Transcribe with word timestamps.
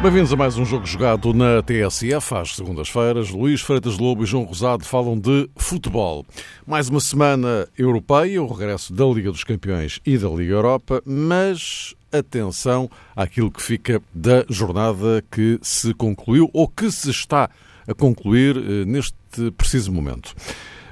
Bem-vindos 0.00 0.32
a 0.32 0.36
mais 0.36 0.56
um 0.56 0.64
jogo 0.64 0.86
jogado 0.86 1.34
na 1.34 1.62
TSF 1.62 2.34
às 2.34 2.56
segundas-feiras. 2.56 3.28
Luís 3.28 3.60
Freitas 3.60 3.98
Lobo 3.98 4.22
e 4.22 4.26
João 4.26 4.44
Rosado 4.44 4.84
falam 4.84 5.18
de 5.18 5.50
futebol. 5.56 6.24
Mais 6.66 6.88
uma 6.88 7.00
semana 7.00 7.68
europeia, 7.76 8.42
o 8.42 8.46
regresso 8.46 8.94
da 8.94 9.04
Liga 9.04 9.30
dos 9.30 9.44
Campeões 9.44 10.00
e 10.06 10.16
da 10.16 10.28
Liga 10.28 10.54
Europa, 10.54 11.02
mas 11.04 11.94
atenção 12.12 12.90
àquilo 13.14 13.50
que 13.50 13.62
fica 13.62 14.02
da 14.14 14.44
jornada 14.48 15.24
que 15.30 15.58
se 15.62 15.92
concluiu 15.94 16.50
ou 16.52 16.68
que 16.68 16.90
se 16.90 17.10
está 17.10 17.50
a 17.86 17.94
concluir 17.94 18.56
eh, 18.56 18.84
neste 18.84 19.50
preciso 19.56 19.92
momento. 19.92 20.34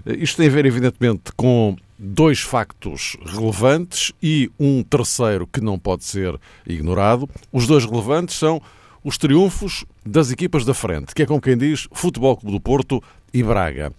Eh, 0.04 0.16
isto 0.16 0.38
tem 0.38 0.48
a 0.48 0.50
ver, 0.50 0.64
evidentemente, 0.64 1.32
com 1.36 1.76
dois 1.98 2.40
factos 2.40 3.16
relevantes 3.24 4.12
e 4.22 4.50
um 4.58 4.82
terceiro 4.82 5.46
que 5.46 5.60
não 5.60 5.78
pode 5.78 6.04
ser 6.04 6.38
ignorado. 6.66 7.28
Os 7.52 7.66
dois 7.66 7.84
relevantes 7.84 8.36
são 8.36 8.60
os 9.02 9.16
triunfos 9.16 9.84
das 10.04 10.30
equipas 10.30 10.64
da 10.64 10.74
frente, 10.74 11.14
que 11.14 11.22
é 11.22 11.26
como 11.26 11.40
quem 11.40 11.56
diz 11.56 11.88
Futebol 11.92 12.36
Clube 12.36 12.56
do 12.56 12.60
Porto 12.60 13.02
e 13.32 13.42
Braga. 13.42 13.92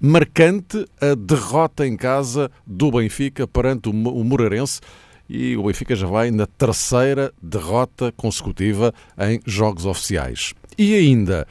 Marcante 0.00 0.86
a 1.00 1.14
derrota 1.14 1.86
em 1.86 1.96
casa 1.96 2.50
do 2.66 2.90
Benfica 2.90 3.46
perante 3.46 3.88
o 3.88 3.92
Moreirense 3.92 4.80
e 5.30 5.56
o 5.56 5.62
Benfica 5.62 5.94
já 5.94 6.08
vai 6.08 6.32
na 6.32 6.44
terceira 6.44 7.32
derrota 7.40 8.12
consecutiva 8.16 8.92
em 9.16 9.40
jogos 9.46 9.86
oficiais. 9.86 10.52
E 10.76 10.92
ainda 10.96 11.46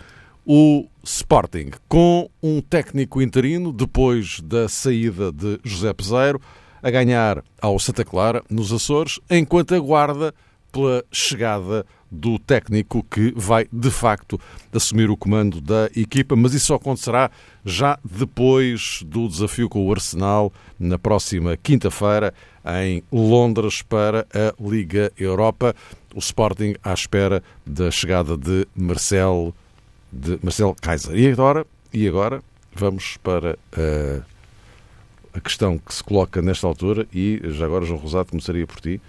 o 0.45 0.86
Sporting, 1.02 1.71
com 1.88 2.30
um 2.44 2.59
técnico 2.59 3.21
interino 3.21 3.71
depois 3.71 4.41
da 4.41 4.67
saída 4.67 5.31
de 5.31 5.59
José 5.63 5.94
Peseiro, 5.94 6.41
a 6.83 6.91
ganhar 6.91 7.41
ao 7.61 7.80
Santa 7.80 8.03
Clara, 8.03 8.44
nos 8.49 8.73
Açores, 8.73 9.17
enquanto 9.30 9.73
aguarda 9.73 10.33
pela 10.73 11.03
chegada 11.09 11.86
do 12.11 12.39
técnico 12.39 13.03
que 13.03 13.33
vai, 13.35 13.67
de 13.71 13.91
facto, 13.91 14.39
assumir 14.73 15.09
o 15.09 15.17
comando 15.17 15.61
da 15.61 15.89
equipa, 15.95 16.35
mas 16.35 16.53
isso 16.53 16.67
só 16.67 16.75
acontecerá 16.75 17.29
já 17.63 17.99
depois 18.03 19.03
do 19.05 19.27
desafio 19.27 19.69
com 19.69 19.85
o 19.85 19.91
Arsenal 19.91 20.52
na 20.80 20.97
próxima 20.97 21.55
quinta-feira 21.57 22.33
em 22.81 23.03
Londres 23.11 23.81
para 23.81 24.25
a 24.33 24.53
Liga 24.61 25.11
Europa. 25.17 25.75
O 26.15 26.19
Sporting 26.19 26.75
à 26.83 26.93
espera 26.93 27.43
da 27.65 27.91
chegada 27.91 28.35
de 28.35 28.67
Marcel, 28.75 29.53
de 30.11 30.39
Marcel 30.41 30.75
Kaiser. 30.81 31.15
E 31.15 31.27
agora, 31.27 31.65
e 31.93 32.07
agora 32.07 32.41
vamos 32.73 33.17
para 33.17 33.57
a, 33.73 35.37
a 35.37 35.39
questão 35.39 35.77
que 35.77 35.93
se 35.93 36.03
coloca 36.03 36.41
nesta 36.41 36.65
altura 36.65 37.07
e 37.13 37.39
já 37.49 37.65
agora, 37.65 37.85
João 37.85 37.99
Rosado, 37.99 38.30
começaria 38.30 38.65
por 38.65 38.80
ti 38.80 38.99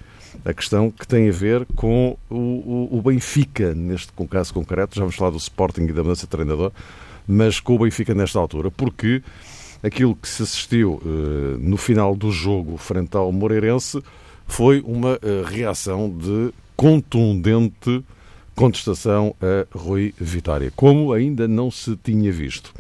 a 0.45 0.53
questão 0.53 0.91
que 0.91 1.07
tem 1.07 1.29
a 1.29 1.33
ver 1.33 1.67
com 1.77 2.17
o, 2.29 2.35
o, 2.35 2.99
o 2.99 3.03
Benfica, 3.03 3.75
neste 3.75 4.13
caso 4.29 4.55
concreto, 4.55 4.95
já 4.95 5.01
vamos 5.03 5.17
falar 5.17 5.31
do 5.31 5.37
Sporting 5.37 5.83
e 5.83 5.93
da 5.93 6.03
mudança 6.03 6.23
de 6.23 6.31
treinador, 6.31 6.73
mas 7.27 7.61
com 7.61 7.75
o 7.75 7.79
Benfica 7.79 8.15
nesta 8.15 8.39
altura, 8.39 8.71
porque 8.71 9.23
aquilo 9.83 10.15
que 10.15 10.29
se 10.29 10.43
assistiu 10.43 10.95
uh, 10.95 11.59
no 11.59 11.77
final 11.77 12.15
do 12.15 12.31
jogo 12.31 12.77
frente 12.77 13.17
ao 13.17 13.31
Moreirense 13.33 14.03
foi 14.47 14.81
uma 14.85 15.15
uh, 15.15 15.45
reação 15.45 16.11
de 16.11 16.53
contundente 16.77 18.05
contestação 18.55 19.35
a 19.41 19.79
Rui 19.79 20.15
Vitória, 20.19 20.71
como 20.77 21.13
ainda 21.13 21.49
não 21.49 21.71
se 21.71 21.97
tinha 21.97 22.31
visto. 22.31 22.75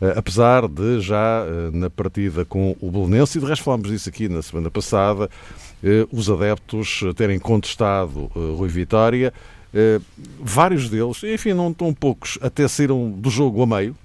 Uh, 0.00 0.12
apesar 0.16 0.68
de 0.68 1.00
já 1.00 1.46
na 1.72 1.88
partida 1.88 2.44
com 2.44 2.76
o 2.80 2.90
Belenense, 2.90 3.38
e 3.38 3.40
de 3.40 3.46
resto 3.46 3.64
falámos 3.64 3.90
disso 3.90 4.08
aqui 4.08 4.28
na 4.28 4.42
semana 4.42 4.70
passada, 4.70 5.24
eh, 5.26 5.28
os 6.10 6.30
adeptos 6.30 7.02
terem 7.16 7.38
contestado 7.38 8.30
eh, 8.34 8.56
Rui 8.56 8.68
Vitória. 8.68 9.32
Eh, 9.74 10.00
vários 10.40 10.88
deles, 10.88 11.22
enfim, 11.24 11.52
não 11.52 11.72
tão 11.72 11.92
poucos, 11.92 12.38
até 12.40 12.66
saíram 12.68 13.10
do 13.10 13.30
jogo 13.30 13.62
a 13.62 13.66
meio, 13.66 13.96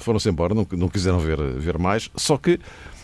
foram-se 0.00 0.28
embora, 0.28 0.54
não, 0.54 0.66
não 0.72 0.88
quiseram 0.88 1.18
ver, 1.18 1.38
ver 1.58 1.78
mais. 1.78 2.10
Só 2.16 2.38
que 2.38 2.58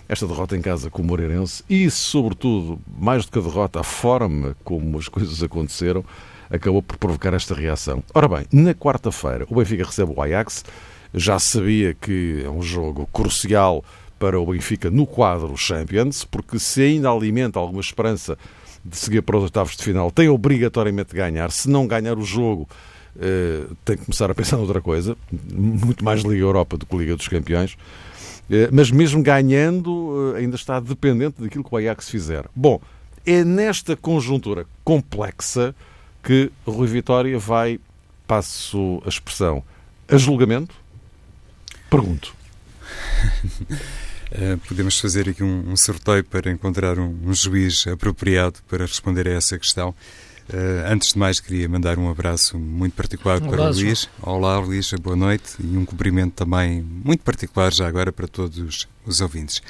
esta 0.08 0.26
derrota 0.26 0.56
em 0.56 0.60
casa 0.60 0.90
com 0.90 1.02
o 1.02 1.04
Moreirense 1.04 1.64
e, 1.68 1.90
sobretudo, 1.90 2.78
mais 2.98 3.24
do 3.24 3.32
que 3.32 3.38
a 3.38 3.42
derrota, 3.42 3.80
a 3.80 3.84
forma 3.84 4.56
como 4.64 4.98
as 4.98 5.08
coisas 5.08 5.42
aconteceram, 5.42 6.04
acabou 6.50 6.82
por 6.82 6.98
provocar 6.98 7.32
esta 7.34 7.54
reação. 7.54 8.02
Ora 8.14 8.28
bem, 8.28 8.46
na 8.52 8.74
quarta-feira, 8.74 9.46
o 9.48 9.54
Benfica 9.56 9.84
recebe 9.84 10.12
o 10.14 10.22
Ajax. 10.22 10.64
Já 11.14 11.38
sabia 11.38 11.94
que 11.94 12.42
é 12.44 12.48
um 12.48 12.62
jogo 12.62 13.08
crucial 13.12 13.84
para 14.22 14.38
o 14.38 14.46
Benfica 14.46 14.88
no 14.88 15.04
quadro 15.04 15.56
Champions, 15.56 16.24
porque 16.24 16.56
se 16.56 16.80
ainda 16.80 17.10
alimenta 17.10 17.58
alguma 17.58 17.80
esperança 17.80 18.38
de 18.84 18.96
seguir 18.96 19.20
para 19.20 19.36
os 19.36 19.42
oitavos 19.42 19.76
de 19.76 19.82
final, 19.82 20.12
tem 20.12 20.28
obrigatoriamente 20.28 21.10
de 21.10 21.16
ganhar. 21.16 21.50
Se 21.50 21.68
não 21.68 21.88
ganhar 21.88 22.16
o 22.16 22.22
jogo, 22.22 22.68
eh, 23.18 23.64
tem 23.84 23.96
que 23.96 24.04
começar 24.04 24.30
a 24.30 24.34
pensar 24.34 24.58
noutra 24.58 24.80
coisa, 24.80 25.16
muito 25.52 26.04
mais 26.04 26.22
Liga 26.22 26.40
Europa 26.40 26.78
do 26.78 26.86
que 26.86 26.96
Liga 26.96 27.16
dos 27.16 27.26
Campeões. 27.26 27.76
Eh, 28.48 28.68
mas 28.70 28.92
mesmo 28.92 29.24
ganhando, 29.24 30.34
eh, 30.36 30.38
ainda 30.38 30.54
está 30.54 30.78
dependente 30.78 31.42
daquilo 31.42 31.64
que 31.64 31.74
o 31.74 31.76
Ajax 31.76 32.08
fizer. 32.08 32.44
Bom, 32.54 32.80
é 33.26 33.42
nesta 33.42 33.96
conjuntura 33.96 34.66
complexa 34.84 35.74
que 36.22 36.48
Rui 36.64 36.86
Vitória 36.86 37.36
vai, 37.40 37.80
passo 38.24 39.02
a 39.04 39.08
expressão, 39.08 39.64
a 40.06 40.16
julgamento? 40.16 40.76
Pergunto. 41.90 42.32
Uh, 44.32 44.56
podemos 44.66 44.98
fazer 44.98 45.28
aqui 45.28 45.44
um, 45.44 45.72
um, 45.72 45.76
sorteio 45.76 46.24
para 46.24 46.50
encontrar 46.50 46.98
um, 46.98 47.18
um, 47.22 47.34
juiz 47.34 47.86
apropriado 47.86 48.60
para 48.66 48.86
responder 48.86 49.28
a 49.28 49.32
essa 49.32 49.58
questão. 49.58 49.90
Uh, 50.48 50.90
antes 50.90 51.12
de 51.12 51.18
mais, 51.18 51.38
queria 51.38 51.68
mandar 51.68 51.98
um 51.98 52.08
abraço 52.08 52.58
muito 52.58 52.94
particular 52.94 53.42
um 53.42 53.48
para 53.50 53.70
o 53.70 53.74
Luís. 53.74 54.08
Olá, 54.22 54.58
Luís, 54.58 54.90
boa 54.94 55.14
noite 55.14 55.56
e 55.60 55.76
um 55.76 55.84
cumprimento 55.84 56.32
também 56.32 56.80
muito 56.80 57.22
particular 57.22 57.74
já 57.74 57.86
agora 57.86 58.10
para 58.10 58.26
todos 58.26 58.88
os 59.04 59.20
ouvintes. 59.20 59.60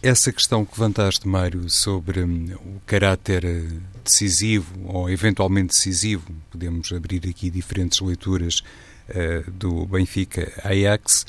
Essa 0.00 0.32
questão 0.32 0.64
que 0.64 0.80
levantaste, 0.80 1.26
Mário, 1.26 1.68
sobre 1.68 2.22
um, 2.22 2.54
o 2.64 2.80
caráter 2.86 3.44
eh, 3.44 3.66
decisivo 4.04 4.72
ou 4.84 5.10
eventualmente 5.10 5.68
decisivo, 5.68 6.24
podemos 6.52 6.92
abrir 6.92 7.28
aqui 7.28 7.50
diferentes 7.50 8.00
leituras 8.00 8.62
uh, 9.08 9.50
do 9.50 9.86
Benfica 9.86 10.52
Ajax 10.64 11.26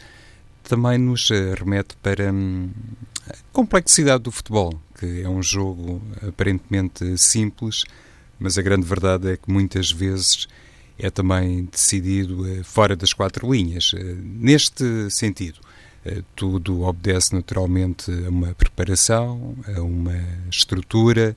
também 0.63 0.97
nos 0.97 1.29
eh, 1.29 1.53
remete 1.55 1.95
para 2.01 2.31
hum, 2.31 2.69
a 3.29 3.35
complexidade 3.51 4.23
do 4.23 4.31
futebol, 4.31 4.79
que 4.97 5.21
é 5.21 5.29
um 5.29 5.43
jogo 5.43 6.01
aparentemente 6.27 7.17
simples, 7.17 7.83
mas 8.39 8.57
a 8.57 8.61
grande 8.61 8.85
verdade 8.85 9.31
é 9.31 9.37
que 9.37 9.51
muitas 9.51 9.91
vezes 9.91 10.47
é 10.97 11.09
também 11.09 11.65
decidido 11.65 12.47
eh, 12.47 12.63
fora 12.63 12.95
das 12.95 13.13
quatro 13.13 13.51
linhas. 13.51 13.91
Eh, 13.95 14.15
neste 14.21 15.09
sentido, 15.11 15.59
tudo 16.35 16.81
obedece 16.81 17.33
naturalmente 17.33 18.11
a 18.11 18.29
uma 18.29 18.53
preparação, 18.53 19.55
a 19.73 19.81
uma 19.81 20.19
estrutura, 20.51 21.33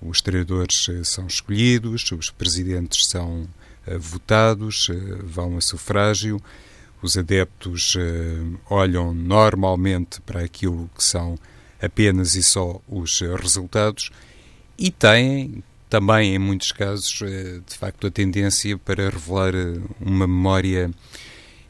os 0.00 0.20
treinadores 0.20 0.88
são 1.02 1.26
escolhidos, 1.26 2.12
os 2.12 2.30
presidentes 2.30 3.06
são 3.06 3.48
votados, 3.98 4.88
vão 5.24 5.56
a 5.56 5.60
sufrágio 5.60 6.40
os 7.04 7.18
adeptos 7.18 7.94
uh, 7.96 8.58
olham 8.70 9.12
normalmente 9.12 10.22
para 10.22 10.40
aquilo 10.40 10.88
que 10.96 11.04
são 11.04 11.38
apenas 11.80 12.34
e 12.34 12.42
só 12.42 12.80
os 12.88 13.20
resultados 13.20 14.10
e 14.78 14.90
têm 14.90 15.62
também, 15.90 16.34
em 16.34 16.38
muitos 16.38 16.72
casos, 16.72 17.20
uh, 17.20 17.60
de 17.60 17.76
facto, 17.76 18.06
a 18.06 18.10
tendência 18.10 18.78
para 18.78 19.10
revelar 19.10 19.52
uma 20.00 20.26
memória, 20.26 20.90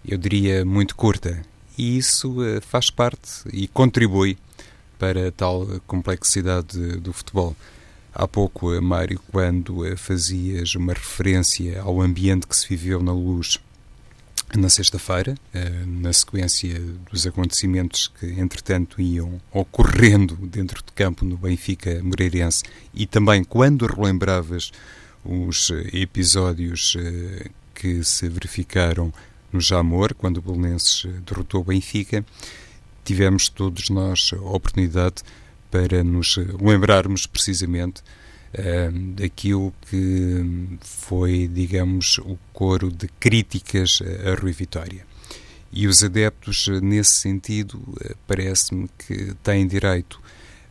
eu 0.06 0.16
diria, 0.16 0.64
muito 0.64 0.94
curta. 0.94 1.44
E 1.76 1.98
isso 1.98 2.36
faz 2.62 2.88
parte 2.88 3.42
e 3.52 3.66
contribui 3.66 4.38
para 5.00 5.26
a 5.28 5.32
tal 5.32 5.66
complexidade 5.88 6.78
do 6.98 7.12
futebol. 7.12 7.56
Há 8.14 8.28
pouco, 8.28 8.80
Mário, 8.80 9.20
quando 9.32 9.84
fazias 9.96 10.76
uma 10.76 10.92
referência 10.92 11.82
ao 11.82 12.00
ambiente 12.00 12.46
que 12.46 12.56
se 12.56 12.68
viveu 12.68 13.02
na 13.02 13.12
luz 13.12 13.58
na 14.56 14.68
sexta-feira, 14.68 15.34
eh, 15.52 15.84
na 15.86 16.12
sequência 16.12 16.80
dos 17.10 17.26
acontecimentos 17.26 18.12
que, 18.18 18.26
entretanto, 18.26 19.00
iam 19.00 19.40
ocorrendo 19.52 20.36
dentro 20.36 20.82
de 20.84 20.92
campo 20.92 21.24
no 21.24 21.36
Benfica 21.36 22.00
Moreirense 22.02 22.62
e 22.92 23.06
também 23.06 23.42
quando 23.44 23.86
relembravas 23.86 24.70
os 25.24 25.70
episódios 25.92 26.96
eh, 26.98 27.50
que 27.74 28.04
se 28.04 28.28
verificaram 28.28 29.12
no 29.52 29.60
Jamor, 29.60 30.14
quando 30.14 30.38
o 30.38 30.42
Belenenses 30.42 31.06
derrotou 31.26 31.60
o 31.60 31.64
Benfica, 31.64 32.24
tivemos 33.04 33.48
todos 33.48 33.88
nós 33.88 34.30
a 34.32 34.40
oportunidade 34.40 35.22
para 35.70 36.02
nos 36.02 36.36
lembrarmos 36.60 37.26
precisamente 37.26 38.02
daquilo 39.14 39.74
que 39.90 40.78
foi, 40.80 41.48
digamos, 41.48 42.18
o 42.18 42.38
coro 42.52 42.90
de 42.90 43.08
críticas 43.20 44.00
a 44.24 44.40
Rui 44.40 44.52
Vitória. 44.52 45.04
E 45.72 45.88
os 45.88 46.04
adeptos, 46.04 46.68
nesse 46.80 47.14
sentido, 47.14 47.82
parece-me 48.28 48.88
que 48.96 49.34
têm 49.42 49.66
direito 49.66 50.20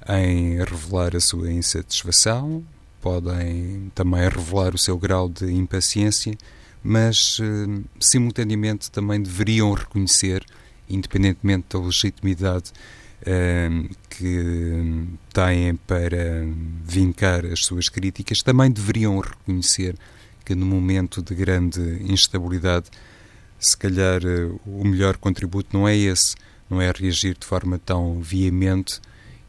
em 0.07 0.57
revelar 0.57 1.15
a 1.15 1.19
sua 1.19 1.51
insatisfação, 1.51 2.63
podem 3.01 3.91
também 3.93 4.21
revelar 4.29 4.73
o 4.73 4.77
seu 4.77 4.97
grau 4.97 5.27
de 5.27 5.51
impaciência, 5.51 6.37
mas 6.81 7.37
simultaneamente 7.99 8.89
também 8.89 9.21
deveriam 9.21 9.73
reconhecer, 9.73 10.45
independentemente 10.89 11.65
da 11.69 11.79
legitimidade 11.79 12.71
que 14.09 15.07
têm 15.33 15.75
para 15.75 16.45
vincar 16.83 17.45
as 17.45 17.65
suas 17.65 17.89
críticas, 17.89 18.41
também 18.41 18.69
deveriam 18.69 19.19
reconhecer 19.19 19.95
que 20.45 20.53
no 20.55 20.65
momento 20.65 21.21
de 21.21 21.33
grande 21.33 21.79
instabilidade, 22.01 22.87
se 23.59 23.77
calhar 23.77 24.21
eh, 24.25 24.51
o 24.65 24.83
melhor 24.83 25.15
contributo 25.17 25.69
não 25.71 25.87
é 25.87 25.95
esse, 25.95 26.35
não 26.69 26.81
é 26.81 26.91
reagir 26.91 27.37
de 27.39 27.45
forma 27.45 27.79
tão 27.79 28.19
veemente 28.21 28.99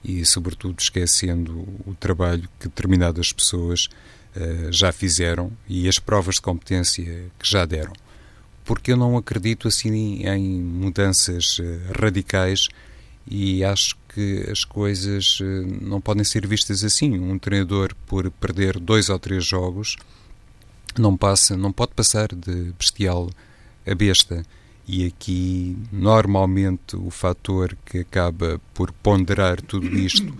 e, 0.05 0.25
sobretudo, 0.25 0.79
esquecendo 0.79 1.67
o 1.87 1.95
trabalho 1.99 2.49
que 2.61 2.69
determinadas 2.69 3.33
pessoas 3.33 3.89
uh, 4.37 4.71
já 4.71 4.93
fizeram 4.93 5.51
e 5.67 5.89
as 5.89 5.99
provas 5.99 6.35
de 6.35 6.43
competência 6.43 7.05
que 7.39 7.49
já 7.51 7.65
deram. 7.65 7.95
Porque 8.65 8.93
eu 8.93 8.97
não 8.97 9.17
acredito 9.17 9.67
assim 9.67 10.27
em 10.27 10.61
mudanças 10.61 11.59
uh, 11.59 11.65
radicais 11.99 12.69
e 13.27 13.65
acho 13.65 13.97
que 14.09 14.47
as 14.51 14.65
coisas 14.65 15.41
uh, 15.41 15.45
não 15.81 16.01
podem 16.01 16.25
ser 16.25 16.47
vistas 16.47 16.85
assim. 16.85 17.19
Um 17.19 17.39
treinador, 17.39 17.95
por 18.07 18.31
perder 18.31 18.79
dois 18.79 19.09
ou 19.09 19.19
três 19.19 19.45
jogos, 19.45 19.97
não 20.99 21.17
passa, 21.17 21.57
não 21.57 21.73
pode 21.73 21.93
passar 21.93 22.29
de 22.35 22.73
bestial 22.79 23.31
a 23.87 23.95
besta. 23.95 24.45
E 24.87 25.07
aqui, 25.07 25.77
normalmente, 25.91 26.95
o 26.95 27.11
fator 27.11 27.77
que 27.87 28.01
acaba 28.01 28.61
por 28.75 28.93
ponderar 28.93 29.61
tudo 29.63 29.87
isto 29.97 30.37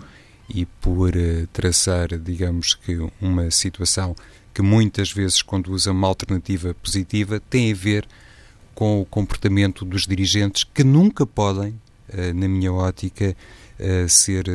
e 0.47 0.65
por 0.65 1.15
uh, 1.15 1.47
traçar, 1.51 2.17
digamos 2.19 2.75
que, 2.75 2.97
uma 3.19 3.49
situação 3.49 4.15
que 4.53 4.61
muitas 4.61 5.11
vezes 5.11 5.41
conduz 5.41 5.87
a 5.87 5.91
uma 5.91 6.07
alternativa 6.07 6.73
positiva 6.75 7.41
tem 7.49 7.73
a 7.73 7.75
ver 7.75 8.07
com 8.73 9.01
o 9.01 9.05
comportamento 9.05 9.83
dos 9.83 10.05
dirigentes 10.05 10.63
que 10.63 10.83
nunca 10.83 11.25
podem, 11.25 11.79
na 12.33 12.47
minha 12.47 12.71
ótica, 12.71 13.35
uh, 13.79 14.09
ser 14.09 14.45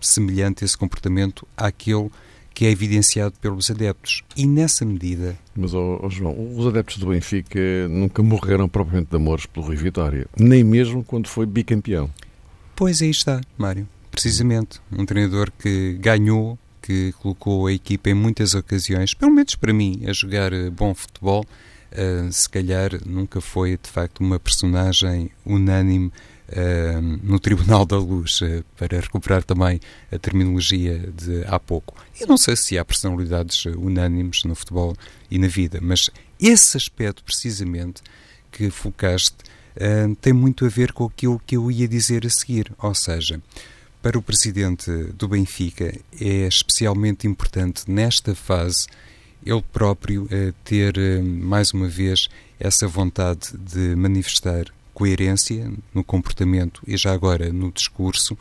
semelhante 0.00 0.64
esse 0.64 0.76
comportamento 0.76 1.46
àquele 1.56 2.10
que 2.54 2.66
é 2.66 2.70
evidenciado 2.70 3.34
pelos 3.40 3.70
adeptos. 3.70 4.22
E 4.36 4.46
nessa 4.46 4.84
medida. 4.84 5.34
Mas, 5.56 5.72
oh, 5.72 6.00
oh 6.02 6.10
João, 6.10 6.36
os 6.56 6.66
adeptos 6.66 6.98
do 6.98 7.06
Benfica 7.06 7.58
nunca 7.88 8.22
morreram 8.22 8.68
propriamente 8.68 9.10
de 9.10 9.16
amores 9.16 9.46
pelo 9.46 9.66
Rui 9.66 9.76
Vitória, 9.76 10.26
nem 10.38 10.62
mesmo 10.62 11.02
quando 11.02 11.28
foi 11.28 11.46
bicampeão. 11.46 12.10
Pois 12.76 13.00
aí 13.02 13.10
está, 13.10 13.40
Mário. 13.56 13.88
Precisamente. 14.10 14.80
Um 14.90 15.06
treinador 15.06 15.50
que 15.58 15.94
ganhou, 15.94 16.58
que 16.82 17.12
colocou 17.20 17.66
a 17.66 17.72
equipa 17.72 18.10
em 18.10 18.14
muitas 18.14 18.54
ocasiões, 18.54 19.14
pelo 19.14 19.32
menos 19.32 19.54
para 19.54 19.72
mim, 19.72 20.02
a 20.06 20.12
jogar 20.12 20.52
eh, 20.52 20.68
bom 20.70 20.94
futebol. 20.94 21.44
Uh, 21.92 22.30
se 22.32 22.48
calhar 22.48 22.90
nunca 23.04 23.40
foi 23.40 23.76
de 23.76 23.90
facto 23.90 24.20
uma 24.20 24.38
personagem 24.38 25.30
unânime 25.44 26.12
no 27.22 27.38
Tribunal 27.38 27.86
da 27.86 27.96
Luz, 27.96 28.40
uh, 28.40 28.64
para 28.76 29.00
recuperar 29.00 29.42
também 29.44 29.80
a 30.10 30.18
terminologia 30.18 30.98
de 31.16 31.44
há 31.46 31.58
pouco. 31.58 31.94
Eu 32.20 32.26
não 32.26 32.36
sei 32.36 32.56
se 32.56 32.78
há 32.78 32.84
personalidades 32.84 33.64
unânimes 33.66 34.44
no 34.44 34.54
futebol 34.54 34.96
e 35.30 35.38
na 35.38 35.46
vida, 35.46 35.78
mas 35.80 36.10
esse 36.40 36.76
aspecto 36.76 37.22
precisamente 37.22 38.02
que 38.50 38.68
focaste 38.70 39.36
uh, 39.76 40.14
tem 40.16 40.32
muito 40.32 40.64
a 40.64 40.68
ver 40.68 40.92
com 40.92 41.04
aquilo 41.04 41.40
que 41.46 41.56
eu 41.56 41.70
ia 41.70 41.86
dizer 41.86 42.26
a 42.26 42.30
seguir, 42.30 42.72
ou 42.78 42.94
seja, 42.94 43.40
para 44.02 44.18
o 44.18 44.22
presidente 44.22 44.90
do 45.14 45.28
Benfica 45.28 45.94
é 46.18 46.46
especialmente 46.48 47.26
importante 47.26 47.90
nesta 47.90 48.34
fase 48.34 48.86
ele 49.44 49.62
próprio 49.72 50.28
ter 50.64 50.94
mais 51.22 51.72
uma 51.72 51.88
vez 51.88 52.28
essa 52.58 52.86
vontade 52.86 53.56
de 53.58 53.94
manifestar 53.96 54.66
coerência 55.00 55.72
no 55.94 56.04
comportamento 56.04 56.82
e 56.86 56.94
já 56.94 57.10
agora 57.14 57.50
no 57.50 57.72
discurso 57.72 58.36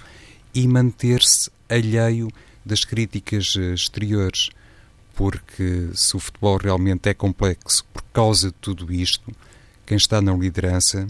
e 0.54 0.68
manter-se 0.68 1.50
alheio 1.70 2.28
das 2.66 2.84
críticas 2.84 3.56
eh, 3.58 3.74
exteriores, 3.74 4.50
porque 5.16 5.90
se 5.94 6.18
o 6.18 6.20
futebol 6.20 6.58
realmente 6.58 7.08
é 7.08 7.14
complexo 7.14 7.86
por 7.94 8.04
causa 8.12 8.48
de 8.50 8.56
tudo 8.60 8.92
isto, 8.92 9.32
quem 9.86 9.96
está 9.96 10.22
na 10.22 10.34
liderança, 10.34 11.08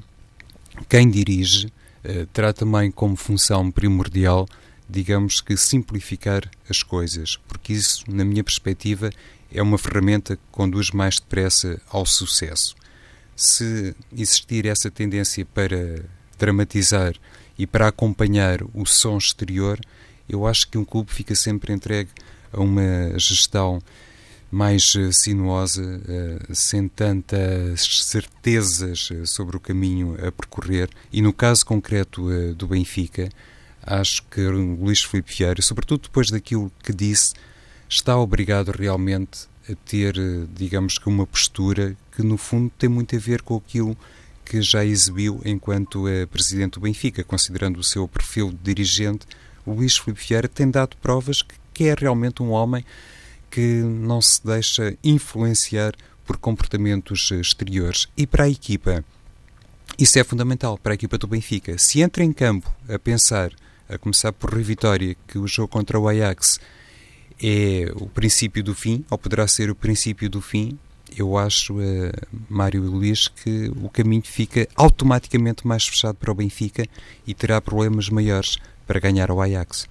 quem 0.88 1.10
dirige, 1.10 1.74
eh, 2.04 2.28
terá 2.32 2.54
também 2.54 2.92
como 2.92 3.16
função 3.16 3.72
primordial, 3.72 4.48
digamos 4.88 5.42
que, 5.42 5.58
simplificar 5.58 6.48
as 6.70 6.84
coisas, 6.84 7.38
porque 7.48 7.74
isso, 7.74 8.04
na 8.08 8.24
minha 8.24 8.44
perspectiva, 8.44 9.10
é 9.52 9.64
uma 9.64 9.80
ferramenta 9.80 10.36
que 10.36 10.44
conduz 10.52 10.92
mais 10.92 11.16
depressa 11.16 11.82
ao 11.90 12.06
sucesso 12.06 12.76
se 13.40 13.96
existir 14.12 14.66
essa 14.66 14.92
tendência 14.92 15.46
para 15.46 16.04
dramatizar 16.38 17.16
e 17.58 17.66
para 17.66 17.88
acompanhar 17.88 18.60
o 18.74 18.86
som 18.86 19.18
exterior, 19.18 19.80
eu 20.28 20.46
acho 20.46 20.68
que 20.68 20.78
um 20.78 20.84
clube 20.84 21.12
fica 21.12 21.34
sempre 21.34 21.72
entregue 21.72 22.10
a 22.52 22.60
uma 22.60 23.18
gestão 23.18 23.82
mais 24.52 24.94
eh, 24.96 25.12
sinuosa, 25.12 26.02
eh, 26.08 26.54
sem 26.54 26.88
tantas 26.88 28.04
certezas 28.04 29.10
eh, 29.12 29.26
sobre 29.26 29.56
o 29.56 29.60
caminho 29.60 30.16
a 30.16 30.32
percorrer. 30.32 30.90
E 31.12 31.22
no 31.22 31.32
caso 31.32 31.66
concreto 31.66 32.28
do 32.56 32.68
Benfica, 32.68 33.30
acho 33.82 34.24
que 34.24 34.42
o 34.42 34.76
Luís 34.76 35.02
Filipe 35.04 35.34
Vieira, 35.34 35.62
sobretudo 35.62 36.04
depois 36.04 36.30
daquilo 36.30 36.72
que 36.84 36.92
disse, 36.92 37.34
está 37.88 38.18
obrigado 38.18 38.72
realmente 38.72 39.49
a 39.70 39.76
ter, 39.86 40.16
digamos 40.56 40.98
que, 40.98 41.08
uma 41.08 41.26
postura 41.26 41.96
que, 42.16 42.24
no 42.24 42.38
fundo, 42.38 42.72
tem 42.78 42.90
muito 42.90 43.16
a 43.16 43.20
ver 43.20 43.42
com 43.42 43.56
aquilo 43.56 43.96
que 44.44 44.62
já 44.62 44.84
exibiu 44.84 45.42
enquanto 45.46 46.08
é 46.08 46.26
presidente 46.26 46.74
do 46.74 46.80
Benfica, 46.80 47.24
considerando 47.24 47.80
o 47.80 47.84
seu 47.84 48.08
perfil 48.08 48.50
de 48.50 48.58
dirigente. 48.64 49.28
O 49.66 49.74
Luís 49.74 49.98
Filipe 49.98 50.26
Vieira 50.28 50.48
tem 50.48 50.72
dado 50.72 50.98
provas 50.98 51.44
que, 51.44 51.56
que 51.74 51.84
é 51.86 51.96
realmente 51.96 52.42
um 52.42 52.50
homem 52.50 52.84
que 53.52 53.82
não 53.84 54.22
se 54.22 54.44
deixa 54.44 54.98
influenciar 55.04 55.94
por 56.26 56.38
comportamentos 56.38 57.30
exteriores. 57.32 58.08
E 58.18 58.26
para 58.26 58.46
a 58.46 58.50
equipa, 58.50 59.04
isso 59.98 60.18
é 60.18 60.24
fundamental 60.24 60.78
para 60.78 60.94
a 60.94 60.96
equipa 60.96 61.18
do 61.18 61.28
Benfica. 61.28 61.78
Se 61.78 62.02
entra 62.02 62.24
em 62.24 62.32
campo 62.32 62.72
a 62.88 62.98
pensar, 62.98 63.52
a 63.88 63.98
começar 63.98 64.32
por 64.32 64.54
Rui 64.54 64.64
Vitória, 64.64 65.16
que 65.28 65.38
o 65.38 65.48
jogo 65.48 65.68
contra 65.68 66.00
o 66.00 66.08
Ajax 66.08 66.60
é 67.42 67.92
o 67.96 68.08
princípio 68.08 68.64
do 68.64 68.74
fim, 68.74 69.04
ou 69.10 69.18
poderá 69.18 69.48
ser 69.48 69.70
o 69.70 69.76
princípio 69.76 70.30
do 70.30 70.42
fim, 70.42 70.78
eu 71.18 71.38
acho, 71.38 71.74
uh, 71.74 72.12
Mário 72.50 72.86
e 72.86 72.88
Luís, 72.88 73.28
que 73.28 73.72
o 73.82 73.90
caminho 73.90 74.24
fica 74.24 74.68
automaticamente 74.76 75.66
mais 75.66 75.88
fechado 75.88 76.16
para 76.16 76.32
o 76.32 76.36
Benfica 76.36 76.86
e 77.26 77.34
terá 77.34 77.60
problemas 77.60 78.10
maiores 78.10 78.58
para 78.86 79.00
ganhar 79.00 79.32
o 79.32 79.42
Ajax. 79.42 79.88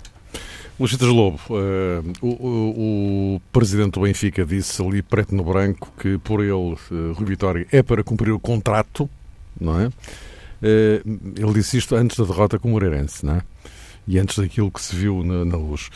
Luís 0.78 0.96
Lobo, 1.00 1.40
uh, 1.50 2.12
o, 2.22 2.28
o, 2.28 3.34
o, 3.34 3.40
presidente 3.52 3.94
do 3.94 4.02
Benfica 4.02 4.44
disse 4.44 4.80
ali 4.80 5.02
preto 5.02 5.34
no 5.34 5.42
branco 5.42 5.92
que 5.98 6.18
por 6.18 6.40
ele, 6.40 6.52
uh, 6.52 7.12
Rui 7.14 7.26
Vitória, 7.26 7.66
é 7.72 7.82
para 7.82 8.04
cumprir 8.04 8.30
o 8.30 8.38
contrato, 8.38 9.10
não 9.60 9.80
é? 9.80 9.86
Uh, 9.86 11.18
ele 11.36 11.52
disse 11.54 11.78
isto 11.78 11.96
antes 11.96 12.16
da 12.16 12.24
derrota 12.24 12.60
com 12.60 12.68
o 12.68 12.70
Moreirense, 12.72 13.26
não 13.26 13.34
é? 13.34 13.42
E 14.06 14.18
antes 14.20 14.38
daquilo 14.38 14.70
que 14.70 14.80
se 14.80 14.94
viu 14.94 15.24
na, 15.24 15.44
na 15.44 15.56
luz. 15.56 15.90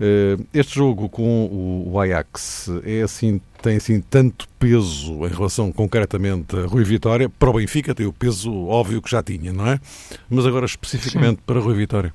Eh, 0.00 0.36
este 0.52 0.74
jogo 0.74 1.08
com 1.08 1.86
o 1.86 2.00
Ajax 2.00 2.68
é 2.84 3.02
assim, 3.02 3.40
tem 3.62 3.76
assim 3.76 4.00
tanto 4.00 4.48
peso 4.58 5.24
em 5.24 5.28
relação 5.28 5.70
concretamente 5.70 6.56
a 6.56 6.66
Rui 6.66 6.84
Vitória. 6.84 7.28
Para 7.28 7.50
o 7.50 7.54
Benfica 7.54 7.94
tem 7.94 8.06
o 8.06 8.12
peso 8.12 8.52
óbvio 8.66 9.00
que 9.00 9.10
já 9.10 9.22
tinha, 9.22 9.52
não 9.52 9.66
é? 9.66 9.80
Mas 10.28 10.46
agora 10.46 10.66
especificamente 10.66 11.36
Sim. 11.36 11.42
para 11.46 11.60
Rui 11.60 11.74
Vitória. 11.74 12.12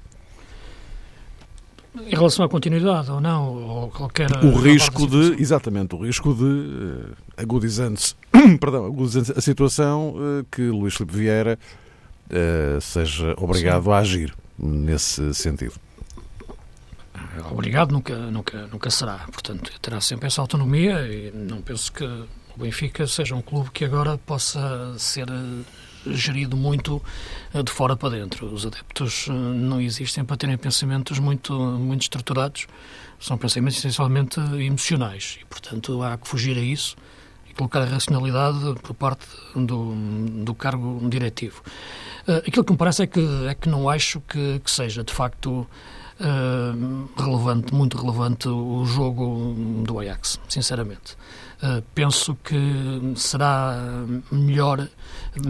Em 2.05 2.11
relação 2.15 2.45
à 2.45 2.49
continuidade 2.49 3.09
ou 3.09 3.19
não, 3.19 3.55
ou 3.55 3.89
qualquer. 3.89 4.29
O 4.43 4.55
risco 4.57 5.07
de. 5.07 5.41
Exatamente, 5.41 5.95
o 5.95 6.05
risco 6.05 6.33
de 6.33 6.43
uh, 6.43 7.15
agudizando-se 7.35 8.15
perdão, 8.59 8.85
agudizando 8.85 9.33
a 9.35 9.41
situação 9.41 10.09
uh, 10.11 10.45
que 10.51 10.61
Luís 10.61 10.95
Filipe 10.95 11.17
Vieira 11.17 11.59
seja 12.79 13.33
obrigado 13.37 13.85
Sim. 13.85 13.89
a 13.89 13.97
agir 13.97 14.35
nesse 14.59 15.33
sentido 15.33 15.73
obrigado 17.51 17.91
nunca, 17.91 18.15
nunca, 18.15 18.67
nunca 18.67 18.89
será. 18.89 19.19
Portanto, 19.31 19.71
terá 19.81 19.99
sempre 20.01 20.27
essa 20.27 20.41
autonomia 20.41 20.99
e 21.07 21.31
não 21.31 21.61
penso 21.61 21.91
que 21.91 22.03
o 22.03 22.27
Benfica 22.57 23.05
seja 23.07 23.35
um 23.35 23.41
clube 23.41 23.71
que 23.71 23.85
agora 23.85 24.17
possa 24.17 24.93
ser 24.97 25.27
gerido 26.05 26.55
muito 26.55 27.01
de 27.53 27.71
fora 27.71 27.95
para 27.95 28.09
dentro. 28.09 28.47
Os 28.47 28.65
adeptos 28.65 29.27
não 29.27 29.81
existem 29.81 30.23
para 30.23 30.37
terem 30.37 30.57
pensamentos 30.57 31.19
muito, 31.19 31.53
muito 31.53 32.03
estruturados, 32.03 32.67
são 33.19 33.37
pensamentos 33.37 33.77
essencialmente 33.77 34.39
emocionais 34.39 35.39
e, 35.41 35.45
portanto, 35.45 36.01
há 36.03 36.17
que 36.17 36.27
fugir 36.27 36.57
a 36.57 36.61
isso 36.61 36.95
e 37.49 37.53
colocar 37.53 37.81
a 37.81 37.85
racionalidade 37.85 38.75
por 38.81 38.93
parte 38.93 39.25
do, 39.55 39.93
do 40.43 40.53
cargo 40.53 41.07
diretivo. 41.09 41.61
Aquilo 42.47 42.63
que 42.63 42.71
me 42.71 42.77
parece 42.77 43.03
é 43.03 43.07
que, 43.07 43.19
é 43.47 43.55
que 43.55 43.67
não 43.67 43.89
acho 43.89 44.21
que, 44.21 44.59
que 44.59 44.71
seja, 44.71 45.03
de 45.03 45.11
facto, 45.11 45.67
relevante, 47.17 47.73
muito 47.73 47.97
relevante 47.97 48.47
o 48.49 48.85
jogo 48.85 49.55
do 49.85 49.99
Ajax, 49.99 50.39
sinceramente. 50.47 51.15
Uh, 51.61 51.81
penso 51.93 52.37
que 52.43 52.55
será 53.15 54.05
melhor 54.31 54.87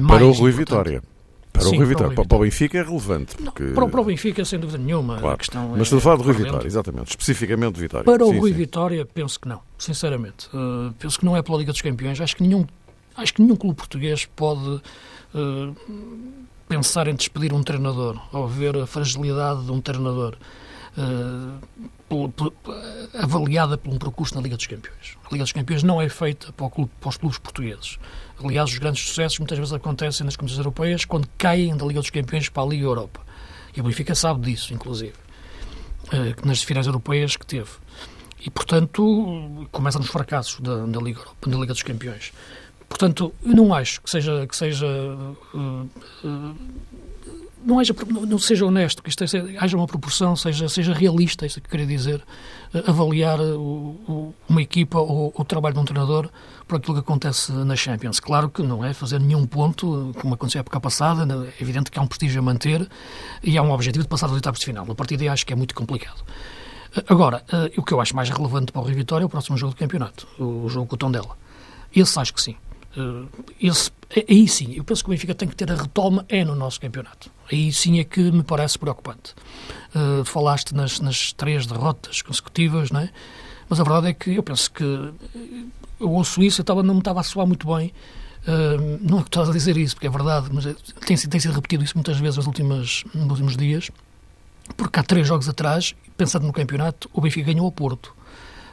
para 0.08 0.26
o 0.26 0.32
Rui 0.32 0.52
Vitória. 0.52 1.04
Para 1.52 1.64
Sim, 1.64 1.76
o 1.76 1.78
Rui 1.80 1.86
Vitória. 1.88 2.16
Para, 2.16 2.38
o 2.38 2.40
Benfica 2.40 2.78
é 2.78 2.84
relevante. 2.84 3.36
Porque... 3.36 3.64
Não, 3.64 3.90
para, 3.90 4.02
o 4.02 4.06
Benfica, 4.06 4.46
sem 4.46 4.60
dúvida 4.60 4.78
nenhuma. 4.78 5.18
Claro. 5.20 5.38
Mas 5.72 5.82
estou 5.82 5.98
a 5.98 6.02
falar 6.02 6.18
de 6.18 6.24
Rui 6.24 6.34
Vitória, 6.34 6.68
exatamente. 6.68 7.10
Especificamente 7.10 7.80
Vitória. 7.80 8.06
Para 8.06 8.24
sim, 8.24 8.38
o 8.38 8.40
Rui 8.40 8.52
sim. 8.52 8.58
Vitória, 8.58 9.06
penso 9.06 9.40
que 9.40 9.48
não. 9.48 9.62
Sinceramente. 9.78 10.48
Uh, 10.54 10.94
penso 11.00 11.20
que 11.20 11.26
não 11.26 11.36
é 11.36 11.42
pela 11.42 11.58
Liga 11.58 11.72
dos 11.72 11.82
Campeões. 11.82 12.22
Acho 12.22 12.36
que 12.36 12.44
nenhum, 12.44 12.66
acho 13.22 13.34
que 13.34 13.42
nenhum 13.42 13.56
clube 13.56 13.76
português 13.76 14.26
pode 14.26 14.82
uh, 15.34 15.76
pensar 16.68 17.08
em 17.08 17.16
despedir 17.16 17.54
um 17.54 17.64
treinador 17.64 18.20
ou 18.32 18.48
ver 18.48 18.78
a 18.78 18.88
fragilidade 18.88 19.66
de 19.66 19.72
um 19.72 19.82
treinador 19.82 20.38
uh, 20.98 21.60
avaliada 23.14 23.78
por 23.78 23.94
um 23.94 23.98
percurso 23.98 24.36
na 24.36 24.42
Liga 24.42 24.56
dos 24.56 24.68
Campeões. 24.68 25.18
A 25.26 25.30
Liga 25.32 25.44
dos 25.44 25.52
Campeões 25.52 25.84
não 25.84 26.02
é 26.02 26.10
feita 26.10 26.52
para, 26.54 26.70
clube, 26.70 26.92
para 27.00 27.10
os 27.10 27.18
clubes 27.18 27.38
portugueses. 27.38 27.98
Aliás, 28.44 28.72
os 28.72 28.78
grandes 28.78 29.08
sucessos 29.08 29.40
muitas 29.40 29.58
vezes 29.58 29.74
acontecem 29.74 30.26
nas 30.26 30.36
competições 30.36 30.60
europeias 30.60 31.06
quando 31.06 31.28
caem 31.38 31.76
da 31.76 31.86
Liga 31.86 32.00
dos 32.00 32.10
Campeões 32.10 32.50
para 32.50 32.64
a 32.64 32.66
Liga 32.66 32.86
Europa. 32.86 33.22
E 33.76 33.82
o 33.82 33.84
Benfica 33.84 34.16
sabe 34.16 34.52
disso, 34.52 34.74
inclusive, 34.74 35.14
uh, 36.08 36.48
nas 36.48 36.64
finais 36.64 36.88
europeias 36.88 37.36
que 37.36 37.46
teve. 37.46 37.70
E, 38.42 38.50
portanto, 38.50 39.68
começa 39.72 40.00
nos 40.00 40.08
fracassos 40.08 40.62
da, 40.62 40.86
da, 40.86 41.00
Liga, 41.00 41.20
Europa, 41.20 41.50
da 41.50 41.58
Liga 41.58 41.74
dos 41.74 41.84
Campeões. 41.84 42.32
Portanto, 42.90 43.32
eu 43.46 43.56
não 43.56 43.74
acho 43.74 44.02
que 44.02 44.10
seja, 44.10 44.46
que 44.48 44.56
seja 44.56 44.88
uh, 45.54 45.88
uh, 46.24 46.56
não, 47.64 47.80
haja, 47.80 47.94
não 48.28 48.40
seja 48.40 48.66
honesto, 48.66 49.04
que 49.04 49.10
isto 49.10 49.24
haja 49.60 49.78
uma 49.78 49.86
proporção, 49.86 50.36
seja, 50.36 50.68
seja 50.68 50.94
realista, 50.94 51.46
isso 51.46 51.60
é 51.60 51.62
que 51.62 51.70
queria 51.70 51.86
dizer, 51.86 52.24
eh, 52.74 52.84
avaliar 52.88 53.40
o, 53.40 53.96
o, 54.08 54.36
uma 54.48 54.62
equipa 54.62 54.98
ou 54.98 55.34
o 55.36 55.46
trabalho 55.46 55.76
de 55.76 55.82
um 55.82 55.86
treinador 55.86 56.30
por 56.68 56.78
aquilo 56.78 56.96
que 56.96 57.02
acontece 57.02 57.52
na 57.52 57.76
Champions. 57.76 58.20
Claro 58.20 58.50
que 58.50 58.62
não 58.64 58.84
é 58.84 58.94
fazer 58.94 59.20
nenhum 59.20 59.46
ponto, 59.46 60.14
como 60.20 60.34
aconteceu 60.34 60.60
a 60.60 60.62
época 60.62 60.80
passada, 60.80 61.28
é 61.46 61.62
evidente 61.62 61.92
que 61.92 62.00
há 62.00 62.02
um 62.02 62.08
prestígio 62.08 62.40
a 62.40 62.44
manter 62.44 62.88
e 63.44 63.58
há 63.58 63.62
um 63.62 63.72
objetivo 63.72 64.04
de 64.04 64.10
passar 64.10 64.28
aos 64.28 64.36
oitavos 64.36 64.60
de 64.60 64.66
final. 64.66 64.90
A 64.90 64.96
partir 64.96 65.18
daí 65.18 65.28
acho 65.28 65.46
que 65.46 65.54
é 65.54 65.56
muito 65.56 65.76
complicado. 65.76 66.24
Agora, 67.08 67.44
o 67.78 67.84
que 67.84 67.94
eu 67.94 68.02
acho 68.02 68.16
mais 68.16 68.30
relevante 68.30 68.72
para 68.72 68.82
o 68.82 68.86
Rio 68.86 68.96
Vitória 68.96 69.24
é 69.24 69.28
o 69.28 69.30
próximo 69.30 69.56
jogo 69.58 69.74
do 69.74 69.78
campeonato, 69.78 70.28
o 70.40 70.68
jogo 70.70 70.88
com 70.88 70.96
o 70.96 70.98
Tondela. 70.98 71.38
Esse 71.96 72.20
acho 72.20 72.34
que 72.34 72.42
sim. 72.42 72.56
Esse, 73.62 73.92
aí 74.28 74.48
sim, 74.48 74.74
eu 74.76 74.84
penso 74.84 75.04
que 75.04 75.10
o 75.10 75.12
Benfica 75.12 75.36
tem 75.36 75.48
que 75.48 75.56
ter 75.56 75.72
a 75.72 75.76
retoma 75.76 76.26
é 76.28 76.44
no 76.44 76.56
nosso 76.56 76.80
campeonato. 76.80 77.30
Aí 77.52 77.72
sim 77.72 78.00
é 78.00 78.04
que 78.04 78.20
me 78.32 78.44
parece 78.44 78.78
preocupante. 78.78 79.34
Uh, 79.96 80.24
falaste 80.26 80.74
nas, 80.74 81.00
nas 81.00 81.34
três 81.34 81.66
derrotas 81.66 82.22
consecutivas, 82.22 82.92
não 82.92 83.02
é? 83.02 83.10
Mas 83.70 83.80
a 83.80 83.84
verdade 83.84 84.08
é 84.08 84.14
que 84.14 84.36
eu 84.36 84.44
penso 84.44 84.72
que 84.72 84.84
eu 84.84 86.12
ouço 86.12 86.42
isso, 86.42 86.62
eu 86.62 86.64
estava, 86.64 86.82
não 86.82 86.96
me 86.96 87.02
estava 87.02 87.20
a 87.20 87.24
soar 87.24 87.46
muito 87.46 87.68
bem. 87.76 87.94
Uh, 88.48 89.00
não 89.02 89.20
é 89.20 89.22
que 89.22 89.28
estás 89.28 89.50
a 89.50 89.52
dizer 89.52 89.78
isso, 89.78 89.96
porque 89.96 90.08
é 90.08 90.10
verdade, 90.10 90.50
mas 90.52 90.64
tem, 91.06 91.18
tem 91.18 91.40
sido 91.40 91.54
repetido 91.54 91.84
isso 91.84 91.96
muitas 91.96 92.18
vezes 92.20 92.38
nos 92.38 92.48
últimos, 92.48 93.04
nos 93.14 93.30
últimos 93.30 93.58
dias, 93.58 93.92
porque 94.76 95.00
há 95.00 95.04
três 95.04 95.28
jogos 95.28 95.48
atrás, 95.50 95.94
pensando 96.18 96.48
no 96.48 96.54
campeonato, 96.54 97.10
o 97.14 97.22
Benfica 97.22 97.52
ganhou 97.52 97.66
ao 97.66 97.72
Porto. 97.72 98.16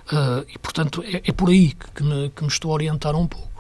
Uh, 0.07 0.47
e, 0.49 0.59
portanto, 0.59 1.03
é, 1.05 1.21
é 1.25 1.33
por 1.33 1.51
aí 1.51 1.73
que, 1.73 2.03
me, 2.03 2.31
que 2.31 2.43
me 2.43 2.49
estou 2.49 2.71
a 2.71 2.75
orientar 2.75 3.17
um 3.17 3.27
pouco. 3.27 3.56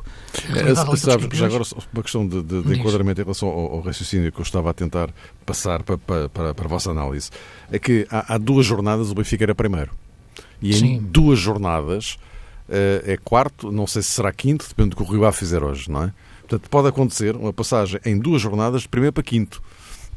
É, 0.54 0.74
sabes, 0.74 1.00
já 1.32 1.46
agora 1.46 1.64
uma 1.92 2.02
questão 2.02 2.26
de, 2.26 2.42
de, 2.42 2.62
de 2.62 2.78
enquadramento 2.78 3.20
em 3.20 3.24
relação 3.24 3.48
ao, 3.48 3.72
ao, 3.74 3.80
raciocínio 3.80 4.30
que 4.30 4.38
eu 4.38 4.42
estava 4.42 4.70
a 4.70 4.74
tentar 4.74 5.10
passar 5.44 5.82
para, 5.82 5.98
para, 5.98 6.28
para, 6.28 6.54
para 6.54 6.64
a 6.64 6.68
vossa 6.68 6.90
análise. 6.90 7.30
É 7.70 7.78
que 7.78 8.06
há, 8.10 8.34
há, 8.34 8.38
duas 8.38 8.66
jornadas 8.66 9.10
o 9.10 9.14
Benfica 9.14 9.44
era 9.44 9.54
primeiro. 9.54 9.90
E 10.60 10.70
em 10.70 10.78
Sim. 10.78 10.98
duas 11.02 11.38
jornadas 11.38 12.18
uh, 12.68 13.02
é 13.04 13.16
quarto, 13.16 13.70
não 13.70 13.86
sei 13.86 14.02
se 14.02 14.10
será 14.10 14.32
quinto, 14.32 14.66
depende 14.68 14.90
do 14.90 14.96
que 14.96 15.02
o 15.02 15.06
Rio 15.06 15.24
Ave 15.24 15.36
fizer 15.36 15.62
hoje, 15.62 15.90
não 15.90 16.04
é? 16.04 16.12
Portanto, 16.40 16.70
pode 16.70 16.88
acontecer 16.88 17.34
uma 17.34 17.52
passagem 17.52 18.00
em 18.04 18.18
duas 18.18 18.40
jornadas 18.40 18.82
de 18.82 18.88
primeiro 18.88 19.12
para 19.12 19.22
quinto. 19.22 19.62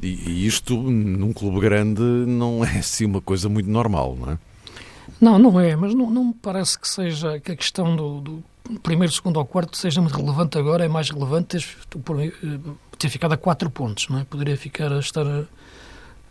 E, 0.02 0.08
e 0.08 0.48
isto, 0.48 0.76
num 0.78 1.34
clube 1.34 1.60
grande, 1.60 2.02
não 2.02 2.64
é 2.64 2.80
assim 2.80 3.06
uma 3.06 3.22
coisa 3.22 3.50
muito 3.50 3.70
normal, 3.70 4.16
não 4.20 4.32
é? 4.32 4.38
Não, 5.20 5.40
não 5.40 5.60
é, 5.60 5.76
mas 5.76 5.94
não, 5.94 6.10
não 6.10 6.26
me 6.26 6.34
parece 6.34 6.80
que 6.80 6.88
seja 6.88 7.40
que 7.40 7.52
a 7.52 7.56
questão 7.56 7.96
do, 7.96 8.22
do 8.22 8.44
primeiro, 8.84 9.12
segundo 9.12 9.38
ou 9.38 9.46
quarto 9.46 9.76
seja 9.78 10.02
muito 10.02 10.16
relevante 10.16 10.58
agora, 10.58 10.86
é 10.86 10.88
mais 10.88 11.10
relevante 11.10 11.58
ter, 11.58 11.64
eh, 11.64 12.60
ter 12.98 13.10
ficado 13.10 13.34
a 13.34 13.38
quatro 13.38 13.70
pontos, 13.70 14.08
não 14.10 14.20
é? 14.20 14.24
Poderia 14.24 14.56
ficar 14.56 14.92
a 14.92 15.00
estar, 15.00 15.26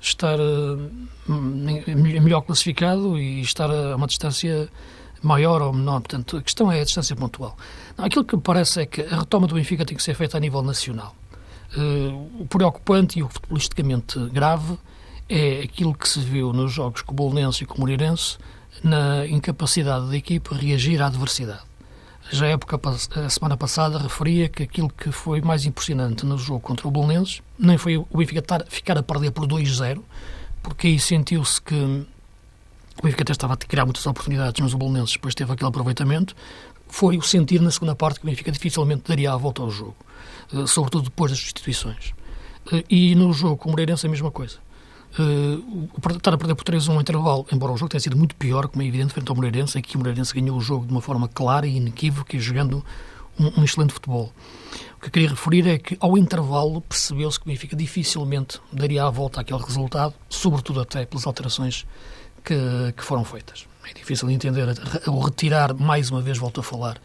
estar 0.00 0.38
eh, 0.38 1.94
melhor 1.94 2.42
classificado 2.42 3.18
e 3.18 3.40
estar 3.40 3.70
a 3.70 3.96
uma 3.96 4.06
distância 4.06 4.68
maior 5.22 5.62
ou 5.62 5.72
menor. 5.72 6.00
Portanto, 6.00 6.36
a 6.36 6.42
questão 6.42 6.70
é 6.70 6.80
a 6.80 6.84
distância 6.84 7.16
pontual. 7.16 7.56
Não, 7.96 8.04
aquilo 8.04 8.24
que 8.24 8.36
me 8.36 8.42
parece 8.42 8.82
é 8.82 8.86
que 8.86 9.02
a 9.02 9.18
retoma 9.18 9.46
do 9.46 9.54
Benfica 9.54 9.84
tem 9.84 9.96
que 9.96 10.02
ser 10.02 10.14
feita 10.14 10.36
a 10.36 10.40
nível 10.40 10.62
nacional. 10.62 11.14
Uh, 11.76 12.42
o 12.42 12.46
preocupante 12.46 13.18
e 13.18 13.22
o 13.22 13.28
futbolisticamente 13.28 14.18
grave 14.30 14.78
é 15.28 15.60
aquilo 15.60 15.92
que 15.92 16.08
se 16.08 16.20
viu 16.20 16.52
nos 16.52 16.72
jogos 16.72 17.02
com 17.02 17.12
o 17.12 17.14
Bolonense 17.14 17.64
e 17.64 17.66
com 17.66 17.76
o 17.76 17.80
Moreirense 17.80 18.38
na 18.82 19.26
incapacidade 19.26 20.08
da 20.08 20.16
equipe 20.16 20.54
reagir 20.54 21.02
à 21.02 21.08
adversidade. 21.08 21.67
Já 22.30 22.46
a, 22.46 22.50
época, 22.50 22.78
a 23.24 23.30
semana 23.30 23.56
passada 23.56 23.98
referia 23.98 24.48
que 24.48 24.62
aquilo 24.62 24.90
que 24.90 25.10
foi 25.10 25.40
mais 25.40 25.64
impressionante 25.64 26.26
no 26.26 26.36
jogo 26.36 26.60
contra 26.60 26.86
o 26.86 26.90
Bolonenses 26.90 27.40
nem 27.58 27.78
foi 27.78 27.96
o 27.96 28.06
Benfica 28.14 28.42
ficar 28.68 28.98
a 28.98 29.02
perder 29.02 29.30
por 29.30 29.46
2-0, 29.46 30.02
porque 30.62 30.88
aí 30.88 30.98
sentiu-se 30.98 31.60
que 31.60 31.74
o 31.74 33.02
Benfica 33.02 33.22
até 33.22 33.32
estava 33.32 33.54
a 33.54 33.56
criar 33.56 33.86
muitas 33.86 34.06
oportunidades, 34.06 34.60
mas 34.60 34.74
o 34.74 34.78
Bolonenses 34.78 35.14
depois 35.14 35.34
teve 35.34 35.52
aquele 35.52 35.68
aproveitamento. 35.68 36.36
Foi 36.88 37.16
o 37.16 37.22
sentir 37.22 37.60
na 37.60 37.70
segunda 37.70 37.94
parte 37.94 38.20
que 38.20 38.26
o 38.26 38.28
Benfica 38.28 38.52
dificilmente 38.52 39.04
daria 39.08 39.32
a 39.32 39.36
volta 39.36 39.62
ao 39.62 39.70
jogo, 39.70 39.96
eh, 40.52 40.66
sobretudo 40.66 41.04
depois 41.04 41.30
das 41.30 41.38
substituições. 41.38 42.12
Eh, 42.72 42.84
e 42.90 43.14
no 43.14 43.32
jogo 43.32 43.56
com 43.56 43.68
o 43.68 43.72
Moreirense 43.72 44.06
a 44.06 44.10
mesma 44.10 44.30
coisa. 44.30 44.58
Uh, 45.18 45.88
estar 46.16 46.34
a 46.34 46.38
perder 46.38 46.54
por 46.54 46.64
3-1 46.64 46.90
um 46.90 47.00
intervalo, 47.00 47.46
embora 47.52 47.72
o 47.72 47.76
jogo 47.76 47.88
tenha 47.90 48.00
sido 48.00 48.16
muito 48.16 48.36
pior, 48.36 48.68
como 48.68 48.82
é 48.82 48.86
evidente, 48.86 49.12
frente 49.12 49.28
ao 49.28 49.36
Moreirense, 49.36 49.80
que 49.80 49.96
o 49.96 49.98
Moreirense 49.98 50.34
ganhou 50.34 50.56
o 50.56 50.60
jogo 50.60 50.86
de 50.86 50.92
uma 50.92 51.00
forma 51.00 51.28
clara 51.28 51.66
e 51.66 51.76
inequívoca 51.76 52.38
jogando 52.38 52.84
um, 53.38 53.60
um 53.60 53.64
excelente 53.64 53.92
futebol. 53.92 54.32
O 54.96 55.00
que 55.00 55.06
eu 55.06 55.10
queria 55.10 55.28
referir 55.30 55.66
é 55.66 55.78
que, 55.78 55.96
ao 56.00 56.18
intervalo, 56.18 56.80
percebeu-se 56.82 57.38
que 57.38 57.46
o 57.46 57.48
Benfica 57.48 57.76
dificilmente 57.76 58.60
daria 58.72 59.04
a 59.04 59.10
volta 59.10 59.40
àquele 59.40 59.62
resultado, 59.62 60.14
sobretudo 60.28 60.80
até 60.80 61.06
pelas 61.06 61.26
alterações 61.26 61.86
que, 62.44 62.92
que 62.96 63.04
foram 63.04 63.24
feitas. 63.24 63.66
É 63.88 63.94
difícil 63.94 64.28
de 64.28 64.34
entender, 64.34 64.66
ou 65.06 65.20
retirar, 65.20 65.72
mais 65.74 66.10
uma 66.10 66.20
vez, 66.20 66.36
volto 66.36 66.60
a 66.60 66.62
falar, 66.62 67.00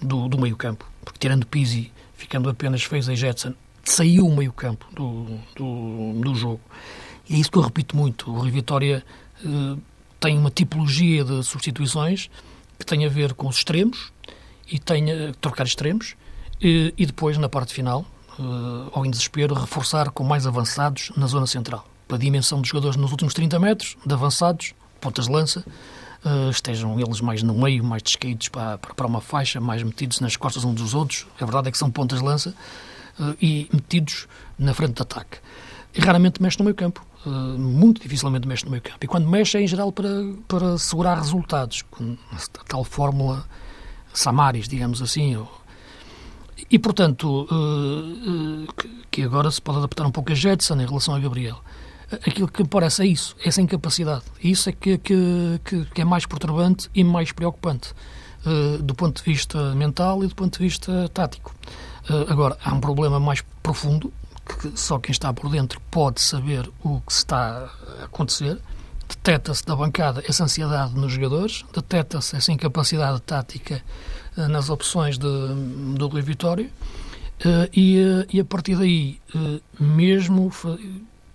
do, 0.00 0.28
do 0.28 0.38
meio-campo, 0.38 0.84
porque 1.04 1.18
tirando 1.18 1.46
Pizzi, 1.46 1.92
ficando 2.14 2.48
apenas 2.48 2.82
Fez 2.82 3.08
e 3.08 3.16
Jetson, 3.16 3.54
saiu 3.84 4.26
o 4.26 4.34
meio-campo 4.34 4.86
do, 4.92 5.38
do, 5.54 6.20
do 6.20 6.34
jogo. 6.34 6.60
E 7.28 7.34
é 7.34 7.38
isso 7.38 7.50
que 7.50 7.58
eu 7.58 7.62
repito 7.62 7.96
muito. 7.96 8.30
O 8.30 8.40
Rio 8.40 8.52
Vitória 8.52 9.04
uh, 9.44 9.80
tem 10.20 10.38
uma 10.38 10.50
tipologia 10.50 11.24
de 11.24 11.42
substituições 11.42 12.30
que 12.78 12.86
tem 12.86 13.04
a 13.04 13.08
ver 13.08 13.34
com 13.34 13.48
os 13.48 13.56
extremos 13.56 14.12
e 14.70 14.78
tem 14.78 15.10
a 15.10 15.32
trocar 15.40 15.66
extremos 15.66 16.14
e, 16.60 16.94
e 16.96 17.06
depois, 17.06 17.36
na 17.38 17.48
parte 17.48 17.74
final, 17.74 18.04
uh, 18.38 18.90
ao 18.92 19.04
em 19.04 19.10
desespero, 19.10 19.54
reforçar 19.54 20.10
com 20.10 20.24
mais 20.24 20.46
avançados 20.46 21.10
na 21.16 21.26
zona 21.26 21.46
central. 21.46 21.86
Pela 22.08 22.18
dimensão 22.18 22.60
dos 22.60 22.68
jogadores 22.68 22.96
nos 22.96 23.10
últimos 23.10 23.34
30 23.34 23.58
metros, 23.58 23.96
de 24.04 24.14
avançados, 24.14 24.74
pontas 25.00 25.26
de 25.26 25.32
lança, 25.32 25.64
uh, 26.24 26.50
estejam 26.50 26.98
eles 26.98 27.20
mais 27.20 27.42
no 27.42 27.54
meio, 27.54 27.84
mais 27.84 28.02
descaídos 28.02 28.48
para, 28.48 28.78
para 28.78 29.06
uma 29.06 29.20
faixa, 29.20 29.60
mais 29.60 29.82
metidos 29.82 30.20
nas 30.20 30.36
costas 30.36 30.64
uns 30.64 30.74
dos 30.74 30.94
outros. 30.94 31.26
A 31.40 31.44
verdade 31.44 31.68
é 31.68 31.70
que 31.70 31.78
são 31.78 31.90
pontas 31.90 32.20
de 32.20 32.24
lança 32.24 32.54
uh, 33.18 33.36
e 33.40 33.68
metidos 33.72 34.26
na 34.58 34.72
frente 34.72 34.94
de 34.94 35.02
ataque. 35.02 35.38
E 35.94 36.00
raramente 36.00 36.42
mexe 36.42 36.58
no 36.58 36.64
meio 36.64 36.74
campo. 36.74 37.05
Eh, 37.26 37.58
muito 37.58 38.00
dificilmente 38.00 38.46
mexe 38.46 38.64
no 38.64 38.70
meio 38.70 38.82
campo. 38.82 38.98
E 39.02 39.06
quando 39.06 39.28
mexe 39.28 39.58
é 39.58 39.62
em 39.62 39.66
geral 39.66 39.90
para, 39.90 40.08
para 40.46 40.78
segurar 40.78 41.16
resultados, 41.16 41.82
com 41.82 42.16
a 42.32 42.64
tal 42.68 42.84
fórmula 42.84 43.44
Samaris, 44.14 44.68
digamos 44.68 45.02
assim. 45.02 45.44
E, 46.70 46.78
portanto, 46.78 47.46
uh, 47.50 48.66
que 49.10 49.22
agora 49.22 49.50
se 49.50 49.60
pode 49.60 49.78
adaptar 49.78 50.06
um 50.06 50.10
pouco 50.10 50.32
a 50.32 50.34
Jetson 50.34 50.74
em 50.74 50.86
relação 50.86 51.14
a 51.14 51.18
Gabriel. 51.18 51.60
Aquilo 52.24 52.46
que 52.46 52.62
me 52.62 52.68
parece 52.68 53.02
é 53.02 53.06
isso, 53.06 53.34
essa 53.44 53.60
incapacidade. 53.60 54.22
Isso 54.42 54.68
é 54.68 54.72
que, 54.72 54.96
que, 54.98 55.60
que 55.92 56.00
é 56.00 56.04
mais 56.04 56.24
perturbante 56.24 56.88
e 56.94 57.02
mais 57.02 57.32
preocupante, 57.32 57.92
do 58.80 58.94
ponto 58.94 59.24
de 59.24 59.28
vista 59.28 59.74
mental 59.74 60.22
e 60.22 60.28
do 60.28 60.34
ponto 60.36 60.56
de 60.56 60.64
vista 60.64 61.08
tático. 61.12 61.52
agora, 62.28 62.56
há 62.64 62.72
um 62.72 62.78
problema 62.78 63.18
mais 63.18 63.42
profundo, 63.60 64.12
que 64.46 64.78
só 64.78 64.98
quem 64.98 65.12
está 65.12 65.32
por 65.32 65.50
dentro 65.50 65.80
pode 65.90 66.20
saber 66.20 66.70
o 66.82 67.00
que 67.00 67.12
está 67.12 67.70
a 68.00 68.04
acontecer. 68.04 68.58
Deteta-se 69.08 69.64
da 69.64 69.76
bancada 69.76 70.22
essa 70.26 70.44
ansiedade 70.44 70.94
nos 70.94 71.12
jogadores, 71.12 71.64
deteta-se 71.72 72.36
essa 72.36 72.50
incapacidade 72.52 73.20
tática 73.22 73.82
nas 74.36 74.68
opções 74.68 75.16
de, 75.16 75.28
do 75.96 76.08
Rui 76.08 76.22
Vitória. 76.22 76.70
e, 77.72 78.26
e 78.32 78.40
a 78.40 78.44
partir 78.44 78.76
daí, 78.76 79.20
mesmo 79.78 80.50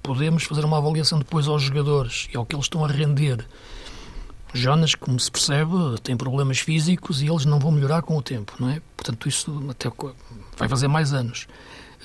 podemos 0.03 0.44
fazer 0.44 0.65
uma 0.65 0.77
avaliação 0.77 1.20
depois 1.20 1.48
aos 1.48 1.62
jogadores 1.62 2.27
e 2.34 2.38
ao 2.38 2.46
que 2.46 2.56
eles 2.56 2.65
estão 2.65 2.84
a 2.84 2.88
render. 2.88 3.46
Jonas, 4.53 4.96
como 4.96 5.18
se 5.18 5.32
percebe, 5.32 5.72
tem 6.03 6.18
problemas 6.18 6.60
físicos 6.60 7.22
e 7.22 7.27
eles 7.27 7.46
não 7.46 7.58
vão 7.58 7.72
melhorar 7.72 8.01
com 8.01 8.18
o 8.18 8.22
tempo, 8.22 8.53
não 8.60 8.70
é? 8.70 8.82
Portanto, 8.98 9.30
isso 9.30 9.65
até 9.70 9.89
vai 10.58 10.68
fazer 10.68 10.89
mais 10.89 11.13
anos. 11.13 11.48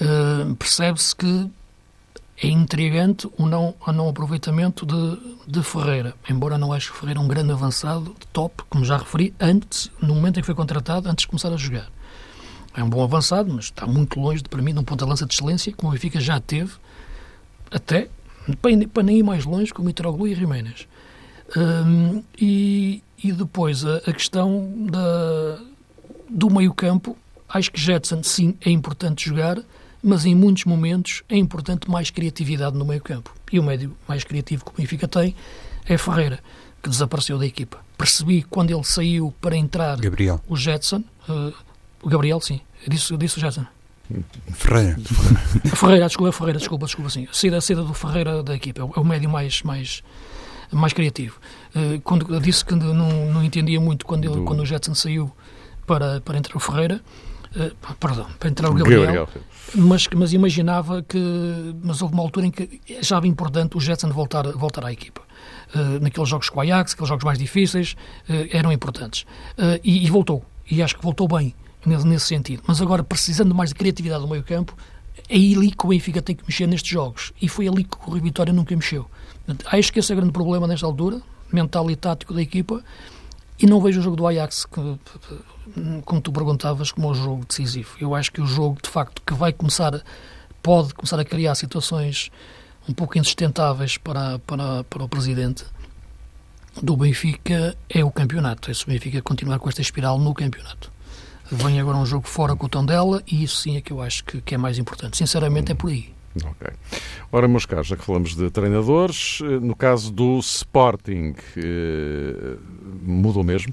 Uh, 0.01 0.55
Percebe-se 0.57 1.17
que 1.17 1.51
é 2.43 2.49
intrigante 2.49 3.29
o 3.39 3.47
não, 3.47 3.75
o 3.87 3.93
não 3.93 4.09
aproveitamento 4.09 4.85
de, 4.85 5.37
de 5.47 5.63
Ferreira, 5.63 6.15
embora 6.29 6.59
não 6.59 6.73
acho 6.73 6.93
que 6.93 6.99
Ferreira 6.99 7.19
um 7.19 7.27
grande 7.27 7.51
avançado, 7.51 8.15
top, 8.33 8.63
como 8.69 8.85
já 8.85 8.99
referi, 8.99 9.35
antes, 9.41 9.91
no 10.01 10.15
momento 10.15 10.39
em 10.39 10.43
que 10.43 10.47
foi 10.47 10.55
contratado, 10.55 11.09
antes 11.09 11.23
de 11.23 11.29
começar 11.29 11.51
a 11.51 11.57
jogar. 11.57 11.89
É 12.77 12.85
um 12.85 12.91
bom 12.91 13.03
avançado, 13.03 13.51
mas 13.51 13.67
está 13.67 13.87
muito 13.87 14.21
longe, 14.21 14.43
de, 14.43 14.51
para 14.51 14.61
mim, 14.61 14.75
de 14.75 14.79
um 14.79 14.85
ponta-lança 14.85 15.25
de 15.25 15.33
excelência, 15.33 15.73
como 15.75 15.91
o 15.91 15.93
Benfica 15.95 16.21
já 16.21 16.39
teve, 16.39 16.75
até, 17.71 18.11
para 18.93 19.03
nem 19.03 19.19
ir 19.19 19.23
mais 19.23 19.47
longe, 19.47 19.73
com 19.73 19.83
Mitroglou 19.83 20.29
e 20.29 20.35
Jiménez. 20.35 20.87
Um, 21.57 22.23
e, 22.39 23.03
e 23.23 23.33
depois 23.33 23.83
a, 23.83 23.97
a 23.99 24.13
questão 24.13 24.71
da, 24.91 25.59
do 26.29 26.51
meio-campo, 26.51 27.17
acho 27.49 27.73
que 27.73 27.81
Jetson, 27.81 28.23
sim, 28.23 28.59
é 28.61 28.69
importante 28.69 29.27
jogar, 29.27 29.57
mas 30.07 30.25
em 30.25 30.37
muitos 30.37 30.65
momentos 30.65 31.25
é 31.29 31.37
importante 31.37 31.91
mais 31.91 32.11
criatividade 32.11 32.79
no 32.79 32.85
meio-campo. 32.85 33.35
E 33.51 33.59
o 33.59 33.63
médio 33.63 33.97
mais 34.07 34.23
criativo 34.23 34.65
que 34.65 34.71
o 34.71 34.75
Benfica 34.75 35.09
tem 35.09 35.35
é 35.85 35.99
Ferreira, 35.99 36.39
que 36.81 36.89
desapareceu 36.89 37.37
da 37.37 37.45
equipa. 37.45 37.79
Percebi 37.99 38.45
quando 38.45 38.71
ele 38.71 38.85
saiu 38.85 39.35
para 39.41 39.57
entrar 39.57 39.99
Gabriel. 39.99 40.41
o 40.47 40.57
Jetson, 40.57 41.03
uh, 41.29 41.53
o 42.01 42.09
Gabriel, 42.09 42.41
sim, 42.41 42.61
disse, 42.87 43.17
disse 43.17 43.39
o 43.39 43.41
Jetson. 43.41 43.67
Ferreira. 44.53 44.97
Ferreira, 45.75 46.07
desculpa, 46.07 46.31
Ferreira, 46.31 46.59
desculpa, 46.61 46.87
desculpa, 46.87 47.11
sim. 47.11 47.27
A 47.29 47.61
saída, 47.61 47.83
do 47.83 47.93
Ferreira 47.93 48.45
da 48.45 48.55
equipa, 48.55 48.83
é 48.83 49.01
o 49.01 49.05
médio 49.05 49.29
mais, 49.29 49.61
mais, 49.63 50.05
mais 50.71 50.93
criativo. 50.93 51.41
Uh, 51.75 52.01
quando 52.03 52.41
disse 52.41 52.65
que 52.65 52.77
não, 52.77 53.33
não 53.33 53.43
entendia 53.43 53.81
muito 53.81 54.07
quando, 54.07 54.25
ele, 54.25 54.35
do... 54.35 54.45
quando 54.45 54.61
o 54.61 54.67
Jetson 54.67 54.95
saiu 54.95 55.33
para, 55.85 56.21
para 56.21 56.39
entrar 56.39 56.57
o 56.57 56.61
Ferreira, 56.61 57.03
uh, 57.57 57.95
perdão, 57.97 58.27
para 58.39 58.49
entrar 58.49 58.71
o 58.71 58.75
Gabriel, 58.75 59.03
Gabriel, 59.03 59.29
mas, 59.75 60.07
mas 60.15 60.33
imaginava 60.33 61.03
que, 61.03 61.19
mas 61.83 62.03
houve 62.03 62.15
uma 62.15 62.23
altura 62.23 62.47
em 62.47 62.51
que 62.51 62.81
achava 62.99 63.27
importante 63.27 63.77
o 63.77 63.81
Jetson 63.81 64.11
voltar, 64.11 64.47
voltar 64.53 64.85
à 64.85 64.93
equipa. 64.93 65.23
Uh, 65.75 66.01
naqueles 66.01 66.29
jogos 66.29 66.49
com 66.49 66.59
o 66.59 66.63
Ajax, 66.63 66.93
aqueles 66.93 67.09
jogos 67.09 67.25
mais 67.25 67.39
difíceis, 67.39 67.97
eram 68.51 68.71
importantes. 68.71 69.27
E, 69.83 70.07
e 70.07 70.11
voltou, 70.11 70.45
e 70.71 70.83
acho 70.83 70.97
que 70.97 71.03
voltou 71.03 71.27
bem 71.27 71.55
nesse 71.85 72.27
sentido. 72.27 72.63
Mas 72.67 72.81
agora, 72.81 73.03
precisando 73.03 73.55
mais 73.55 73.71
de 73.71 73.75
criatividade 73.75 74.23
no 74.23 74.29
meio 74.29 74.43
campo, 74.43 74.77
é 75.29 75.35
ali 75.35 75.71
que 75.71 75.85
o 75.85 75.89
Benfica 75.89 76.23
tem 76.23 76.37
que 76.37 76.45
mexer 76.47 76.67
nestes 76.67 76.91
jogos. 76.91 77.33
E 77.41 77.49
foi 77.49 77.69
ali 77.69 77.85
que 77.85 77.97
o 77.97 78.11
Rui 78.11 78.21
Vitória 78.21 78.53
nunca 78.53 78.75
mexeu. 78.75 79.07
Acho 79.67 79.93
que 79.93 80.01
esse 80.01 80.13
é 80.13 80.15
o 80.15 80.17
grande 80.17 80.33
problema 80.33 80.67
nesta 80.67 80.87
altura, 80.87 81.21
mental 81.53 81.91
e 81.91 81.97
tático 81.97 82.35
da 82.35 82.43
equipa, 82.43 82.83
e 83.59 83.67
não 83.67 83.81
vejo 83.81 84.01
o 84.01 84.03
jogo 84.03 84.17
do 84.17 84.27
Ajax, 84.27 84.67
que, 84.67 84.81
como 86.05 86.21
tu 86.21 86.33
perguntavas, 86.33 86.93
como 86.93 87.11
o 87.11 87.15
jogo 87.15 87.45
decisivo. 87.45 87.97
Eu 88.01 88.15
acho 88.15 88.31
que 88.31 88.41
o 88.41 88.47
jogo, 88.47 88.79
de 88.83 88.89
facto, 88.89 89.23
que 89.27 89.35
vai 89.35 89.53
começar, 89.53 90.03
pode 90.63 90.95
começar 90.95 91.19
a 91.19 91.25
criar 91.25 91.55
situações 91.55 92.31
um 92.89 92.93
pouco 92.93 93.19
insustentáveis 93.19 93.99
para, 93.99 94.39
para, 94.41 94.85
para 94.85 95.05
o 95.05 95.09
Presidente 95.09 95.65
do 96.83 96.97
Benfica, 96.97 97.77
é 97.89 98.05
o 98.05 98.11
campeonato. 98.11 98.71
É 98.71 98.75
se 98.75 98.85
o 98.85 98.89
Benfica 98.89 99.21
continuar 99.23 99.59
com 99.59 99.69
esta 99.69 99.81
espiral 99.81 100.19
no 100.19 100.35
campeonato. 100.35 100.93
Vem 101.51 101.81
agora 101.81 101.97
um 101.97 102.07
jogo 102.07 102.27
fora 102.27 102.57
com 102.57 102.67
o 102.67 102.69
tom 102.69 102.85
dela 102.85 103.23
e 103.27 103.45
isso 103.45 103.57
sim 103.59 103.77
é 103.77 103.81
que 103.81 103.93
eu 103.93 104.03
acho 104.03 104.25
que, 104.25 104.41
que 104.41 104.55
é 104.55 104.59
mais 104.59 104.79
importante. 104.79 105.17
Sinceramente, 105.17 105.73
é 105.73 105.75
por 105.75 105.91
aí. 105.91 106.13
Ok. 106.45 106.69
Ora, 107.33 107.49
meus 107.49 107.65
caros, 107.65 107.87
já 107.87 107.97
que 107.97 108.05
falamos 108.05 108.35
de 108.35 108.51
treinadores, 108.51 109.39
eh, 109.43 109.61
no 109.61 109.75
caso 109.75 110.13
do 110.13 110.39
Sporting, 110.39 111.35
eh, 111.57 112.57
mudou 113.03 113.43
mesmo. 113.43 113.73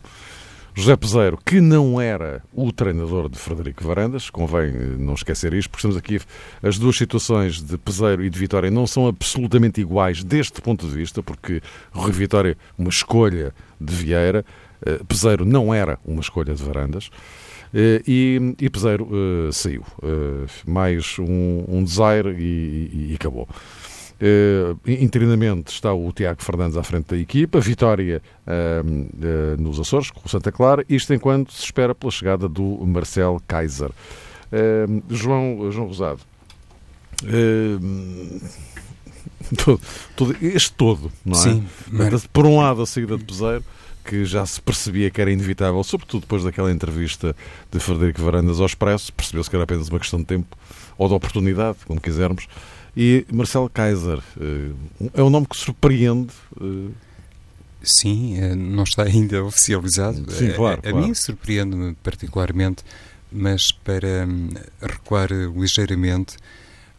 José 0.75 0.95
Peseiro, 0.95 1.37
que 1.45 1.61
não 1.61 2.01
era 2.01 2.41
o 2.51 2.71
treinador 2.71 3.29
de 3.29 3.37
Frederico 3.37 3.83
Varandas, 3.83 4.31
convém 4.31 4.69
eh, 4.69 4.95
não 4.97 5.13
esquecer 5.13 5.53
isto, 5.53 5.69
porque 5.69 5.79
estamos 5.79 5.97
aqui, 5.97 6.19
as 6.63 6.79
duas 6.79 6.97
situações 6.97 7.61
de 7.61 7.77
Peseiro 7.77 8.23
e 8.23 8.29
de 8.29 8.39
Vitória 8.39 8.71
não 8.71 8.87
são 8.87 9.07
absolutamente 9.07 9.79
iguais 9.79 10.23
deste 10.23 10.61
ponto 10.61 10.87
de 10.87 10.93
vista, 10.95 11.21
porque 11.21 11.61
Rui 11.91 12.11
Vitória, 12.11 12.57
uma 12.75 12.89
escolha 12.89 13.53
de 13.79 13.93
Vieira, 13.93 14.43
Peseiro 15.07 15.45
não 15.45 15.73
era 15.73 15.99
uma 16.03 16.21
escolha 16.21 16.53
de 16.53 16.63
Varandas. 16.63 17.09
Eh, 17.73 18.01
e, 18.07 18.55
e 18.59 18.69
Peseiro 18.69 19.07
saiu. 19.51 19.83
Mais 20.67 21.17
um, 21.19 21.63
um 21.67 21.83
desire 21.83 22.35
e, 22.37 22.89
e, 22.91 23.11
e 23.11 23.15
acabou. 23.15 23.47
Uh, 24.23 24.79
internamente 24.87 25.73
está 25.73 25.93
o 25.93 26.09
Tiago 26.13 26.41
Fernandes 26.41 26.77
à 26.77 26.83
frente 26.83 27.07
da 27.07 27.17
equipa, 27.17 27.59
vitória 27.59 28.21
uh, 28.47 28.87
uh, 28.87 29.61
nos 29.61 29.81
Açores, 29.81 30.11
com 30.11 30.21
o 30.25 30.29
Santa 30.29 30.49
Clara, 30.49 30.85
isto 30.87 31.13
enquanto 31.13 31.51
se 31.51 31.65
espera 31.65 31.93
pela 31.93 32.09
chegada 32.09 32.47
do 32.47 32.63
Marcel 32.85 33.41
Kaiser. 33.45 33.89
João, 35.09 35.69
João 35.71 35.87
Rosado, 35.87 36.21
todo, 39.65 39.81
todo, 40.15 40.37
este 40.41 40.71
todo, 40.73 41.11
não 41.25 41.37
é? 41.37 41.41
Sim, 41.41 41.67
mas... 41.91 42.25
Por 42.27 42.45
um 42.45 42.59
lado, 42.59 42.83
a 42.83 42.85
saída 42.85 43.17
de 43.17 43.25
Peseiro, 43.25 43.63
que 44.05 44.23
já 44.23 44.45
se 44.45 44.61
percebia 44.61 45.09
que 45.09 45.19
era 45.19 45.31
inevitável, 45.31 45.83
sobretudo 45.83 46.21
depois 46.21 46.43
daquela 46.43 46.71
entrevista 46.71 47.35
de 47.71 47.79
Frederico 47.79 48.21
Varandas 48.21 48.59
ao 48.59 48.67
Expresso, 48.67 49.11
percebeu-se 49.11 49.49
que 49.49 49.55
era 49.55 49.63
apenas 49.63 49.89
uma 49.89 49.99
questão 49.99 50.19
de 50.19 50.25
tempo 50.25 50.55
ou 50.97 51.07
de 51.07 51.13
oportunidade, 51.13 51.79
como 51.87 51.99
quisermos. 51.99 52.47
E 52.95 53.25
Marcelo 53.31 53.69
Kaiser 53.69 54.19
eh, 54.39 54.71
é 55.13 55.23
um 55.23 55.29
nome 55.29 55.47
que 55.47 55.57
surpreende. 55.57 56.33
Eh, 56.61 56.91
Sim, 57.81 58.39
eh, 58.39 58.55
não 58.55 58.83
está 58.83 59.03
ainda 59.03 59.43
oficializado. 59.43 60.31
Sim, 60.31 60.53
claro. 60.53 60.81
A, 60.83 60.89
a 60.89 60.91
claro. 60.91 61.05
mim 61.05 61.13
surpreende-me 61.13 61.93
particularmente, 61.95 62.83
mas 63.31 63.71
para 63.71 64.25
hum, 64.25 64.49
recuar 64.81 65.29
ligeiramente, 65.31 66.37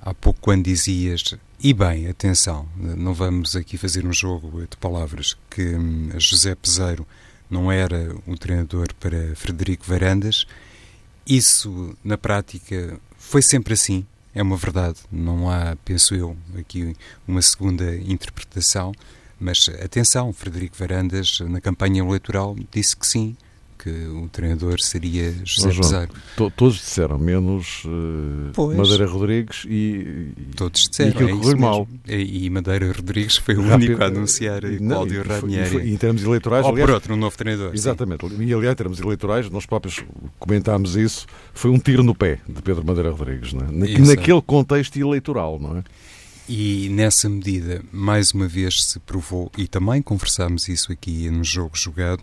há 0.02 0.12
pouco 0.12 0.38
quando 0.42 0.64
dizias 0.64 1.34
e 1.58 1.72
bem, 1.72 2.08
atenção, 2.08 2.68
não 2.76 3.14
vamos 3.14 3.56
aqui 3.56 3.78
fazer 3.78 4.04
um 4.04 4.12
jogo 4.12 4.60
de 4.68 4.76
palavras 4.76 5.34
que 5.48 5.74
hum, 5.74 6.10
José 6.18 6.54
Peseiro 6.54 7.06
não 7.48 7.72
era 7.72 8.14
um 8.26 8.36
treinador 8.36 8.88
para 9.00 9.34
Frederico 9.34 9.86
Varandas. 9.86 10.46
Isso, 11.26 11.96
na 12.04 12.18
prática, 12.18 13.00
foi 13.16 13.40
sempre 13.40 13.72
assim, 13.72 14.04
é 14.34 14.42
uma 14.42 14.56
verdade. 14.56 14.98
Não 15.10 15.48
há, 15.50 15.76
penso 15.84 16.14
eu, 16.14 16.36
aqui 16.58 16.96
uma 17.26 17.40
segunda 17.40 17.94
interpretação. 17.96 18.92
Mas 19.38 19.68
atenção, 19.82 20.32
Frederico 20.32 20.76
Varandas, 20.76 21.40
na 21.40 21.60
campanha 21.60 22.02
eleitoral, 22.02 22.56
disse 22.70 22.96
que 22.96 23.06
sim, 23.06 23.36
que 23.84 23.90
o 23.90 24.26
treinador 24.30 24.80
seria 24.80 25.34
José 25.44 25.70
João, 25.70 26.06
to, 26.38 26.50
Todos 26.56 26.76
disseram, 26.76 27.18
menos 27.18 27.84
uh, 27.84 28.74
Madeira 28.74 29.06
Rodrigues 29.06 29.66
e, 29.68 30.32
todos 30.56 30.88
disseram, 30.88 31.10
e 31.10 31.12
aquilo 31.12 31.28
é 31.28 31.32
correu 31.32 31.58
mal. 31.58 31.88
E, 32.08 32.46
e, 32.46 32.50
Madeira 32.50 32.90
Rodrigues 32.90 33.36
foi 33.36 33.56
o 33.56 33.60
Rápido, 33.60 33.88
único 33.88 34.02
a 34.02 34.06
anunciar 34.06 34.62
não, 34.80 34.96
Cláudio 34.96 35.22
Ranieri. 35.22 35.92
em 35.92 35.96
termos 35.98 36.24
eleitorais... 36.24 36.64
Ou 36.64 36.72
aliás, 36.72 36.88
por 36.88 36.94
outro, 36.94 37.12
um 37.12 37.16
novo 37.18 37.36
treinador. 37.36 37.74
Exatamente. 37.74 38.26
Sim. 38.26 38.42
E 38.42 38.54
aliás, 38.54 38.72
em 38.72 38.76
termos 38.76 39.00
eleitorais, 39.00 39.50
nós 39.50 39.66
próprios 39.66 40.02
comentámos 40.38 40.96
isso, 40.96 41.26
foi 41.52 41.70
um 41.70 41.78
tiro 41.78 42.02
no 42.02 42.14
pé 42.14 42.40
de 42.48 42.62
Pedro 42.62 42.86
Madeira 42.86 43.10
Rodrigues, 43.10 43.52
não 43.52 43.66
é? 43.66 43.98
naquele 43.98 44.40
contexto 44.40 44.96
eleitoral, 44.96 45.60
não 45.60 45.76
é? 45.76 45.84
E 46.48 46.88
nessa 46.90 47.28
medida, 47.28 47.82
mais 47.92 48.32
uma 48.32 48.48
vez 48.48 48.82
se 48.82 48.98
provou, 49.00 49.52
e 49.58 49.68
também 49.68 50.00
conversámos 50.00 50.68
isso 50.68 50.90
aqui 50.90 51.28
no 51.28 51.44
jogo 51.44 51.76
jogado, 51.76 52.22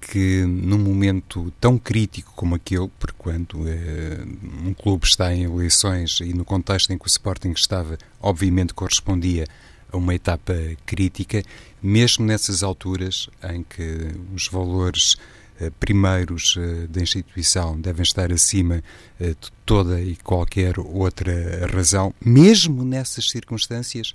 que 0.00 0.44
num 0.46 0.78
momento 0.78 1.52
tão 1.60 1.78
crítico 1.78 2.32
como 2.34 2.54
aquele, 2.54 2.88
porque 2.98 3.16
quando 3.18 3.68
eh, 3.68 4.24
um 4.64 4.72
clube 4.72 5.06
está 5.06 5.34
em 5.34 5.44
eleições 5.44 6.20
e 6.20 6.32
no 6.32 6.44
contexto 6.44 6.92
em 6.92 6.98
que 6.98 7.04
o 7.04 7.08
Sporting 7.08 7.50
estava, 7.50 7.98
obviamente 8.20 8.74
correspondia 8.74 9.46
a 9.92 9.96
uma 9.96 10.14
etapa 10.14 10.54
crítica, 10.86 11.42
mesmo 11.82 12.24
nessas 12.24 12.62
alturas 12.62 13.28
em 13.50 13.62
que 13.62 14.12
os 14.34 14.48
valores 14.48 15.16
eh, 15.60 15.70
primeiros 15.78 16.56
eh, 16.56 16.86
da 16.86 17.00
instituição 17.00 17.78
devem 17.80 18.02
estar 18.02 18.32
acima 18.32 18.82
de 19.18 19.52
toda 19.66 20.00
e 20.00 20.16
qualquer 20.16 20.78
outra 20.78 21.66
razão, 21.74 22.14
mesmo 22.24 22.84
nessas 22.84 23.30
circunstâncias, 23.30 24.14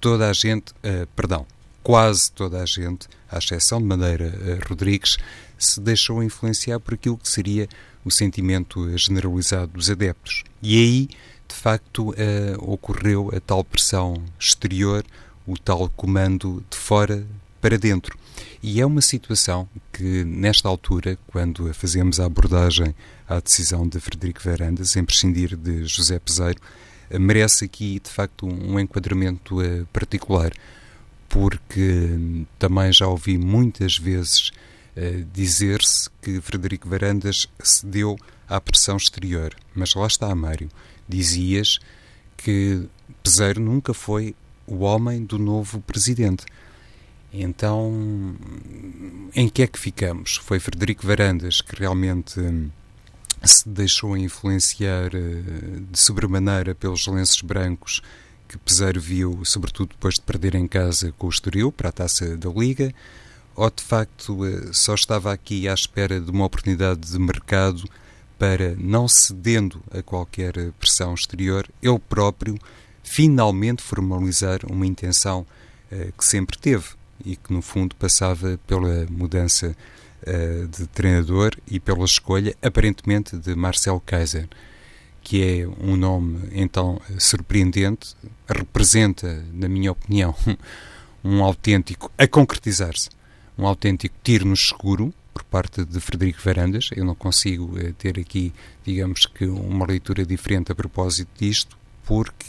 toda 0.00 0.28
a 0.28 0.32
gente, 0.32 0.74
perdão, 1.14 1.46
quase 1.90 2.30
toda 2.30 2.62
a 2.62 2.66
gente, 2.66 3.08
à 3.28 3.38
exceção 3.38 3.80
de 3.80 3.84
Madeira 3.84 4.26
eh, 4.26 4.60
Rodrigues, 4.68 5.16
se 5.58 5.80
deixou 5.80 6.22
influenciar 6.22 6.78
por 6.78 6.94
aquilo 6.94 7.18
que 7.18 7.28
seria 7.28 7.68
o 8.04 8.12
sentimento 8.12 8.96
generalizado 8.96 9.72
dos 9.72 9.90
adeptos. 9.90 10.44
E 10.62 10.78
aí, 10.78 11.08
de 11.48 11.54
facto, 11.56 12.10
uh, 12.10 12.14
ocorreu 12.72 13.32
a 13.34 13.40
tal 13.40 13.64
pressão 13.64 14.22
exterior, 14.38 15.04
o 15.44 15.58
tal 15.58 15.88
comando 15.96 16.64
de 16.70 16.76
fora 16.76 17.26
para 17.60 17.76
dentro. 17.76 18.16
E 18.62 18.80
é 18.80 18.86
uma 18.86 19.02
situação 19.02 19.68
que, 19.92 20.22
nesta 20.22 20.68
altura, 20.68 21.18
quando 21.26 21.74
fazemos 21.74 22.20
a 22.20 22.26
abordagem 22.26 22.94
à 23.28 23.40
decisão 23.40 23.88
de 23.88 23.98
Frederico 23.98 24.40
Verandas 24.44 24.94
em 24.94 25.04
prescindir 25.04 25.56
de 25.56 25.84
José 25.86 26.20
Peseiro, 26.20 26.60
merece 27.18 27.64
aqui, 27.64 27.98
de 27.98 28.10
facto, 28.10 28.46
um 28.46 28.78
enquadramento 28.78 29.56
particular, 29.92 30.52
porque 31.30 32.44
também 32.58 32.92
já 32.92 33.06
ouvi 33.06 33.38
muitas 33.38 33.96
vezes 33.96 34.50
uh, 34.96 35.24
dizer-se 35.32 36.10
que 36.20 36.40
Frederico 36.40 36.88
Verandas 36.88 37.46
cedeu 37.62 38.18
à 38.48 38.60
pressão 38.60 38.96
exterior. 38.96 39.54
Mas 39.74 39.94
lá 39.94 40.06
está, 40.08 40.34
Mário. 40.34 40.68
Dizias 41.08 41.78
que 42.36 42.86
Peseiro 43.22 43.60
nunca 43.60 43.94
foi 43.94 44.34
o 44.66 44.80
homem 44.80 45.24
do 45.24 45.38
novo 45.38 45.80
presidente. 45.80 46.44
Então, 47.32 48.36
em 49.34 49.48
que 49.48 49.62
é 49.62 49.66
que 49.68 49.78
ficamos? 49.78 50.36
Foi 50.36 50.58
Frederico 50.58 51.06
Varandas 51.06 51.60
que 51.60 51.76
realmente 51.76 52.40
se 53.44 53.68
deixou 53.68 54.16
influenciar 54.16 55.14
eh, 55.14 55.42
de 55.90 55.98
sobremaneira 55.98 56.74
pelos 56.74 57.06
lenços 57.06 57.40
brancos 57.40 58.02
que 58.50 58.58
Peseiro 58.58 59.00
viu, 59.00 59.44
sobretudo 59.44 59.90
depois 59.90 60.14
de 60.14 60.22
perder 60.22 60.56
em 60.56 60.66
casa 60.66 61.14
com 61.16 61.28
o 61.28 61.30
Estoril 61.30 61.70
para 61.70 61.90
a 61.90 61.92
taça 61.92 62.36
da 62.36 62.50
Liga, 62.50 62.92
ou 63.54 63.70
de 63.70 63.82
facto 63.82 64.44
eh, 64.44 64.70
só 64.72 64.94
estava 64.94 65.32
aqui 65.32 65.68
à 65.68 65.74
espera 65.74 66.20
de 66.20 66.30
uma 66.32 66.46
oportunidade 66.46 67.12
de 67.12 67.18
mercado 67.18 67.88
para, 68.36 68.74
não 68.76 69.06
cedendo 69.06 69.80
a 69.92 70.02
qualquer 70.02 70.72
pressão 70.80 71.14
exterior, 71.14 71.68
ele 71.80 71.98
próprio 72.00 72.58
finalmente 73.04 73.82
formalizar 73.82 74.60
uma 74.68 74.86
intenção 74.86 75.46
uh, 75.92 76.12
que 76.16 76.24
sempre 76.24 76.58
teve 76.58 76.86
e 77.24 77.36
que, 77.36 77.52
no 77.52 77.60
fundo, 77.60 77.94
passava 77.96 78.58
pela 78.66 79.06
mudança 79.10 79.76
uh, 80.22 80.66
de 80.68 80.86
treinador 80.86 81.54
e 81.68 81.78
pela 81.78 82.04
escolha, 82.04 82.56
aparentemente, 82.62 83.36
de 83.36 83.54
Marcel 83.54 84.02
Kaiser, 84.04 84.48
que 85.22 85.42
é 85.42 85.68
um 85.82 85.96
nome, 85.96 86.48
então, 86.52 87.00
surpreendente, 87.18 88.14
representa, 88.48 89.44
na 89.52 89.68
minha 89.68 89.92
opinião, 89.92 90.34
um 91.22 91.44
autêntico, 91.44 92.10
a 92.18 92.26
concretizar-se, 92.26 93.10
um 93.56 93.66
autêntico 93.66 94.14
tiro 94.22 94.46
no 94.46 94.54
escuro 94.54 95.12
por 95.32 95.44
parte 95.44 95.84
de 95.84 96.00
Frederico 96.00 96.40
Varandas. 96.42 96.88
Eu 96.96 97.04
não 97.04 97.14
consigo 97.14 97.78
uh, 97.78 97.92
ter 97.94 98.18
aqui, 98.18 98.52
digamos 98.84 99.26
que, 99.26 99.44
uma 99.44 99.86
leitura 99.86 100.24
diferente 100.24 100.72
a 100.72 100.74
propósito 100.74 101.30
disto, 101.38 101.76
porque 102.04 102.46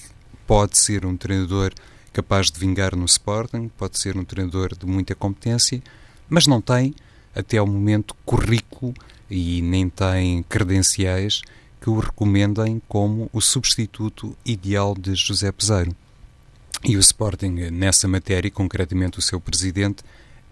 pode 0.48 0.78
ser 0.78 1.06
um 1.06 1.16
treinador 1.16 1.74
capaz 2.14 2.50
de 2.50 2.60
vingar 2.60 2.96
no 2.96 3.06
Sporting, 3.06 3.70
pode 3.78 4.00
ser 4.00 4.18
um 4.18 4.24
treinador 4.24 4.76
de 4.76 4.86
muita 4.86 5.16
competência, 5.16 5.82
mas 6.30 6.48
não 6.48 6.62
tem, 6.62 6.94
até 7.36 7.58
ao 7.58 7.68
momento, 7.68 8.16
currículo 8.26 8.94
e 9.30 9.62
nem 9.62 9.90
tem 9.90 10.44
credenciais 10.44 11.42
que 11.82 11.90
o 11.90 12.00
recomendem 12.00 12.82
como 12.88 13.30
o 13.34 13.42
substituto 13.42 14.38
ideal 14.46 14.96
de 14.96 15.16
José 15.16 15.52
Peseiro. 15.52 15.96
E 16.84 16.96
o 16.96 17.00
Sporting, 17.00 17.70
nessa 17.72 18.08
matéria, 18.08 18.50
concretamente 18.50 19.20
o 19.20 19.22
seu 19.22 19.42
presidente, 19.42 20.04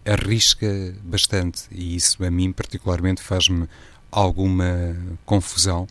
arrisca 0.05 0.67
bastante 1.03 1.63
e 1.71 1.95
isso 1.95 2.23
a 2.23 2.31
mim 2.31 2.51
particularmente 2.51 3.21
faz-me 3.21 3.67
alguma 4.11 4.95
confusão 5.25 5.87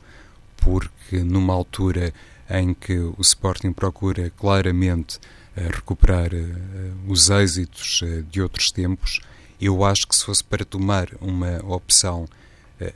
porque 0.56 1.18
numa 1.18 1.54
altura 1.54 2.12
em 2.50 2.74
que 2.74 2.98
o 2.98 3.20
Sporting 3.20 3.72
procura 3.72 4.30
claramente 4.30 5.18
uh, 5.56 5.68
recuperar 5.72 6.32
uh, 6.34 6.94
os 7.06 7.30
êxitos 7.30 8.02
uh, 8.02 8.22
de 8.22 8.40
outros 8.40 8.70
tempos, 8.70 9.20
eu 9.60 9.84
acho 9.84 10.08
que 10.08 10.16
se 10.16 10.24
fosse 10.24 10.42
para 10.42 10.64
tomar 10.64 11.08
uma 11.20 11.58
opção 11.64 12.26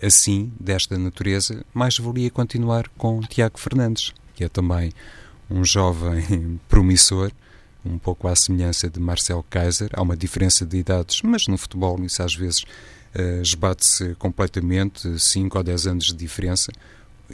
assim, 0.03 0.53
desta 0.59 0.97
natureza, 0.99 1.65
mais 1.73 1.99
valia 1.99 2.31
continuar 2.31 2.89
com 2.97 3.21
Tiago 3.21 3.59
Fernandes, 3.59 4.13
que 4.35 4.45
é 4.45 4.49
também 4.49 4.93
um 5.51 5.65
jovem 5.65 6.61
promissor, 6.69 7.31
um 7.85 7.99
pouco 7.99 8.29
à 8.29 8.37
semelhança 8.37 8.89
de 8.89 9.01
Marcel 9.01 9.45
Kaiser. 9.51 9.91
Há 9.93 10.03
uma 10.03 10.17
diferença 10.17 10.65
de 10.65 10.77
idades, 10.77 11.21
mas 11.23 11.47
no 11.47 11.59
futebol 11.59 12.03
isso 12.05 12.23
às 12.23 12.35
vezes 12.35 12.65
esbate-se 13.43 14.15
completamente, 14.15 15.19
5 15.19 15.59
ou 15.59 15.65
10 15.65 15.87
anos 15.87 16.07
de 16.07 16.15
diferença 16.15 16.73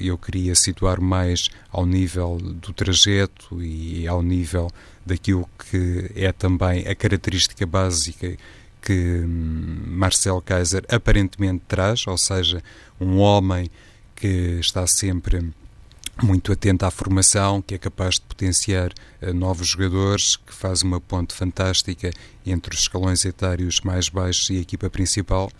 eu 0.00 0.16
queria 0.16 0.54
situar 0.54 1.00
mais 1.00 1.48
ao 1.70 1.84
nível 1.84 2.38
do 2.38 2.72
trajeto 2.72 3.62
e 3.62 4.06
ao 4.06 4.22
nível 4.22 4.70
daquilo 5.04 5.48
que 5.58 6.10
é 6.14 6.32
também 6.32 6.86
a 6.86 6.94
característica 6.94 7.66
básica 7.66 8.36
que 8.88 9.20
hum, 9.22 9.82
Marcel 9.86 10.40
Kaiser 10.40 10.82
aparentemente 10.88 11.62
traz, 11.68 12.06
ou 12.06 12.16
seja, 12.16 12.62
um 12.98 13.18
homem 13.18 13.70
que 14.16 14.58
está 14.60 14.86
sempre 14.86 15.52
muito 16.22 16.50
atento 16.50 16.86
à 16.86 16.90
formação, 16.90 17.60
que 17.60 17.74
é 17.74 17.78
capaz 17.78 18.14
de 18.14 18.22
potenciar 18.22 18.90
uh, 19.20 19.34
novos 19.34 19.68
jogadores, 19.68 20.36
que 20.36 20.54
faz 20.54 20.80
uma 20.80 20.98
ponte 21.02 21.34
fantástica 21.34 22.10
entre 22.46 22.74
os 22.74 22.80
escalões 22.80 23.26
etários 23.26 23.82
mais 23.82 24.08
baixos 24.08 24.48
e 24.48 24.56
a 24.56 24.60
equipa 24.60 24.88
principal. 24.88 25.52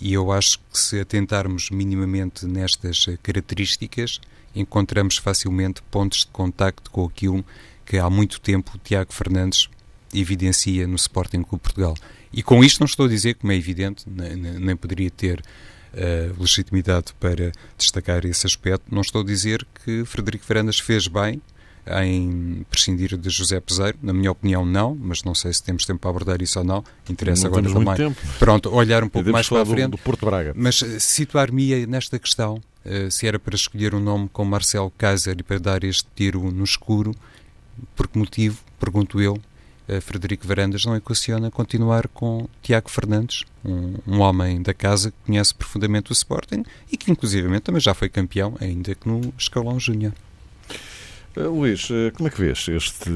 E 0.00 0.14
eu 0.14 0.32
acho 0.32 0.58
que 0.58 0.78
se 0.78 0.98
atentarmos 0.98 1.68
minimamente 1.68 2.46
nestas 2.46 3.04
características, 3.22 4.18
encontramos 4.56 5.18
facilmente 5.18 5.82
pontos 5.90 6.20
de 6.20 6.28
contacto 6.28 6.90
com 6.90 7.04
aquilo 7.04 7.44
que 7.84 7.98
há 7.98 8.08
muito 8.08 8.40
tempo 8.40 8.72
o 8.74 8.78
Tiago 8.78 9.12
Fernandes 9.12 9.68
evidencia 10.14 10.86
no 10.86 10.96
Sporting 10.96 11.42
Clube 11.42 11.62
Portugal. 11.62 11.94
E 12.32 12.42
com 12.42 12.64
isto 12.64 12.80
não 12.80 12.86
estou 12.86 13.06
a 13.06 13.08
dizer, 13.08 13.34
como 13.34 13.52
é 13.52 13.56
evidente, 13.56 14.04
nem, 14.06 14.36
nem 14.36 14.76
poderia 14.76 15.10
ter 15.10 15.40
uh, 15.92 16.40
legitimidade 16.40 17.12
para 17.20 17.52
destacar 17.76 18.24
esse 18.24 18.46
aspecto, 18.46 18.84
não 18.90 19.02
estou 19.02 19.22
a 19.22 19.24
dizer 19.24 19.66
que 19.84 20.04
Frederico 20.04 20.44
Fernandes 20.44 20.80
fez 20.80 21.06
bem 21.06 21.40
em 22.02 22.64
prescindir 22.70 23.16
de 23.16 23.28
José 23.28 23.60
Peseiro? 23.60 23.98
Na 24.02 24.12
minha 24.12 24.30
opinião, 24.30 24.64
não, 24.64 24.94
mas 24.94 25.24
não 25.24 25.34
sei 25.34 25.52
se 25.52 25.62
temos 25.62 25.84
tempo 25.84 26.00
para 26.00 26.10
abordar 26.10 26.40
isso 26.40 26.58
ou 26.58 26.64
não. 26.64 26.84
Interessa 27.08 27.48
não 27.48 27.58
agora 27.58 27.72
também. 27.72 27.94
Tempo. 27.96 28.20
Pronto, 28.38 28.74
olhar 28.74 29.02
um 29.02 29.08
pouco 29.08 29.30
mais 29.30 29.48
para 29.48 29.62
a 29.62 29.66
frente. 29.66 29.90
Do, 29.90 29.90
do 29.96 29.98
Porto 29.98 30.24
Braga. 30.24 30.52
Mas 30.56 30.82
eh, 30.82 30.98
situar-me 30.98 31.86
nesta 31.86 32.18
questão, 32.18 32.62
uh, 32.86 33.10
se 33.10 33.26
era 33.26 33.38
para 33.38 33.56
escolher 33.56 33.94
um 33.94 34.00
nome 34.00 34.28
com 34.32 34.44
Marcelo 34.44 34.92
Kaiser 34.96 35.36
e 35.38 35.42
para 35.42 35.58
dar 35.58 35.84
este 35.84 36.06
tiro 36.14 36.50
no 36.52 36.64
escuro, 36.64 37.14
por 37.96 38.06
que 38.06 38.18
motivo, 38.18 38.58
pergunto 38.78 39.20
eu, 39.20 39.40
Frederico 40.00 40.46
Varandas 40.46 40.84
não 40.84 40.94
equaciona 40.94 41.50
continuar 41.50 42.08
com 42.08 42.48
Tiago 42.62 42.90
Fernandes, 42.90 43.44
um, 43.64 43.94
um, 44.06 44.20
homem 44.20 44.62
da 44.62 44.72
casa 44.72 45.10
que 45.10 45.16
conhece 45.26 45.54
profundamente 45.54 46.10
o 46.10 46.14
Sporting 46.14 46.64
e 46.90 46.96
que 46.96 47.10
inclusivamente 47.10 47.62
também 47.62 47.80
já 47.80 47.92
foi 47.92 48.08
campeão, 48.08 48.56
ainda 48.60 48.94
que 48.94 49.08
no 49.08 49.32
escalão 49.36 49.78
júnior. 49.78 50.12
Uh, 51.36 51.48
Luís, 51.48 51.88
uh, 51.88 52.12
como 52.14 52.28
é 52.28 52.30
que 52.30 52.40
vês 52.40 52.68
este 52.68 53.10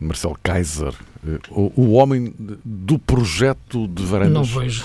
Marcelo 0.00 0.36
Kaiser, 0.42 0.94
uh, 1.24 1.40
o, 1.50 1.72
o, 1.80 1.92
homem 1.92 2.34
do 2.64 2.98
projeto 2.98 3.86
de 3.86 4.04
Varandas? 4.04 4.32
Não 4.32 4.44
vejo. 4.44 4.84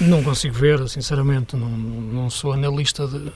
Não 0.00 0.22
consigo 0.22 0.54
ver, 0.54 0.88
sinceramente. 0.88 1.56
Não, 1.56 1.68
não 1.68 2.30
sou 2.30 2.52
analista 2.52 3.06
de, 3.06 3.30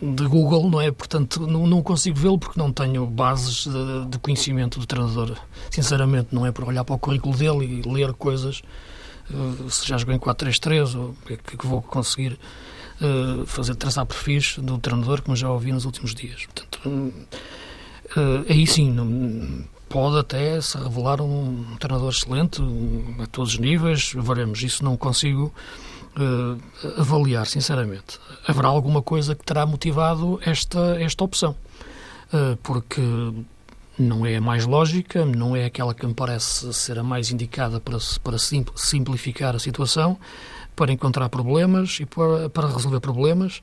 de 0.00 0.26
Google, 0.26 0.68
não 0.68 0.80
é? 0.80 0.90
Portanto, 0.90 1.46
não, 1.46 1.66
não 1.66 1.82
consigo 1.82 2.16
vê-lo 2.16 2.38
porque 2.38 2.58
não 2.58 2.72
tenho 2.72 3.06
bases 3.06 3.66
de, 3.66 4.06
de, 4.10 4.18
conhecimento 4.18 4.78
do 4.78 4.86
treinador. 4.86 5.36
Sinceramente, 5.70 6.28
não 6.32 6.44
é 6.44 6.52
por 6.52 6.68
olhar 6.68 6.84
para 6.84 6.94
o 6.94 6.98
currículo 6.98 7.36
dele 7.36 7.82
e 7.86 7.88
ler 7.88 8.12
coisas, 8.12 8.62
se 9.68 9.88
já 9.88 9.98
jogou 9.98 10.14
em 10.14 10.18
4-3-3 10.18 10.96
ou 10.98 11.14
é 11.30 11.36
que, 11.36 11.56
que 11.56 11.66
vou 11.66 11.82
conseguir 11.82 12.38
fazer 13.46 13.74
traçar 13.74 14.06
perfis 14.06 14.56
do 14.58 14.78
treinador, 14.78 15.22
como 15.22 15.36
já 15.36 15.50
ouvi 15.50 15.72
nos 15.72 15.84
últimos 15.84 16.14
dias. 16.14 16.46
Portanto, 16.46 16.88
uh, 16.88 18.44
aí 18.48 18.66
sim 18.66 19.66
pode 19.88 20.18
até 20.18 20.60
se 20.60 20.76
revelar 20.78 21.20
um 21.20 21.76
treinador 21.78 22.10
excelente 22.10 22.62
a 23.22 23.26
todos 23.26 23.54
os 23.54 23.58
níveis, 23.58 24.12
veremos. 24.16 24.62
Isso 24.62 24.84
não 24.84 24.96
consigo 24.96 25.52
uh, 26.16 27.00
avaliar, 27.00 27.46
sinceramente. 27.46 28.18
Haverá 28.46 28.68
alguma 28.68 29.02
coisa 29.02 29.34
que 29.34 29.44
terá 29.44 29.66
motivado 29.66 30.40
esta, 30.44 31.00
esta 31.00 31.24
opção, 31.24 31.56
uh, 32.32 32.56
porque 32.62 33.00
não 33.98 34.26
é 34.26 34.36
a 34.36 34.40
mais 34.40 34.66
lógica, 34.66 35.24
não 35.24 35.56
é 35.56 35.64
aquela 35.64 35.94
que 35.94 36.06
me 36.06 36.14
parece 36.14 36.72
ser 36.72 36.98
a 36.98 37.02
mais 37.02 37.30
indicada 37.30 37.80
para, 37.80 37.98
para 38.22 38.36
simplificar 38.38 39.54
a 39.54 39.58
situação, 39.58 40.18
para 40.74 40.92
encontrar 40.92 41.28
problemas 41.28 41.98
e 42.00 42.06
para, 42.06 42.50
para 42.50 42.68
resolver 42.68 43.00
problemas 43.00 43.62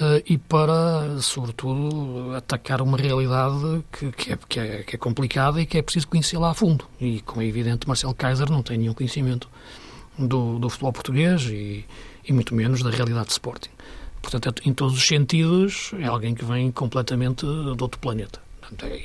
uh, 0.00 0.22
e 0.26 0.36
para, 0.36 1.18
sobretudo, 1.20 2.34
atacar 2.34 2.82
uma 2.82 2.98
realidade 2.98 3.82
que, 3.90 4.12
que, 4.12 4.32
é, 4.32 4.38
que, 4.48 4.60
é, 4.60 4.82
que 4.82 4.96
é 4.96 4.98
complicada 4.98 5.60
e 5.60 5.66
que 5.66 5.78
é 5.78 5.82
preciso 5.82 6.08
conhecê-la 6.08 6.50
a 6.50 6.54
fundo. 6.54 6.84
E, 7.00 7.20
como 7.20 7.40
é 7.40 7.46
evidente, 7.46 7.88
Marcelo 7.88 8.14
Kaiser 8.14 8.50
não 8.50 8.62
tem 8.62 8.76
nenhum 8.76 8.92
conhecimento 8.92 9.48
do, 10.18 10.58
do 10.58 10.68
futebol 10.68 10.92
português 10.92 11.42
e, 11.42 11.84
e 12.26 12.32
muito 12.32 12.54
menos 12.54 12.82
da 12.82 12.90
realidade 12.90 13.26
de 13.26 13.32
Sporting. 13.32 13.70
Portanto, 14.22 14.62
em 14.64 14.72
todos 14.72 14.96
os 14.96 15.06
sentidos, 15.06 15.92
é 15.98 16.06
alguém 16.06 16.34
que 16.34 16.44
vem 16.44 16.70
completamente 16.70 17.44
de 17.44 17.82
outro 17.82 17.98
planeta. 18.00 18.42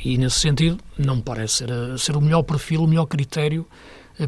E, 0.04 0.18
nesse 0.18 0.40
sentido, 0.40 0.80
não 0.98 1.18
me 1.18 1.22
parece 1.22 1.56
ser, 1.56 2.00
ser 2.00 2.16
o 2.16 2.22
melhor 2.22 2.44
perfil, 2.44 2.84
o 2.84 2.88
melhor 2.88 3.06
critério 3.06 3.68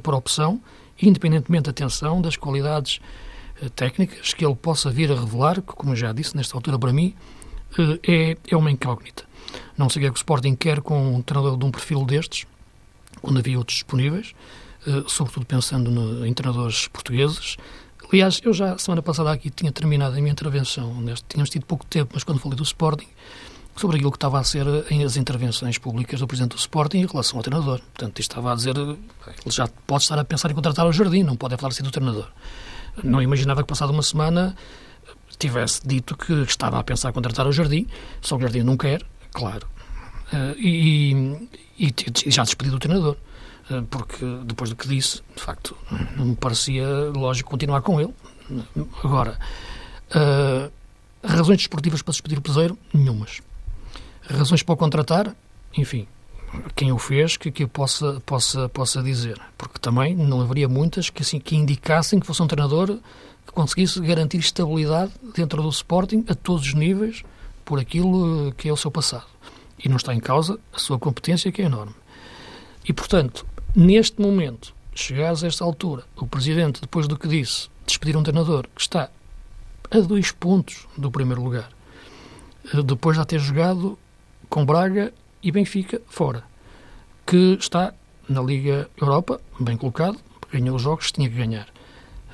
por 0.03 0.13
opção, 0.13 0.61
independentemente, 1.01 1.69
atenção, 1.69 2.21
das 2.21 2.35
qualidades 2.35 2.99
técnicas 3.75 4.33
que 4.33 4.45
ele 4.45 4.55
possa 4.55 4.89
vir 4.89 5.11
a 5.11 5.15
revelar, 5.15 5.61
que, 5.61 5.73
como 5.73 5.95
já 5.95 6.11
disse, 6.11 6.35
nesta 6.35 6.57
altura, 6.57 6.77
para 6.77 6.91
mim, 6.91 7.15
é, 8.07 8.37
é 8.47 8.57
uma 8.57 8.71
incógnita. 8.71 9.23
Não 9.77 9.89
sei 9.89 9.99
o 9.99 10.03
que 10.03 10.07
é 10.07 10.09
que 10.11 10.17
o 10.17 10.17
Sporting 10.17 10.55
quer 10.55 10.81
com 10.81 11.15
um 11.15 11.21
treinador 11.21 11.57
de 11.57 11.65
um 11.65 11.71
perfil 11.71 12.05
destes, 12.05 12.45
quando 13.21 13.39
havia 13.39 13.57
outros 13.57 13.77
disponíveis, 13.77 14.33
sobretudo 15.07 15.45
pensando 15.45 15.91
no, 15.91 16.25
em 16.25 16.33
treinadores 16.33 16.87
portugueses, 16.87 17.57
Aliás, 18.11 18.41
eu 18.43 18.51
já 18.51 18.77
semana 18.77 19.01
passada 19.01 19.31
aqui 19.31 19.49
tinha 19.49 19.71
terminado 19.71 20.17
a 20.17 20.19
minha 20.19 20.33
intervenção, 20.33 20.99
neste, 20.99 21.25
tínhamos 21.29 21.49
tido 21.49 21.65
pouco 21.65 21.85
tempo, 21.85 22.11
mas 22.13 22.25
quando 22.25 22.39
falei 22.39 22.57
do 22.57 22.63
Sporting, 22.63 23.07
sobre 23.75 23.95
aquilo 23.95 24.11
que 24.11 24.17
estava 24.17 24.37
a 24.37 24.43
ser 24.43 24.65
em 24.89 25.03
as 25.03 25.15
intervenções 25.15 25.77
públicas 25.77 26.19
do 26.19 26.27
Presidente 26.27 26.51
do 26.51 26.59
Sporting 26.59 26.97
em 26.97 27.05
relação 27.05 27.37
ao 27.37 27.43
treinador. 27.43 27.79
Portanto, 27.79 28.19
isto 28.19 28.31
estava 28.31 28.51
a 28.51 28.55
dizer, 28.55 28.75
ele 28.77 28.97
já 29.47 29.65
pode 29.87 30.03
estar 30.03 30.19
a 30.19 30.25
pensar 30.25 30.51
em 30.51 30.53
contratar 30.53 30.85
o 30.85 30.91
Jardim, 30.91 31.23
não 31.23 31.37
pode 31.37 31.55
falar 31.55 31.69
assim 31.69 31.83
do 31.83 31.91
treinador. 31.91 32.27
Não 33.01 33.21
imaginava 33.21 33.63
que 33.63 33.69
passado 33.69 33.91
uma 33.91 34.03
semana 34.03 34.57
tivesse 35.39 35.81
dito 35.87 36.17
que 36.17 36.33
estava 36.43 36.79
a 36.79 36.83
pensar 36.83 37.09
em 37.09 37.13
contratar 37.13 37.47
o 37.47 37.51
Jardim, 37.53 37.87
só 38.21 38.37
que 38.37 38.43
o 38.43 38.47
Jardim 38.47 38.63
não 38.63 38.75
quer, 38.75 39.05
claro. 39.31 39.65
E, 40.57 41.47
e, 41.79 41.87
e, 42.25 42.31
já 42.31 42.43
despedido 42.43 42.75
o 42.75 42.79
treinador. 42.79 43.15
Eh, 43.71 43.83
porque 43.89 44.25
depois 44.45 44.69
do 44.69 44.75
que 44.75 44.87
disse, 44.87 45.21
de 45.35 45.41
facto, 45.41 45.75
não 46.17 46.25
me 46.25 46.35
parecia 46.35 46.85
lógico 47.15 47.49
continuar 47.49 47.81
com 47.81 47.99
ele. 48.01 48.13
Agora, 49.01 49.39
uh, 50.13 50.71
razões 51.23 51.57
desportivas 51.57 52.01
para 52.01 52.11
despedir 52.11 52.37
o 52.37 52.41
Peseiro? 52.41 52.77
Nenhumas. 52.93 53.41
Razões 54.29 54.61
para 54.61 54.73
o 54.73 54.77
contratar? 54.77 55.33
Enfim, 55.77 56.05
quem 56.75 56.91
o 56.91 56.97
fez 56.97 57.37
que, 57.37 57.49
que 57.49 57.63
eu 57.63 57.69
possa, 57.69 58.21
possa, 58.25 58.67
possa 58.67 59.01
dizer. 59.01 59.39
Porque 59.57 59.79
também 59.79 60.15
não 60.15 60.41
haveria 60.41 60.67
muitas 60.67 61.09
que, 61.09 61.21
assim, 61.21 61.39
que 61.39 61.55
indicassem 61.55 62.19
que 62.19 62.27
fosse 62.27 62.41
um 62.41 62.47
treinador 62.47 62.99
que 63.45 63.53
conseguisse 63.53 64.01
garantir 64.01 64.37
estabilidade 64.37 65.13
dentro 65.33 65.61
do 65.61 65.69
Sporting 65.69 66.25
a 66.27 66.35
todos 66.35 66.67
os 66.67 66.73
níveis 66.73 67.23
por 67.63 67.79
aquilo 67.79 68.51
que 68.57 68.67
é 68.67 68.73
o 68.73 68.77
seu 68.77 68.91
passado. 68.91 69.25
E 69.83 69.87
não 69.87 69.95
está 69.95 70.13
em 70.13 70.19
causa 70.19 70.59
a 70.73 70.77
sua 70.77 70.99
competência, 70.99 71.51
que 71.51 71.61
é 71.61 71.65
enorme. 71.65 71.93
E, 72.87 72.91
portanto, 72.91 73.45
Neste 73.73 74.21
momento, 74.21 74.75
chegados 74.93 75.45
a 75.45 75.47
esta 75.47 75.63
altura, 75.63 76.03
o 76.17 76.27
Presidente, 76.27 76.81
depois 76.81 77.07
do 77.07 77.17
que 77.17 77.25
disse, 77.25 77.69
despedir 77.85 78.17
um 78.17 78.23
treinador 78.23 78.67
que 78.75 78.81
está 78.81 79.09
a 79.89 79.99
dois 79.99 80.29
pontos 80.29 80.87
do 80.97 81.09
primeiro 81.09 81.41
lugar, 81.41 81.71
eh, 82.73 82.83
depois 82.83 83.15
de 83.15 83.21
já 83.21 83.25
ter 83.25 83.39
jogado 83.39 83.97
com 84.49 84.65
Braga 84.65 85.13
e 85.41 85.53
Benfica 85.53 86.01
fora, 86.07 86.43
que 87.25 87.57
está 87.57 87.93
na 88.27 88.41
Liga 88.41 88.89
Europa, 88.99 89.39
bem 89.57 89.77
colocado, 89.77 90.17
ganhou 90.51 90.75
os 90.75 90.81
jogos 90.81 91.07
que 91.07 91.13
tinha 91.13 91.29
que 91.29 91.35
ganhar, 91.35 91.67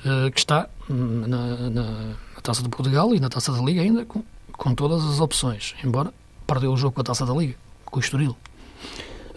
eh, 0.04 0.30
que 0.32 0.40
está 0.40 0.68
na, 0.88 1.28
na, 1.28 1.70
na, 1.70 2.14
Taça 2.42 2.64
de 2.64 2.68
Portugal 2.68 3.14
e 3.14 3.20
na 3.20 3.28
Taça 3.28 3.52
da 3.52 3.60
Liga 3.60 3.80
ainda 3.80 4.04
com, 4.04 4.24
com 4.52 4.74
todas 4.74 5.04
as 5.04 5.20
opções, 5.20 5.76
embora 5.84 6.12
perdeu 6.48 6.72
o 6.72 6.76
jogo 6.76 6.96
com 6.96 7.00
a 7.00 7.04
Taça 7.04 7.24
da 7.24 7.32
Liga, 7.32 7.54
com 7.84 7.98
o 7.98 8.00
Estoril. 8.00 8.36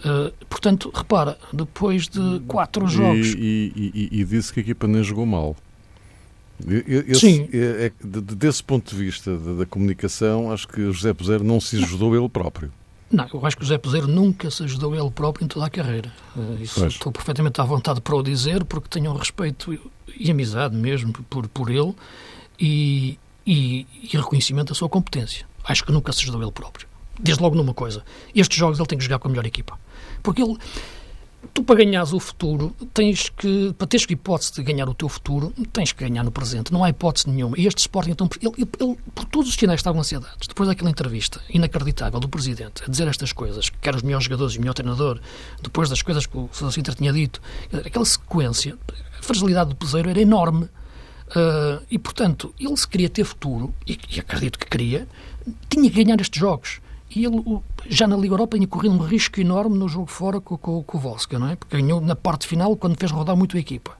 Uh, 0.04 0.32
portanto, 0.46 0.90
repara, 0.92 1.38
depois 1.52 2.08
de 2.08 2.40
quatro 2.48 2.88
jogos. 2.88 3.34
E, 3.34 3.72
e, 3.76 4.08
e, 4.12 4.20
e 4.20 4.24
disse 4.24 4.52
que 4.52 4.60
a 4.60 4.62
equipa 4.62 4.86
nem 4.86 5.02
jogou 5.02 5.24
mal. 5.24 5.56
Esse, 7.08 7.20
Sim. 7.20 7.48
É, 7.52 7.86
é, 7.86 7.92
desse 8.02 8.62
ponto 8.62 8.90
de 8.90 8.96
vista 8.96 9.36
da, 9.36 9.52
da, 9.54 9.66
comunicação, 9.66 10.52
acho 10.52 10.68
que 10.68 10.80
o 10.80 10.92
José 10.92 11.12
Peseiro 11.12 11.42
não 11.42 11.60
se 11.60 11.76
ajudou 11.76 12.16
ele 12.16 12.28
próprio. 12.28 12.72
Não, 13.10 13.28
eu 13.32 13.44
acho 13.44 13.56
que 13.56 13.62
o 13.62 13.66
José 13.66 13.78
Peseiro 13.78 14.06
nunca 14.06 14.50
se 14.50 14.62
ajudou 14.62 14.94
ele 14.94 15.10
próprio 15.10 15.44
em 15.44 15.48
toda 15.48 15.66
a 15.66 15.70
carreira. 15.70 16.12
Uh, 16.36 16.62
isso 16.62 16.80
pois. 16.80 16.94
estou 16.94 17.12
perfeitamente 17.12 17.60
à 17.60 17.64
vontade 17.64 18.00
para 18.00 18.14
o 18.14 18.22
dizer, 18.22 18.64
porque 18.64 18.88
tenho 18.88 19.10
um 19.10 19.16
respeito 19.16 19.78
e 20.18 20.30
amizade 20.30 20.74
mesmo 20.74 21.12
por, 21.12 21.48
por 21.48 21.70
ele 21.70 21.94
e, 22.58 23.18
e, 23.46 23.86
e 24.02 24.16
reconhecimento 24.16 24.68
da 24.68 24.74
sua 24.74 24.88
competência. 24.88 25.46
Acho 25.64 25.84
que 25.84 25.92
nunca 25.92 26.12
se 26.12 26.22
ajudou 26.22 26.42
ele 26.42 26.52
próprio. 26.52 26.86
Desde 27.18 27.42
logo 27.42 27.54
numa 27.54 27.74
coisa: 27.74 28.04
estes 28.34 28.56
jogos 28.56 28.78
ele 28.78 28.88
tem 28.88 28.98
que 28.98 29.04
jogar 29.04 29.18
com 29.18 29.28
a 29.28 29.30
melhor 29.30 29.46
equipa. 29.46 29.78
Porque 30.22 30.42
ele, 30.42 30.56
tu 31.52 31.62
para 31.62 31.84
ganhares 31.84 32.12
o 32.12 32.20
futuro, 32.20 32.74
tens 32.94 33.28
que, 33.28 33.72
para 33.76 33.86
teres 33.86 34.06
hipótese 34.08 34.52
de 34.54 34.62
ganhar 34.62 34.88
o 34.88 34.94
teu 34.94 35.08
futuro, 35.08 35.52
tens 35.72 35.92
que 35.92 36.04
ganhar 36.04 36.22
no 36.22 36.30
presente. 36.30 36.72
Não 36.72 36.84
há 36.84 36.90
hipótese 36.90 37.28
nenhuma. 37.28 37.58
E 37.58 37.66
este 37.66 37.78
Sporting, 37.78 38.12
então, 38.12 38.28
ele, 38.40 38.52
ele, 38.80 38.98
por 39.14 39.24
todos 39.26 39.48
os 39.48 39.54
sinais 39.54 39.80
estavam 39.80 40.00
ansiedades, 40.00 40.46
depois 40.46 40.68
daquela 40.68 40.90
entrevista 40.90 41.40
inacreditável 41.50 42.20
do 42.20 42.28
Presidente, 42.28 42.82
a 42.86 42.90
dizer 42.90 43.08
estas 43.08 43.32
coisas, 43.32 43.68
que 43.68 43.88
eram 43.88 43.96
os 43.96 44.02
melhores 44.02 44.24
jogadores 44.24 44.54
e 44.54 44.58
o 44.58 44.60
melhor 44.60 44.74
treinador, 44.74 45.20
depois 45.62 45.88
das 45.88 46.02
coisas 46.02 46.26
que 46.26 46.36
o 46.36 46.48
Sousa 46.52 46.72
Sintra 46.72 46.94
tinha 46.94 47.12
dito, 47.12 47.40
aquela 47.84 48.04
sequência, 48.04 48.78
a 49.18 49.22
fragilidade 49.22 49.70
do 49.70 49.76
Peseiro 49.76 50.08
era 50.08 50.20
enorme. 50.20 50.68
Uh, 51.34 51.82
e, 51.90 51.98
portanto, 51.98 52.54
ele 52.60 52.76
se 52.76 52.86
queria 52.86 53.08
ter 53.08 53.24
futuro, 53.24 53.74
e, 53.86 53.98
e 54.10 54.20
acredito 54.20 54.58
que 54.58 54.66
queria, 54.66 55.08
tinha 55.68 55.90
que 55.90 56.04
ganhar 56.04 56.20
estes 56.20 56.38
jogos. 56.38 56.80
E 57.14 57.24
ele, 57.24 57.42
já 57.88 58.06
na 58.06 58.16
Liga 58.16 58.34
Europa, 58.34 58.56
tinha 58.56 58.66
corrido 58.66 58.94
um 58.94 58.98
risco 58.98 59.40
enorme 59.40 59.76
no 59.76 59.88
jogo 59.88 60.06
fora 60.06 60.40
com, 60.40 60.56
com, 60.56 60.82
com 60.82 60.98
o 60.98 61.00
Volska, 61.00 61.38
não 61.38 61.48
é? 61.48 61.56
Porque 61.56 61.76
ganhou 61.76 62.00
na 62.00 62.16
parte 62.16 62.46
final 62.46 62.74
quando 62.76 62.96
fez 62.98 63.10
rodar 63.10 63.36
muito 63.36 63.56
a 63.56 63.60
equipa. 63.60 63.92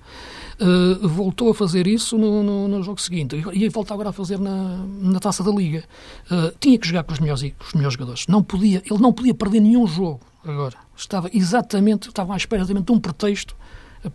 Uh, 0.61 1.09
voltou 1.09 1.51
a 1.51 1.55
fazer 1.55 1.87
isso 1.87 2.17
no, 2.17 2.43
no, 2.43 2.69
no, 2.69 2.83
jogo 2.83 3.01
seguinte 3.01 3.43
e 3.53 3.69
volta 3.69 3.95
agora 3.95 4.11
a 4.11 4.13
fazer 4.13 4.39
na, 4.39 4.85
na 5.01 5.19
taça 5.19 5.43
da 5.43 5.51
Liga. 5.51 5.85
Uh, 6.31 6.57
tinha 6.61 6.79
que 6.79 6.87
jogar 6.87 7.03
com 7.05 7.13
os, 7.13 7.19
melhores, 7.19 7.43
com 7.43 7.65
os 7.65 7.73
melhores 7.75 7.95
jogadores. 7.95 8.27
Não 8.29 8.43
podia, 8.43 8.83
ele 8.89 9.01
não 9.01 9.13
podia 9.13 9.35
perder 9.35 9.61
nenhum 9.61 9.87
jogo 9.87 10.21
agora. 10.45 10.77
Estava 10.97 11.29
exatamente, 11.33 12.09
estava 12.09 12.35
à 12.35 12.37
espera 12.37 12.63
exatamente 12.63 12.87
de 12.87 12.93
um 12.93 13.01
pretexto 13.01 13.57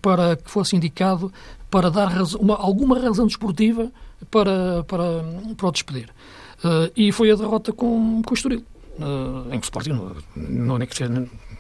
para 0.02 0.36
que 0.36 0.50
fosse 0.50 0.76
indicado 0.76 1.32
para 1.70 1.90
dar 1.90 2.12
uma, 2.40 2.56
alguma 2.56 2.98
razão 3.00 3.28
desportiva 3.28 3.92
para, 4.32 4.84
para, 4.86 5.24
para 5.56 5.68
o 5.68 5.72
despedir. 5.72 6.10
Uh, 6.64 6.92
e 6.96 7.12
foi 7.12 7.30
a 7.32 7.36
derrota 7.36 7.72
com, 7.72 8.22
com 8.24 8.32
o 8.32 8.34
Estoril 8.34 8.64
uh, 9.00 9.54
em 9.54 9.60
que 9.60 9.66
o 9.66 9.70
Sporting 9.70 9.92
não, 10.36 10.78
é 10.78 10.88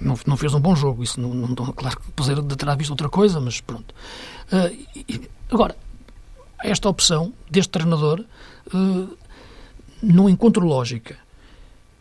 não, 0.02 0.20
não, 0.26 0.38
fez 0.38 0.54
um 0.54 0.60
bom 0.60 0.76
jogo. 0.76 1.04
Isso 1.04 1.20
não, 1.20 1.34
não 1.34 1.56
claro 1.56 2.00
que 2.00 2.12
poder 2.12 2.42
terá 2.56 2.76
visto 2.76 2.92
outra 2.92 3.10
coisa, 3.10 3.40
mas 3.40 3.62
pronto. 3.62 3.94
Uh, 4.52 4.86
e, 4.96 5.30
agora, 5.52 5.76
esta 6.64 6.90
opção 6.90 7.34
deste 7.50 7.70
treinador 7.70 8.24
uh, 8.74 9.18
não 10.02 10.30
encontro 10.30 10.66
lógica. 10.66 11.18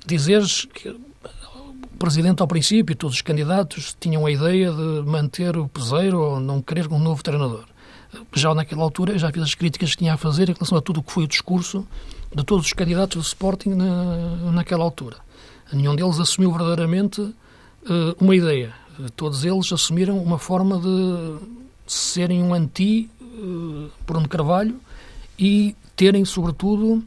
Dizeres 0.07 0.67
que 0.67 0.89
o 0.89 1.99
Presidente, 1.99 2.43
ao 2.43 2.47
princípio, 2.47 2.95
todos 2.95 3.17
os 3.17 3.23
candidatos 3.23 3.97
tinham 3.99 4.27
a 4.27 4.31
ideia 4.31 4.71
de 4.71 5.03
manter 5.07 5.57
o 5.57 5.67
Peseiro 5.67 6.21
ou 6.21 6.41
não 6.41 6.61
querer 6.61 6.87
um 6.93 6.99
novo 6.99 7.23
treinador. 7.23 7.65
Já 8.35 8.55
naquela 8.55 8.83
altura, 8.83 9.19
já 9.19 9.33
fiz 9.33 9.43
as 9.43 9.55
críticas 9.55 9.91
que 9.91 9.99
tinha 9.99 10.15
a 10.15 10.17
fazer 10.17 10.49
em 10.49 10.53
relação 10.53 10.77
a 10.77 10.83
tudo 10.83 11.01
o 11.01 11.03
que 11.03 11.11
foi 11.11 11.25
o 11.25 11.29
discurso 11.29 11.87
de 12.35 12.45
todos 12.45 12.67
os 12.67 12.73
candidatos 12.73 13.17
do 13.17 13.27
Sporting 13.27 13.71
na, 13.71 14.53
naquela 14.53 14.85
altura. 14.85 15.17
Nenhum 15.73 15.97
deles 15.97 16.21
assumiu 16.21 16.53
verdadeiramente 16.53 17.21
uh, 17.21 17.35
uma 18.21 18.35
ideia. 18.35 18.73
Todos 19.15 19.45
eles 19.45 19.73
assumiram 19.73 20.19
uma 20.19 20.39
forma 20.39 20.79
de 20.79 21.39
serem 21.87 22.43
um 22.43 22.55
anti 22.55 23.11
uh, 23.21 23.91
Bruno 24.07 24.29
Carvalho 24.29 24.81
e 25.39 25.75
terem, 25.95 26.25
sobretudo, 26.25 27.03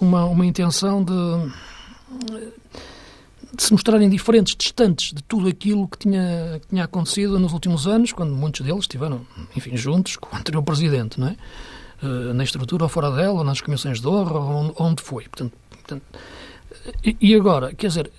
uma, 0.00 0.24
uma 0.26 0.44
intenção 0.44 1.02
de, 1.02 1.12
de 3.54 3.62
se 3.62 3.72
mostrarem 3.72 4.08
diferentes, 4.08 4.54
distantes 4.54 5.12
de 5.12 5.22
tudo 5.22 5.48
aquilo 5.48 5.88
que 5.88 5.98
tinha, 5.98 6.58
que 6.60 6.68
tinha 6.68 6.84
acontecido 6.84 7.38
nos 7.38 7.52
últimos 7.52 7.86
anos, 7.86 8.12
quando 8.12 8.34
muitos 8.34 8.60
deles 8.60 8.82
estiveram, 8.82 9.26
enfim, 9.56 9.76
juntos 9.76 10.16
com 10.16 10.34
o 10.34 10.38
anterior 10.38 10.62
presidente, 10.62 11.18
não 11.18 11.28
é? 11.28 11.36
Na 12.34 12.44
estrutura 12.44 12.84
ou 12.84 12.88
fora 12.90 13.10
dela, 13.10 13.42
nas 13.42 13.60
comissões 13.62 14.00
de 14.02 14.06
honra, 14.06 14.38
onde, 14.38 14.74
onde 14.78 15.02
foi. 15.02 15.24
Portanto, 15.24 15.54
portanto 15.70 16.02
e, 17.20 17.34
agora, 17.34 17.74
quer 17.74 17.88
dizer, 17.88 18.10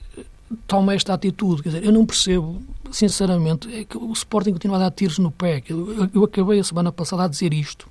toma 0.65 0.93
esta 0.93 1.13
atitude, 1.13 1.63
quer 1.63 1.69
dizer, 1.69 1.85
eu 1.85 1.91
não 1.91 2.05
percebo, 2.05 2.61
sinceramente, 2.91 3.73
é 3.73 3.83
que 3.83 3.97
o 3.97 4.11
Sporting 4.13 4.53
continua 4.53 4.77
a 4.77 4.79
dar 4.79 4.91
tiros 4.91 5.19
no 5.19 5.31
pé. 5.31 5.63
Eu, 5.67 6.09
eu 6.13 6.23
acabei 6.23 6.59
a 6.59 6.63
semana 6.63 6.91
passada 6.91 7.23
a 7.23 7.27
dizer 7.27 7.53
isto. 7.53 7.87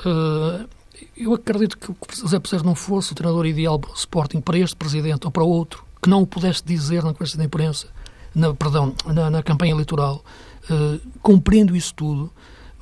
Uh, 0.00 0.68
eu 1.16 1.34
acredito 1.34 1.76
que 1.78 1.90
o 1.90 1.96
José 2.12 2.38
Peseiro 2.38 2.64
não 2.64 2.74
fosse 2.74 3.12
o 3.12 3.14
treinador 3.14 3.46
ideal 3.46 3.78
para 3.78 3.90
o 3.90 3.94
Sporting, 3.94 4.40
para 4.40 4.58
este 4.58 4.76
presidente 4.76 5.24
ou 5.24 5.30
para 5.30 5.44
outro, 5.44 5.84
que 6.02 6.08
não 6.08 6.22
o 6.22 6.26
pudesse 6.26 6.64
dizer 6.64 7.02
na 7.02 7.12
conversa 7.12 7.36
de 7.36 7.44
imprensa, 7.44 7.88
na, 8.34 8.54
perdão, 8.54 8.94
na, 9.06 9.30
na 9.30 9.42
campanha 9.42 9.72
eleitoral. 9.72 10.24
Uh, 10.70 11.00
compreendo 11.22 11.74
isso 11.74 11.94
tudo, 11.94 12.30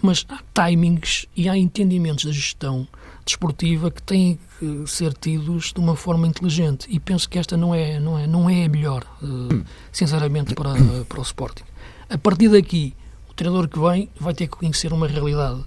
mas 0.02 0.26
há 0.28 0.40
timings 0.66 1.26
e 1.36 1.48
há 1.48 1.56
entendimentos 1.56 2.24
da 2.24 2.32
gestão 2.32 2.86
desportiva 3.26 3.90
que 3.90 4.02
têm 4.02 4.38
que 4.58 4.86
ser 4.86 5.12
tidos 5.12 5.72
de 5.72 5.80
uma 5.80 5.96
forma 5.96 6.26
inteligente 6.26 6.86
e 6.88 6.98
penso 6.98 7.28
que 7.28 7.38
esta 7.38 7.56
não 7.56 7.74
é 7.74 8.00
não 8.00 8.18
é 8.18 8.26
não 8.26 8.48
é 8.48 8.64
a 8.64 8.68
melhor 8.68 9.04
uh, 9.22 9.64
sinceramente 9.92 10.54
para 10.54 10.70
para 11.08 11.18
o 11.18 11.22
Sporting 11.22 11.64
a 12.08 12.16
partir 12.16 12.48
daqui 12.48 12.94
o 13.28 13.34
treinador 13.34 13.68
que 13.68 13.78
vem 13.78 14.08
vai 14.18 14.32
ter 14.32 14.46
que 14.46 14.56
conhecer 14.56 14.92
uma 14.92 15.06
realidade 15.06 15.64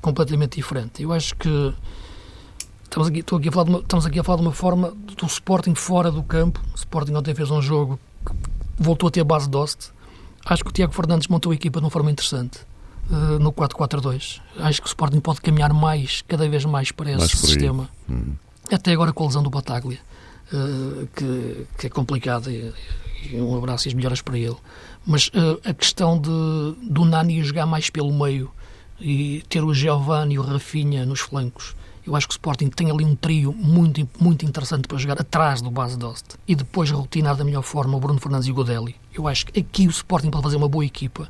completamente 0.00 0.56
diferente. 0.56 1.02
Eu 1.02 1.12
acho 1.12 1.34
que 1.36 1.74
estamos 2.84 3.08
aqui, 3.08 3.20
estou 3.20 3.38
aqui 3.38 3.48
a 3.48 3.52
falar 3.52 3.64
de 3.64 3.70
uma, 3.70 3.78
estamos 3.80 4.06
aqui 4.06 4.18
a 4.18 4.24
falar 4.24 4.38
de 4.38 4.42
uma 4.42 4.52
forma 4.52 4.90
do 4.90 5.26
Sporting 5.26 5.74
fora 5.74 6.10
do 6.10 6.22
campo. 6.22 6.60
O 6.72 6.76
Sporting 6.76 7.14
ontem 7.14 7.34
fez 7.34 7.50
um 7.50 7.60
jogo 7.60 7.98
que 8.24 8.32
voltou 8.78 9.08
a 9.08 9.10
ter 9.10 9.20
a 9.20 9.24
base 9.24 9.46
de 9.46 9.52
Dost. 9.52 9.92
Acho 10.44 10.64
que 10.64 10.70
o 10.70 10.72
Tiago 10.72 10.92
Fernandes 10.92 11.28
montou 11.28 11.52
a 11.52 11.54
equipa 11.54 11.80
de 11.80 11.84
uma 11.84 11.90
forma 11.90 12.10
interessante. 12.10 12.60
Uh, 13.10 13.40
no 13.40 13.52
4-4-2. 13.52 14.40
Acho 14.58 14.80
que 14.80 14.86
o 14.86 14.88
Sporting 14.88 15.18
pode 15.18 15.40
caminhar 15.40 15.72
mais, 15.72 16.22
cada 16.28 16.48
vez 16.48 16.64
mais 16.64 16.92
para 16.92 17.10
esse 17.10 17.18
mais 17.18 17.30
sistema. 17.32 17.90
Hum. 18.08 18.34
Até 18.70 18.92
agora 18.92 19.12
com 19.12 19.24
a 19.24 19.26
lesão 19.26 19.42
do 19.42 19.50
Bataglia, 19.50 19.98
uh, 20.52 21.08
que, 21.16 21.66
que, 21.76 21.86
é 21.88 21.90
complicado. 21.90 22.48
E, 22.48 22.72
e, 23.32 23.40
um 23.40 23.56
abraço 23.56 23.88
e 23.88 23.90
as 23.90 23.94
melhoras 23.94 24.22
para 24.22 24.38
ele. 24.38 24.56
Mas 25.04 25.26
uh, 25.28 25.60
a 25.64 25.74
questão 25.74 26.20
de, 26.20 26.30
do 26.88 27.04
Nani 27.04 27.42
jogar 27.42 27.66
mais 27.66 27.90
pelo 27.90 28.12
meio 28.12 28.48
e 29.00 29.42
ter 29.48 29.64
o 29.64 29.74
Giovanni 29.74 30.34
e 30.34 30.38
o 30.38 30.42
Rafinha 30.42 31.04
nos 31.04 31.20
flancos. 31.20 31.74
Eu 32.06 32.14
acho 32.16 32.28
que 32.28 32.32
o 32.32 32.36
Sporting 32.36 32.68
tem 32.68 32.90
ali 32.90 33.04
um 33.04 33.14
trio 33.14 33.52
muito, 33.52 34.08
muito 34.20 34.44
interessante 34.44 34.86
para 34.86 34.98
jogar 34.98 35.20
atrás 35.20 35.60
do 35.60 35.70
base 35.70 35.98
Dost 35.98 36.36
e 36.46 36.54
depois 36.54 36.90
rotinar 36.90 37.36
da 37.36 37.44
melhor 37.44 37.62
forma 37.62 37.96
o 37.96 38.00
Bruno 38.00 38.20
Fernandes 38.20 38.48
e 38.48 38.50
o 38.50 38.54
Godelli. 38.54 38.96
Eu 39.12 39.28
acho 39.28 39.46
que 39.46 39.60
aqui 39.60 39.86
o 39.86 39.90
Sporting 39.90 40.30
pode 40.30 40.44
fazer 40.44 40.56
uma 40.56 40.68
boa 40.68 40.84
equipa 40.84 41.28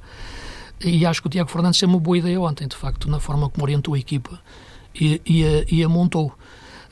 e 0.83 1.05
acho 1.05 1.21
que 1.21 1.27
o 1.27 1.31
Tiago 1.31 1.51
Fernandes 1.51 1.79
teve 1.79 1.93
uma 1.93 2.01
boa 2.01 2.19
ideia 2.19 2.41
ontem, 2.41 2.67
de 2.67 2.77
facto, 2.77 3.09
na 3.09 3.21
forma 3.21 3.49
como 3.49 3.65
orientou 3.65 3.95
a 3.95 3.99
equipa 3.99 4.41
e, 4.95 5.21
e, 5.27 5.45
a, 5.45 5.65
e 5.71 5.85
a 5.85 5.89
montou. 5.89 6.33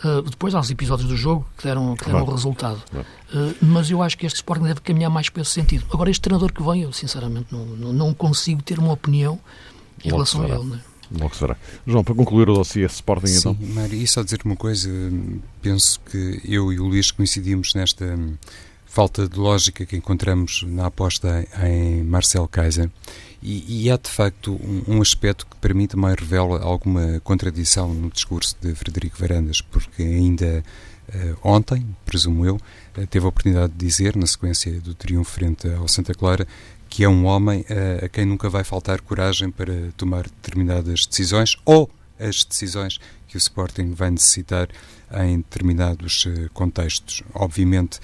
Uh, 0.05 0.23
depois 0.23 0.55
há 0.55 0.61
os 0.61 0.71
episódios 0.71 1.09
do 1.09 1.17
jogo 1.17 1.45
que 1.57 1.65
deram, 1.65 1.97
que 1.97 2.05
deram 2.05 2.21
claro. 2.21 2.31
o 2.31 2.35
resultado. 2.35 2.83
Claro. 2.89 3.07
Uh, 3.35 3.55
mas 3.61 3.91
eu 3.91 4.01
acho 4.01 4.17
que 4.17 4.27
este 4.27 4.37
Sporting 4.37 4.65
deve 4.65 4.81
caminhar 4.81 5.11
mais 5.11 5.29
para 5.29 5.43
esse 5.43 5.51
sentido. 5.51 5.85
Agora, 5.93 6.09
este 6.09 6.21
treinador 6.21 6.53
que 6.53 6.63
vem, 6.63 6.83
eu 6.83 6.93
sinceramente 6.93 7.47
não, 7.51 7.65
não, 7.65 7.93
não 7.93 8.15
consigo 8.15 8.63
ter 8.63 8.79
uma 8.79 8.93
opinião 8.93 9.41
em 10.05 10.11
Logo 10.11 10.23
relação 10.23 10.43
a 10.43 10.49
ele. 10.49 10.65
Né? 10.65 10.81
Logo 11.19 11.35
será. 11.35 11.57
João, 11.87 12.05
para 12.05 12.15
concluir 12.15 12.49
o 12.49 12.55
dossiê 12.55 12.87
Sporting, 12.87 13.27
Sim, 13.27 13.39
então. 13.39 13.57
Mário, 13.75 13.95
e 13.95 14.07
só 14.07 14.23
dizer 14.23 14.41
uma 14.45 14.55
coisa, 14.57 14.89
penso 15.63 15.99
que 16.01 16.41
eu 16.45 16.73
e 16.73 16.79
o 16.79 16.87
Luís 16.87 17.11
coincidimos 17.11 17.75
nesta 17.75 18.17
falta 18.87 19.29
de 19.29 19.39
lógica 19.39 19.85
que 19.85 19.97
encontramos 19.97 20.65
na 20.67 20.87
aposta 20.87 21.47
em 21.65 22.05
Marcel 22.05 22.47
Kaiser 22.47 22.91
e, 23.43 23.85
e 23.85 23.91
há, 23.91 23.97
de 23.97 24.11
facto, 24.11 24.53
um, 24.53 24.97
um, 24.97 25.03
aspecto 25.03 25.47
que 25.47 25.57
para 25.57 25.73
mim 25.73 25.87
também 25.87 26.15
revela 26.19 26.61
alguma 26.61 27.21
contradição 27.21 27.95
no 27.95 28.11
discurso 28.11 28.57
de 28.61 28.75
Frederico 28.75 29.17
Varandas, 29.19 29.61
porque 29.61 30.03
ainda 30.03 30.65
uh, 31.09 31.39
ontem, 31.43 31.87
presumo 32.05 32.45
eu, 32.45 32.57
uh, 32.57 33.07
teve 33.07 33.25
a 33.25 33.29
oportunidade 33.29 33.73
de 33.73 33.79
dizer, 33.79 34.17
na 34.17 34.27
sequência 34.27 34.81
do 34.81 34.93
triunfo 34.93 35.31
frente 35.31 35.69
ao 35.69 35.87
Santa 35.87 36.15
Clara, 36.15 36.47
que 36.89 37.05
é 37.05 37.09
um 37.09 37.27
homem 37.27 37.61
uh, 37.61 38.07
a 38.07 38.09
quem 38.09 38.25
nunca 38.25 38.51
vai 38.51 38.65
faltar 38.65 39.01
coragem 39.01 39.51
para 39.53 39.93
tomar 39.97 40.25
determinadas 40.25 41.07
decisões 41.07 41.57
ou 41.65 41.89
as 42.19 42.43
decisões 42.43 42.99
que 43.29 43.37
o 43.37 43.39
Sporting 43.39 43.93
vai 43.93 44.11
necessitar 44.11 44.69
em 45.25 45.37
determinados 45.37 46.27
contextos. 46.53 47.23
Obviamente, 47.33 48.01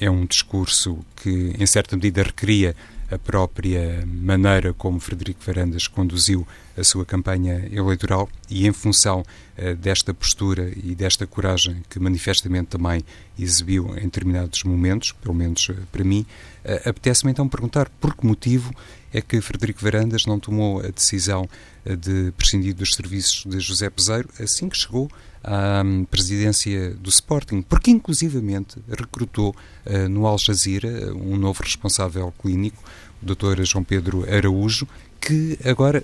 é 0.00 0.10
um 0.10 0.24
discurso 0.24 1.04
que, 1.14 1.54
em 1.58 1.66
certa 1.66 1.94
medida, 1.94 2.22
recria 2.22 2.74
a 3.10 3.18
própria 3.18 4.04
maneira 4.06 4.74
como 4.74 5.00
Frederico 5.00 5.40
Varandas 5.44 5.86
conduziu 5.86 6.46
a 6.76 6.84
sua 6.84 7.04
campanha 7.04 7.66
eleitoral 7.72 8.28
e 8.50 8.66
em 8.66 8.72
função 8.72 9.22
uh, 9.22 9.74
desta 9.76 10.12
postura 10.12 10.70
e 10.76 10.94
desta 10.94 11.26
coragem 11.26 11.82
que 11.88 11.98
manifestamente 11.98 12.68
também 12.68 13.02
exibiu 13.38 13.96
em 13.96 14.02
determinados 14.02 14.62
momentos, 14.62 15.12
pelo 15.12 15.34
menos 15.34 15.68
uh, 15.70 15.74
para 15.90 16.04
mim, 16.04 16.26
uh, 16.64 16.88
apetece-me 16.88 17.32
então 17.32 17.48
perguntar 17.48 17.88
por 18.00 18.14
que 18.14 18.26
motivo 18.26 18.74
é 19.12 19.22
que 19.22 19.40
Frederico 19.40 19.82
Varandas 19.82 20.26
não 20.26 20.38
tomou 20.38 20.80
a 20.80 20.88
decisão 20.88 21.48
de 21.84 22.30
prescindir 22.32 22.74
dos 22.74 22.94
serviços 22.94 23.46
de 23.46 23.58
José 23.58 23.88
Peseiro 23.88 24.28
assim 24.38 24.68
que 24.68 24.76
chegou 24.76 25.10
à 25.42 25.82
um, 25.84 26.04
presidência 26.04 26.90
do 26.94 27.08
Sporting, 27.08 27.62
porque 27.62 27.90
inclusivamente 27.90 28.76
recrutou 28.88 29.54
uh, 29.86 30.08
no 30.08 30.26
Al 30.26 30.38
Jazeera 30.38 31.14
um 31.14 31.36
novo 31.36 31.62
responsável 31.62 32.32
clínico, 32.40 32.82
o 33.22 33.26
Dr. 33.26 33.62
João 33.64 33.84
Pedro 33.84 34.24
Araújo, 34.32 34.86
que 35.20 35.58
agora 35.64 36.02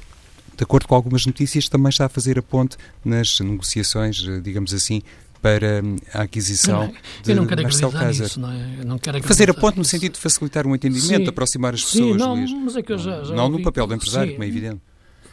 de 0.57 0.63
acordo 0.63 0.87
com 0.87 0.95
algumas 0.95 1.27
notícias, 1.27 1.69
também 1.69 1.89
está 1.89 2.07
a 2.07 2.09
fazer 2.09 2.39
a 2.39 2.43
ponte 2.43 2.77
nas 3.05 3.41
negociações, 3.41 4.25
eh, 4.27 4.41
digamos 4.41 4.73
assim, 4.73 5.03
para 5.43 5.83
hum, 5.85 5.97
a 6.13 6.23
aquisição 6.23 6.93
não, 7.27 7.35
não 7.35 7.47
de 7.47 7.63
Marcel 7.63 7.91
Kaiser. 7.91 8.23
Nisso, 8.23 8.41
não 8.41 8.51
é? 8.51 8.85
não 8.85 8.99
Fazer 9.23 9.51
a 9.51 9.55
ponte 9.55 9.77
no 9.77 9.85
sentido 9.85 10.13
de 10.13 10.21
facilitar 10.21 10.67
o 10.67 10.75
entendimento, 10.75 11.25
sim, 11.25 11.29
aproximar 11.29 11.75
as 11.75 11.85
pessoas, 11.85 12.13
sim, 12.13 12.19
não, 12.19 12.63
Mas 12.65 12.77
é 12.77 12.83
que 12.83 12.93
eu 12.93 12.99
já, 12.99 13.25
já 13.25 13.35
não 13.35 13.45
ouvi, 13.45 13.59
no 13.59 13.63
papel 13.63 13.87
do 13.87 13.95
empresário, 13.95 14.31
sim, 14.31 14.35
como 14.37 14.45
é 14.45 14.49
evidente. 14.49 14.81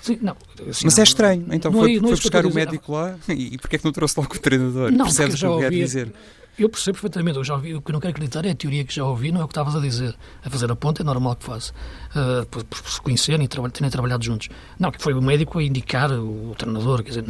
Sim, 0.02 0.18
não, 0.22 0.36
assim, 0.70 0.86
mas 0.86 0.98
é 0.98 1.04
estranho. 1.04 1.46
Então 1.52 1.72
foi, 1.72 1.98
é, 1.98 2.00
foi 2.00 2.10
buscar 2.10 2.46
o 2.46 2.54
médico 2.54 2.94
lá 2.94 3.16
e, 3.30 3.54
e 3.54 3.58
porquê 3.58 3.76
é 3.76 3.80
que 3.80 3.86
não 3.86 3.92
trouxe 3.92 4.20
logo 4.20 4.34
o 4.34 4.40
treinador? 4.40 4.92
Não, 4.92 5.06
Percebes 5.06 5.36
o 5.36 5.38
que 5.38 5.46
eu 5.46 5.60
quero 5.60 5.76
dizer? 5.76 6.14
Eu 6.60 6.70
percebo 6.70 6.96
perfeitamente, 6.96 7.38
eu 7.38 7.44
já 7.44 7.56
ouvi, 7.56 7.74
o 7.74 7.82
que 7.82 7.92
eu 7.92 7.94
não 7.94 8.00
quero 8.00 8.12
acreditar 8.12 8.46
é 8.46 8.52
a 8.52 8.56
teoria 8.56 8.84
que 8.84 8.94
já 8.94 9.06
ouvi, 9.06 9.32
não 9.32 9.42
é 9.42 9.44
o 9.44 9.48
que 9.48 9.54
estavas 9.54 9.76
a 9.76 9.80
dizer. 9.80 10.16
A 10.44 10.50
fazer 10.50 10.70
a 10.70 10.76
ponta 10.76 11.02
é 11.02 11.06
normal 11.06 11.36
que 11.36 11.46
faça, 11.46 11.72
uh, 12.14 12.46
por, 12.48 12.64
por, 12.66 12.78
se 12.90 13.02
conhecerem 13.02 13.46
e 13.46 13.48
traba 13.48 13.70
terem 13.70 13.90
trabalhado 13.90 14.24
juntos. 14.24 14.50
Não, 14.78 14.92
que 14.92 15.02
foi 15.02 15.14
o 15.14 15.22
médico 15.22 15.60
a 15.60 15.64
indicar 15.64 16.12
o, 16.12 16.52
o 16.52 16.56
treinador, 16.56 17.04
quer 17.04 17.10
dizer, 17.10 17.26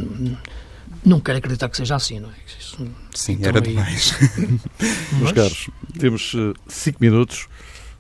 não 1.05 1.19
quero 1.19 1.37
acreditar 1.37 1.69
que 1.69 1.77
seja 1.77 1.95
assim, 1.95 2.19
não 2.19 2.29
é? 2.29 2.33
Isso, 2.59 2.77
Sim, 3.13 3.33
então, 3.33 3.49
era 3.49 3.59
aí... 3.59 3.67
demais. 3.67 4.13
Meus 5.13 5.31
caros, 5.31 5.69
temos 5.99 6.33
5 6.67 6.97
uh, 6.97 6.99
minutos 6.99 7.47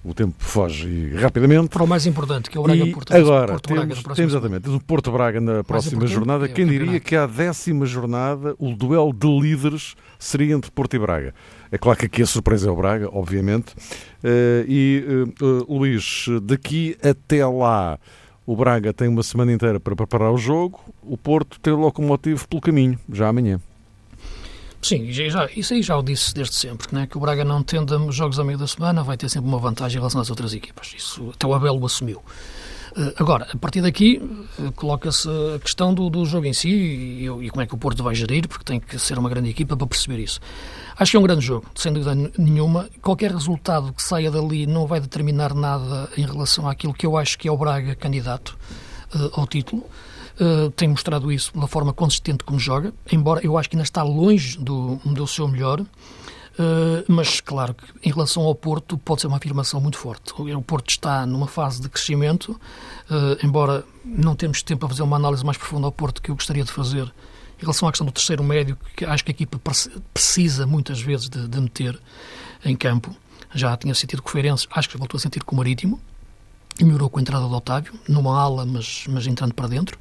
o 0.03 0.13
tempo 0.13 0.33
foge 0.39 1.13
rapidamente. 1.15 1.69
Para 1.69 1.83
o 1.83 1.87
mais 1.87 2.05
importante, 2.05 2.49
que 2.49 2.57
é 2.57 2.59
o 2.59 2.63
Braga 2.63 2.83
e 2.83 2.91
Porto 2.91 3.15
Agora, 3.15 3.51
Porto 3.53 3.67
temos, 3.67 4.01
Braga 4.01 4.15
temos 4.15 4.33
exatamente 4.33 4.69
o 4.69 4.79
Porto 4.79 5.11
Braga 5.11 5.39
na 5.39 5.63
próxima 5.63 6.07
jornada. 6.07 6.45
É 6.45 6.47
Quem 6.47 6.65
diria 6.65 6.99
que 6.99 7.15
à 7.15 7.27
décima 7.27 7.85
jornada 7.85 8.55
o 8.57 8.75
duelo 8.75 9.13
de 9.13 9.27
líderes 9.27 9.95
seria 10.17 10.55
entre 10.55 10.71
Porto 10.71 10.95
e 10.95 10.99
Braga? 10.99 11.35
É 11.71 11.77
claro 11.77 11.99
que 11.99 12.07
aqui 12.07 12.21
a 12.21 12.25
surpresa 12.25 12.67
é 12.67 12.71
o 12.71 12.75
Braga, 12.75 13.09
obviamente. 13.11 13.73
Uh, 14.23 14.65
e, 14.67 15.05
uh, 15.39 15.45
uh, 15.45 15.77
Luís, 15.77 16.25
daqui 16.43 16.97
até 17.03 17.45
lá, 17.45 17.99
o 18.45 18.55
Braga 18.55 18.91
tem 18.91 19.07
uma 19.07 19.23
semana 19.23 19.53
inteira 19.53 19.79
para 19.79 19.95
preparar 19.95 20.31
o 20.31 20.37
jogo, 20.37 20.79
o 21.03 21.15
Porto 21.15 21.59
tem 21.59 21.71
o 21.71 21.77
locomotivo 21.77 22.47
pelo 22.47 22.61
caminho, 22.61 22.99
já 23.11 23.27
amanhã. 23.29 23.59
Sim, 24.81 25.11
já, 25.11 25.47
isso 25.55 25.73
aí 25.73 25.83
já 25.83 25.95
o 25.95 26.01
disse 26.01 26.33
desde 26.33 26.55
sempre, 26.55 26.87
né, 26.91 27.05
que 27.05 27.15
o 27.15 27.21
Braga 27.21 27.45
não 27.45 27.61
tendo 27.61 27.95
os 28.07 28.15
jogos 28.15 28.39
a 28.39 28.43
meio 28.43 28.57
da 28.57 28.65
semana 28.65 29.03
vai 29.03 29.15
ter 29.15 29.29
sempre 29.29 29.47
uma 29.47 29.59
vantagem 29.59 29.97
em 29.97 29.99
relação 29.99 30.19
às 30.19 30.29
outras 30.29 30.53
equipas. 30.53 30.93
Isso 30.97 31.31
até 31.35 31.45
o 31.45 31.53
Abel 31.53 31.77
o 31.79 31.85
assumiu. 31.85 32.21
Uh, 32.97 33.13
agora, 33.15 33.47
a 33.53 33.57
partir 33.57 33.81
daqui, 33.81 34.21
uh, 34.59 34.71
coloca-se 34.73 35.29
a 35.55 35.59
questão 35.59 35.93
do, 35.93 36.09
do 36.09 36.25
jogo 36.25 36.45
em 36.45 36.51
si 36.51 36.69
e, 36.69 37.25
e, 37.25 37.49
como 37.49 37.61
é 37.61 37.65
que 37.65 37.73
o 37.73 37.77
Porto 37.77 38.03
vai 38.03 38.13
gerir, 38.13 38.49
porque 38.49 38.65
tem 38.65 38.81
que 38.81 38.99
ser 38.99 39.17
uma 39.17 39.29
grande 39.29 39.49
equipa 39.49 39.77
para 39.77 39.87
perceber 39.87 40.19
isso. 40.19 40.41
Acho 40.97 41.11
que 41.11 41.17
é 41.17 41.19
um 41.19 41.23
grande 41.23 41.45
jogo, 41.45 41.67
sem 41.73 41.93
dúvida 41.93 42.13
nenhuma. 42.37 42.89
Qualquer 43.01 43.31
resultado 43.31 43.93
que 43.93 44.03
saia 44.03 44.29
dali 44.29 44.65
não 44.65 44.87
vai 44.87 44.99
determinar 44.99 45.53
nada 45.53 46.09
em 46.17 46.25
relação 46.25 46.67
àquilo 46.67 46.93
que 46.93 47.05
eu 47.05 47.15
acho 47.15 47.37
que 47.37 47.47
é 47.47 47.51
o 47.51 47.55
Braga 47.55 47.95
candidato 47.95 48.57
uh, 49.15 49.39
ao 49.39 49.47
título. 49.47 49.85
Uh, 50.39 50.71
tem 50.71 50.87
mostrado 50.87 51.31
isso 51.31 51.51
uma 51.53 51.67
forma 51.67 51.93
consistente 51.93 52.43
como 52.43 52.59
joga, 52.59 52.93
embora 53.11 53.41
eu 53.43 53.57
acho 53.57 53.69
que 53.69 53.75
ainda 53.75 53.83
está 53.83 54.01
longe 54.03 54.57
do, 54.57 54.95
do 55.05 55.27
seu 55.27 55.47
melhor. 55.47 55.81
Uh, 55.81 57.03
mas, 57.07 57.39
claro, 57.39 57.73
que 57.73 57.85
em 58.03 58.11
relação 58.11 58.43
ao 58.43 58.53
Porto, 58.53 58.97
pode 58.97 59.21
ser 59.21 59.27
uma 59.27 59.37
afirmação 59.37 59.79
muito 59.79 59.97
forte. 59.97 60.33
O 60.37 60.61
Porto 60.61 60.89
está 60.89 61.25
numa 61.25 61.47
fase 61.47 61.81
de 61.81 61.89
crescimento, 61.89 62.51
uh, 63.09 63.45
embora 63.45 63.85
não 64.03 64.35
temos 64.35 64.61
tempo 64.61 64.81
para 64.81 64.89
fazer 64.89 65.03
uma 65.03 65.15
análise 65.15 65.45
mais 65.45 65.57
profunda 65.57 65.87
ao 65.87 65.91
Porto 65.91 66.21
que 66.21 66.29
eu 66.29 66.35
gostaria 66.35 66.63
de 66.63 66.71
fazer 66.71 67.11
em 67.57 67.61
relação 67.61 67.87
à 67.87 67.91
questão 67.91 68.05
do 68.05 68.11
terceiro 68.11 68.43
médio, 68.43 68.77
que 68.95 69.05
acho 69.05 69.23
que 69.23 69.31
a 69.31 69.33
equipa 69.33 69.59
precisa 70.13 70.65
muitas 70.65 70.99
vezes 70.99 71.29
de, 71.29 71.47
de 71.47 71.61
meter 71.61 71.99
em 72.65 72.75
campo. 72.75 73.15
Já 73.53 73.77
tinha 73.77 73.93
sentido 73.93 74.21
com 74.21 74.37
o 74.37 74.41
acho 74.71 74.89
que 74.89 74.97
voltou 74.97 75.17
a 75.17 75.21
sentir 75.21 75.43
com 75.43 75.55
o 75.55 75.57
Marítimo 75.57 75.99
e 76.79 76.83
melhorou 76.83 77.09
com 77.09 77.19
a 77.19 77.21
entrada 77.21 77.47
do 77.47 77.53
Otávio, 77.53 77.93
numa 78.07 78.39
ala, 78.39 78.65
mas, 78.65 79.05
mas 79.09 79.27
entrando 79.27 79.53
para 79.53 79.67
dentro. 79.67 79.97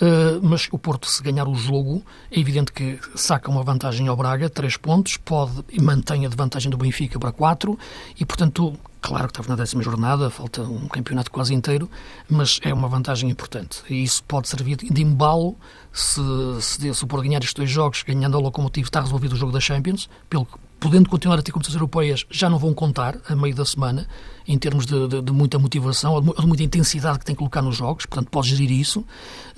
Uh, 0.00 0.40
mas 0.42 0.68
o 0.72 0.78
Porto, 0.78 1.06
se 1.06 1.22
ganhar 1.22 1.46
o 1.46 1.54
jogo, 1.54 2.02
é 2.30 2.40
evidente 2.40 2.72
que 2.72 2.98
saca 3.14 3.50
uma 3.50 3.62
vantagem 3.62 4.08
ao 4.08 4.16
Braga, 4.16 4.48
três 4.48 4.76
pontos, 4.76 5.16
pode 5.16 5.64
e 5.70 5.80
mantém 5.80 6.26
a 6.26 6.28
vantagem 6.28 6.70
do 6.70 6.76
Benfica 6.76 7.18
para 7.18 7.30
quatro, 7.30 7.78
e 8.18 8.24
portanto, 8.24 8.76
claro 9.00 9.26
que 9.26 9.32
estava 9.32 9.48
na 9.48 9.54
décima 9.54 9.82
jornada, 9.82 10.30
falta 10.30 10.62
um 10.62 10.88
campeonato 10.88 11.30
quase 11.30 11.54
inteiro, 11.54 11.88
mas 12.28 12.58
é 12.62 12.72
uma 12.72 12.88
vantagem 12.88 13.30
importante. 13.30 13.82
E 13.88 14.02
isso 14.02 14.24
pode 14.24 14.48
servir 14.48 14.76
de 14.76 15.02
embalo 15.02 15.56
se, 15.92 16.20
se, 16.60 16.94
se 16.94 17.04
o 17.04 17.06
Porto 17.06 17.22
ganhar 17.22 17.38
estes 17.38 17.54
dois 17.54 17.70
jogos, 17.70 18.02
ganhando 18.02 18.36
ao 18.36 18.42
Locomotivo, 18.42 18.88
está 18.88 19.00
resolvido 19.00 19.34
o 19.34 19.36
jogo 19.36 19.52
da 19.52 19.60
Champions, 19.60 20.08
pelo 20.28 20.48
podendo 20.82 21.08
continuar 21.08 21.38
a 21.38 21.42
ter 21.42 21.52
competições 21.52 21.76
europeias, 21.76 22.26
já 22.28 22.50
não 22.50 22.58
vão 22.58 22.74
contar 22.74 23.16
a 23.28 23.36
meio 23.36 23.54
da 23.54 23.64
semana, 23.64 24.04
em 24.48 24.58
termos 24.58 24.84
de, 24.84 25.06
de, 25.06 25.22
de 25.22 25.32
muita 25.32 25.56
motivação, 25.56 26.14
ou 26.14 26.20
de 26.20 26.46
muita 26.46 26.64
intensidade 26.64 27.20
que 27.20 27.24
tem 27.24 27.36
que 27.36 27.38
colocar 27.38 27.62
nos 27.62 27.76
jogos, 27.76 28.04
portanto, 28.04 28.28
pode 28.28 28.48
gerir 28.48 28.72
isso 28.72 29.04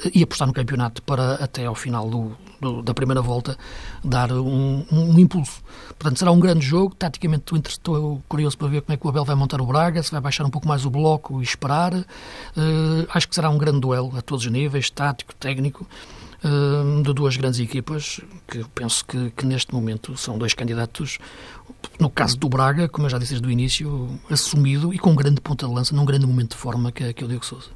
eh, 0.04 0.10
e 0.16 0.22
apostar 0.22 0.46
no 0.46 0.52
campeonato 0.52 1.02
para 1.02 1.36
até 1.36 1.64
ao 1.64 1.74
final 1.74 2.10
do, 2.10 2.36
do, 2.60 2.82
da 2.82 2.92
primeira 2.92 3.22
volta 3.22 3.56
dar 4.04 4.30
um, 4.32 4.84
um, 4.92 5.18
impulso. 5.18 5.62
Portanto, 5.98 6.18
será 6.18 6.30
um 6.30 6.38
grande 6.38 6.66
jogo. 6.66 6.94
Taticamente, 6.94 7.56
estou 7.56 8.22
curioso 8.28 8.58
para 8.58 8.68
ver 8.68 8.82
como 8.82 8.92
é 8.92 8.96
que 8.98 9.06
o 9.06 9.08
Abel 9.08 9.24
vai 9.24 9.34
montar 9.34 9.62
o 9.62 9.66
Braga, 9.66 10.02
se 10.02 10.10
vai 10.10 10.20
baixar 10.20 10.44
um 10.44 10.50
pouco 10.50 10.68
mais 10.68 10.84
o 10.84 10.90
bloco 10.90 11.40
e 11.40 11.42
esperar. 11.42 11.94
Uh, 11.94 12.04
acho 13.08 13.26
que 13.26 13.34
será 13.34 13.48
um 13.48 13.56
grande 13.56 13.80
duelo 13.80 14.12
a 14.14 14.20
todos 14.20 14.44
os 14.44 14.52
níveis, 14.52 14.90
tático, 14.90 15.34
técnico 15.34 15.86
de 17.02 17.12
duas 17.14 17.36
grandes 17.36 17.58
equipas 17.58 18.20
que 18.46 18.64
penso 18.74 19.04
que, 19.04 19.30
que, 19.30 19.46
neste 19.46 19.72
momento 19.72 20.16
são 20.16 20.36
dois 20.36 20.52
candidatos, 20.52 21.18
no 21.98 22.10
caso 22.10 22.36
do 22.36 22.48
Braga, 22.48 22.88
como 22.88 23.06
eu 23.06 23.10
já 23.10 23.18
disse 23.18 23.32
desde 23.32 23.48
o 23.48 23.50
início, 23.50 24.18
assumido 24.30 24.92
e 24.92 24.98
com 24.98 25.10
um 25.10 25.14
grande 25.14 25.40
ponta 25.40 25.66
de 25.66 25.72
lança, 25.72 25.94
num 25.94 26.04
grande 26.04 26.26
momento 26.26 26.50
de 26.50 26.56
forma 26.56 26.92
que, 26.92 27.04
é, 27.04 27.12
que 27.12 27.22
é 27.22 27.24
o 27.24 27.28
Diego 27.28 27.44
Sousa. 27.44 27.68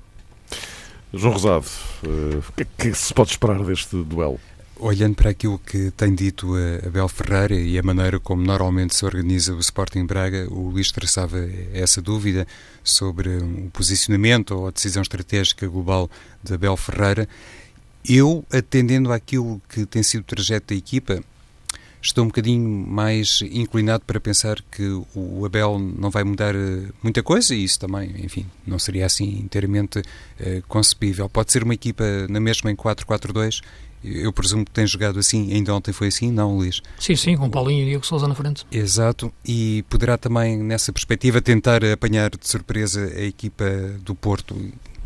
João 1.12 1.32
Rosado, 1.32 1.66
uh, 2.04 2.38
o 2.38 2.52
que 2.52 2.62
é 2.62 2.66
que 2.76 2.94
se 2.94 3.14
pode 3.14 3.30
esperar 3.30 3.62
deste 3.64 3.96
duelo? 4.02 4.38
Olhando 4.80 5.16
para 5.16 5.30
aquilo 5.30 5.58
que 5.58 5.90
tem 5.90 6.14
dito 6.14 6.54
a 6.54 6.86
Abel 6.86 7.08
Ferreira 7.08 7.54
e 7.54 7.78
a 7.78 7.82
maneira 7.82 8.20
como 8.20 8.42
normalmente 8.42 8.94
se 8.94 9.04
organiza 9.04 9.52
o 9.54 9.58
Sporting 9.58 10.04
Braga, 10.06 10.46
o 10.50 10.68
Luís 10.68 10.92
traçava 10.92 11.38
essa 11.72 12.00
dúvida 12.00 12.46
sobre 12.84 13.38
o 13.38 13.70
posicionamento 13.72 14.52
ou 14.52 14.68
a 14.68 14.70
decisão 14.70 15.02
estratégica 15.02 15.66
global 15.66 16.08
de 16.44 16.54
Abel 16.54 16.76
Ferreira. 16.76 17.28
Eu, 18.08 18.44
atendendo 18.52 19.12
àquilo 19.12 19.60
que 19.68 19.86
tem 19.86 20.02
sido 20.02 20.22
o 20.22 20.24
trajeto 20.24 20.68
da 20.68 20.78
equipa, 20.78 21.22
estou 22.00 22.24
um 22.24 22.28
bocadinho 22.28 22.68
mais 22.86 23.40
inclinado 23.42 24.04
para 24.06 24.20
pensar 24.20 24.62
que 24.70 24.82
o 25.14 25.44
Abel 25.44 25.78
não 25.78 26.10
vai 26.10 26.24
mudar 26.24 26.54
eh, 26.54 26.88
muita 27.02 27.22
coisa 27.22 27.54
e 27.54 27.64
isso 27.64 27.78
também, 27.78 28.14
enfim, 28.24 28.46
não 28.66 28.78
seria 28.78 29.06
assim 29.06 29.38
inteiramente 29.38 29.98
uh, 29.98 30.62
concebível. 30.68 31.28
Pode 31.28 31.52
ser 31.52 31.62
uma 31.62 31.74
equipa 31.74 32.04
na 32.28 32.40
mesma 32.40 32.70
em 32.70 32.76
4-4-2. 32.76 33.62
Eu 34.04 34.32
presumo 34.32 34.64
que 34.64 34.70
tem 34.70 34.86
jogado 34.86 35.18
assim, 35.18 35.52
ainda 35.52 35.74
ontem 35.74 35.92
foi 35.92 36.06
assim, 36.06 36.30
não, 36.30 36.56
Luís? 36.56 36.80
Sim, 37.00 37.16
sim, 37.16 37.36
com 37.36 37.50
Paulinho 37.50 37.82
e 37.82 37.86
Diego 37.86 38.06
Sousa 38.06 38.28
na 38.28 38.34
frente. 38.34 38.64
Exato, 38.70 39.32
e 39.44 39.84
poderá 39.90 40.16
também, 40.16 40.56
nessa 40.56 40.92
perspectiva, 40.92 41.42
tentar 41.42 41.84
apanhar 41.84 42.30
de 42.30 42.48
surpresa 42.48 43.04
a 43.04 43.22
equipa 43.22 43.64
do 44.04 44.14
Porto 44.14 44.54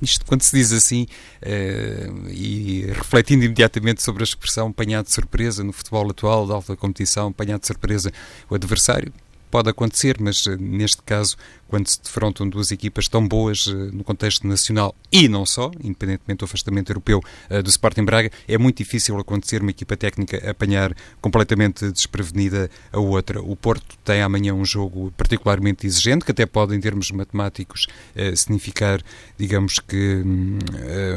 isto, 0.02 0.26
quando 0.26 0.42
se 0.42 0.56
diz 0.56 0.72
assim, 0.72 1.06
uh, 1.42 2.28
e 2.28 2.86
refletindo 2.88 3.44
imediatamente 3.44 4.02
sobre 4.02 4.22
a 4.22 4.24
expressão 4.24 4.68
apanhado 4.68 5.06
de 5.06 5.12
surpresa 5.12 5.62
no 5.62 5.72
futebol 5.72 6.10
atual, 6.10 6.46
da 6.46 6.54
alta 6.54 6.76
competição, 6.76 7.28
apanhado 7.28 7.60
de 7.60 7.68
surpresa 7.68 8.12
o 8.50 8.54
adversário, 8.54 9.12
pode 9.50 9.70
acontecer, 9.70 10.16
mas 10.20 10.44
uh, 10.46 10.56
neste 10.58 11.02
caso 11.02 11.36
quando 11.72 11.88
se 11.88 12.02
defrontam 12.02 12.46
duas 12.46 12.70
equipas 12.70 13.08
tão 13.08 13.26
boas 13.26 13.66
uh, 13.66 13.74
no 13.94 14.04
contexto 14.04 14.46
nacional 14.46 14.94
e 15.10 15.26
não 15.26 15.46
só, 15.46 15.70
independentemente 15.82 16.40
do 16.40 16.44
afastamento 16.44 16.90
europeu 16.90 17.22
uh, 17.50 17.62
do 17.62 17.70
Sporting 17.70 18.04
Braga, 18.04 18.30
é 18.46 18.58
muito 18.58 18.76
difícil 18.76 19.18
acontecer 19.18 19.62
uma 19.62 19.70
equipa 19.70 19.96
técnica 19.96 20.50
apanhar 20.50 20.94
completamente 21.18 21.90
desprevenida 21.90 22.70
a 22.92 23.00
outra. 23.00 23.40
O 23.40 23.56
Porto 23.56 23.96
tem 24.04 24.20
amanhã 24.20 24.52
um 24.52 24.66
jogo 24.66 25.14
particularmente 25.16 25.86
exigente, 25.86 26.26
que 26.26 26.30
até 26.30 26.44
pode, 26.44 26.76
em 26.76 26.80
termos 26.80 27.10
matemáticos, 27.10 27.86
uh, 28.14 28.36
significar, 28.36 29.02
digamos 29.38 29.78
que, 29.78 30.22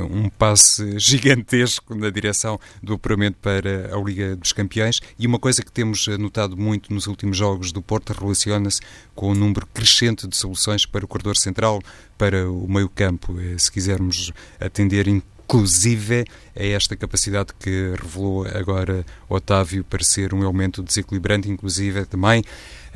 um 0.09 0.29
passe 0.29 0.95
gigantesco 0.97 1.93
na 1.95 2.09
direção 2.09 2.57
do 2.81 2.93
apuramento 2.93 3.37
para 3.41 3.93
a 3.93 3.99
Liga 4.01 4.37
dos 4.37 4.53
Campeões. 4.53 5.01
E 5.19 5.27
uma 5.27 5.37
coisa 5.37 5.61
que 5.61 5.71
temos 5.71 6.07
notado 6.17 6.55
muito 6.55 6.93
nos 6.93 7.07
últimos 7.07 7.35
jogos 7.35 7.73
do 7.73 7.81
Porto 7.81 8.13
relaciona-se 8.13 8.79
com 9.13 9.31
o 9.31 9.35
número 9.35 9.67
crescente 9.67 10.25
de 10.25 10.44
soluções 10.45 10.85
para 10.85 11.03
o 11.03 11.07
corredor 11.07 11.35
central, 11.35 11.81
para 12.17 12.49
o 12.49 12.67
meio-campo, 12.67 13.39
eh, 13.39 13.57
se 13.57 13.71
quisermos 13.71 14.31
atender 14.59 15.07
inclusive 15.07 16.25
a 16.55 16.63
esta 16.63 16.95
capacidade 16.95 17.53
que 17.59 17.93
revelou 18.01 18.45
agora 18.47 19.05
Otávio 19.27 19.83
para 19.83 20.03
ser 20.03 20.33
um 20.33 20.41
elemento 20.43 20.81
desequilibrante, 20.81 21.49
inclusive 21.49 22.05
também 22.05 22.43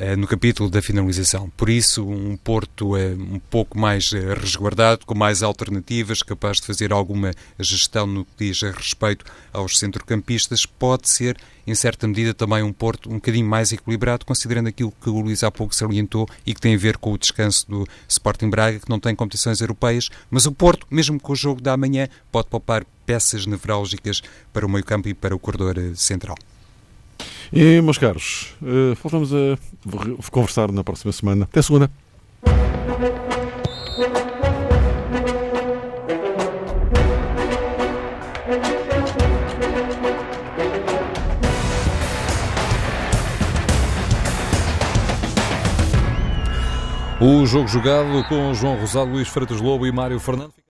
eh, 0.01 0.15
no 0.15 0.25
capítulo 0.25 0.69
da 0.69 0.81
finalização. 0.81 1.51
Por 1.57 1.69
isso, 1.69 2.07
um 2.07 2.37
Porto 2.37 2.95
é 2.95 3.09
um 3.09 3.37
pouco 3.37 3.77
mais 3.77 4.13
eh, 4.13 4.33
resguardado, 4.33 5.05
com 5.05 5.13
mais 5.13 5.43
alternativas, 5.43 6.23
capaz 6.23 6.61
de 6.61 6.67
fazer 6.67 6.93
alguma 6.93 7.33
gestão 7.59 8.07
no 8.07 8.23
que 8.23 8.45
diz 8.45 8.61
respeito 8.61 9.25
aos 9.51 9.77
centrocampistas, 9.77 10.65
pode 10.65 11.09
ser, 11.09 11.35
em 11.67 11.75
certa 11.75 12.07
medida, 12.07 12.33
também 12.33 12.63
um 12.63 12.71
Porto 12.71 13.09
um 13.09 13.15
bocadinho 13.15 13.45
mais 13.45 13.73
equilibrado, 13.73 14.25
considerando 14.25 14.67
aquilo 14.67 14.93
que 15.01 15.09
o 15.09 15.19
Luís 15.19 15.43
há 15.43 15.51
pouco 15.51 15.75
salientou 15.75 16.29
e 16.45 16.53
que 16.53 16.61
tem 16.61 16.75
a 16.75 16.77
ver 16.77 16.95
com 16.95 17.11
o 17.11 17.17
descanso 17.17 17.69
do 17.69 17.85
Sporting 18.07 18.49
Braga, 18.49 18.79
que 18.79 18.89
não 18.89 19.01
tem 19.01 19.13
competições 19.13 19.59
europeias, 19.59 20.07
mas 20.31 20.45
o 20.45 20.53
Porto, 20.53 20.87
mesmo 20.89 21.19
com 21.19 21.33
o 21.33 21.35
jogo 21.35 21.59
da 21.59 21.75
manhã, 21.75 22.07
pode 22.31 22.47
poupar 22.47 22.85
peças 23.09 23.47
nevrálgicas 23.47 24.21
para 24.53 24.63
o 24.63 24.69
meio-campo 24.69 25.09
e 25.09 25.15
para 25.15 25.35
o 25.35 25.39
corredor 25.39 25.79
eh, 25.79 25.95
central. 25.95 26.37
E, 27.51 27.81
meus 27.81 27.97
caros, 27.97 28.55
uh, 28.61 28.95
voltamos 29.01 29.33
a 29.33 29.57
conversar 30.29 30.71
na 30.71 30.83
próxima 30.83 31.11
semana. 31.11 31.45
Até 31.45 31.59
segunda. 31.63 31.89
O 47.19 47.45
jogo 47.47 47.67
jogado 47.67 48.23
com 48.29 48.53
João 48.53 48.79
Rosado, 48.79 49.09
Luís 49.09 49.27
Freitas 49.27 49.59
Lobo 49.59 49.87
e 49.87 49.91
Mário 49.91 50.19
Fernando. 50.19 50.53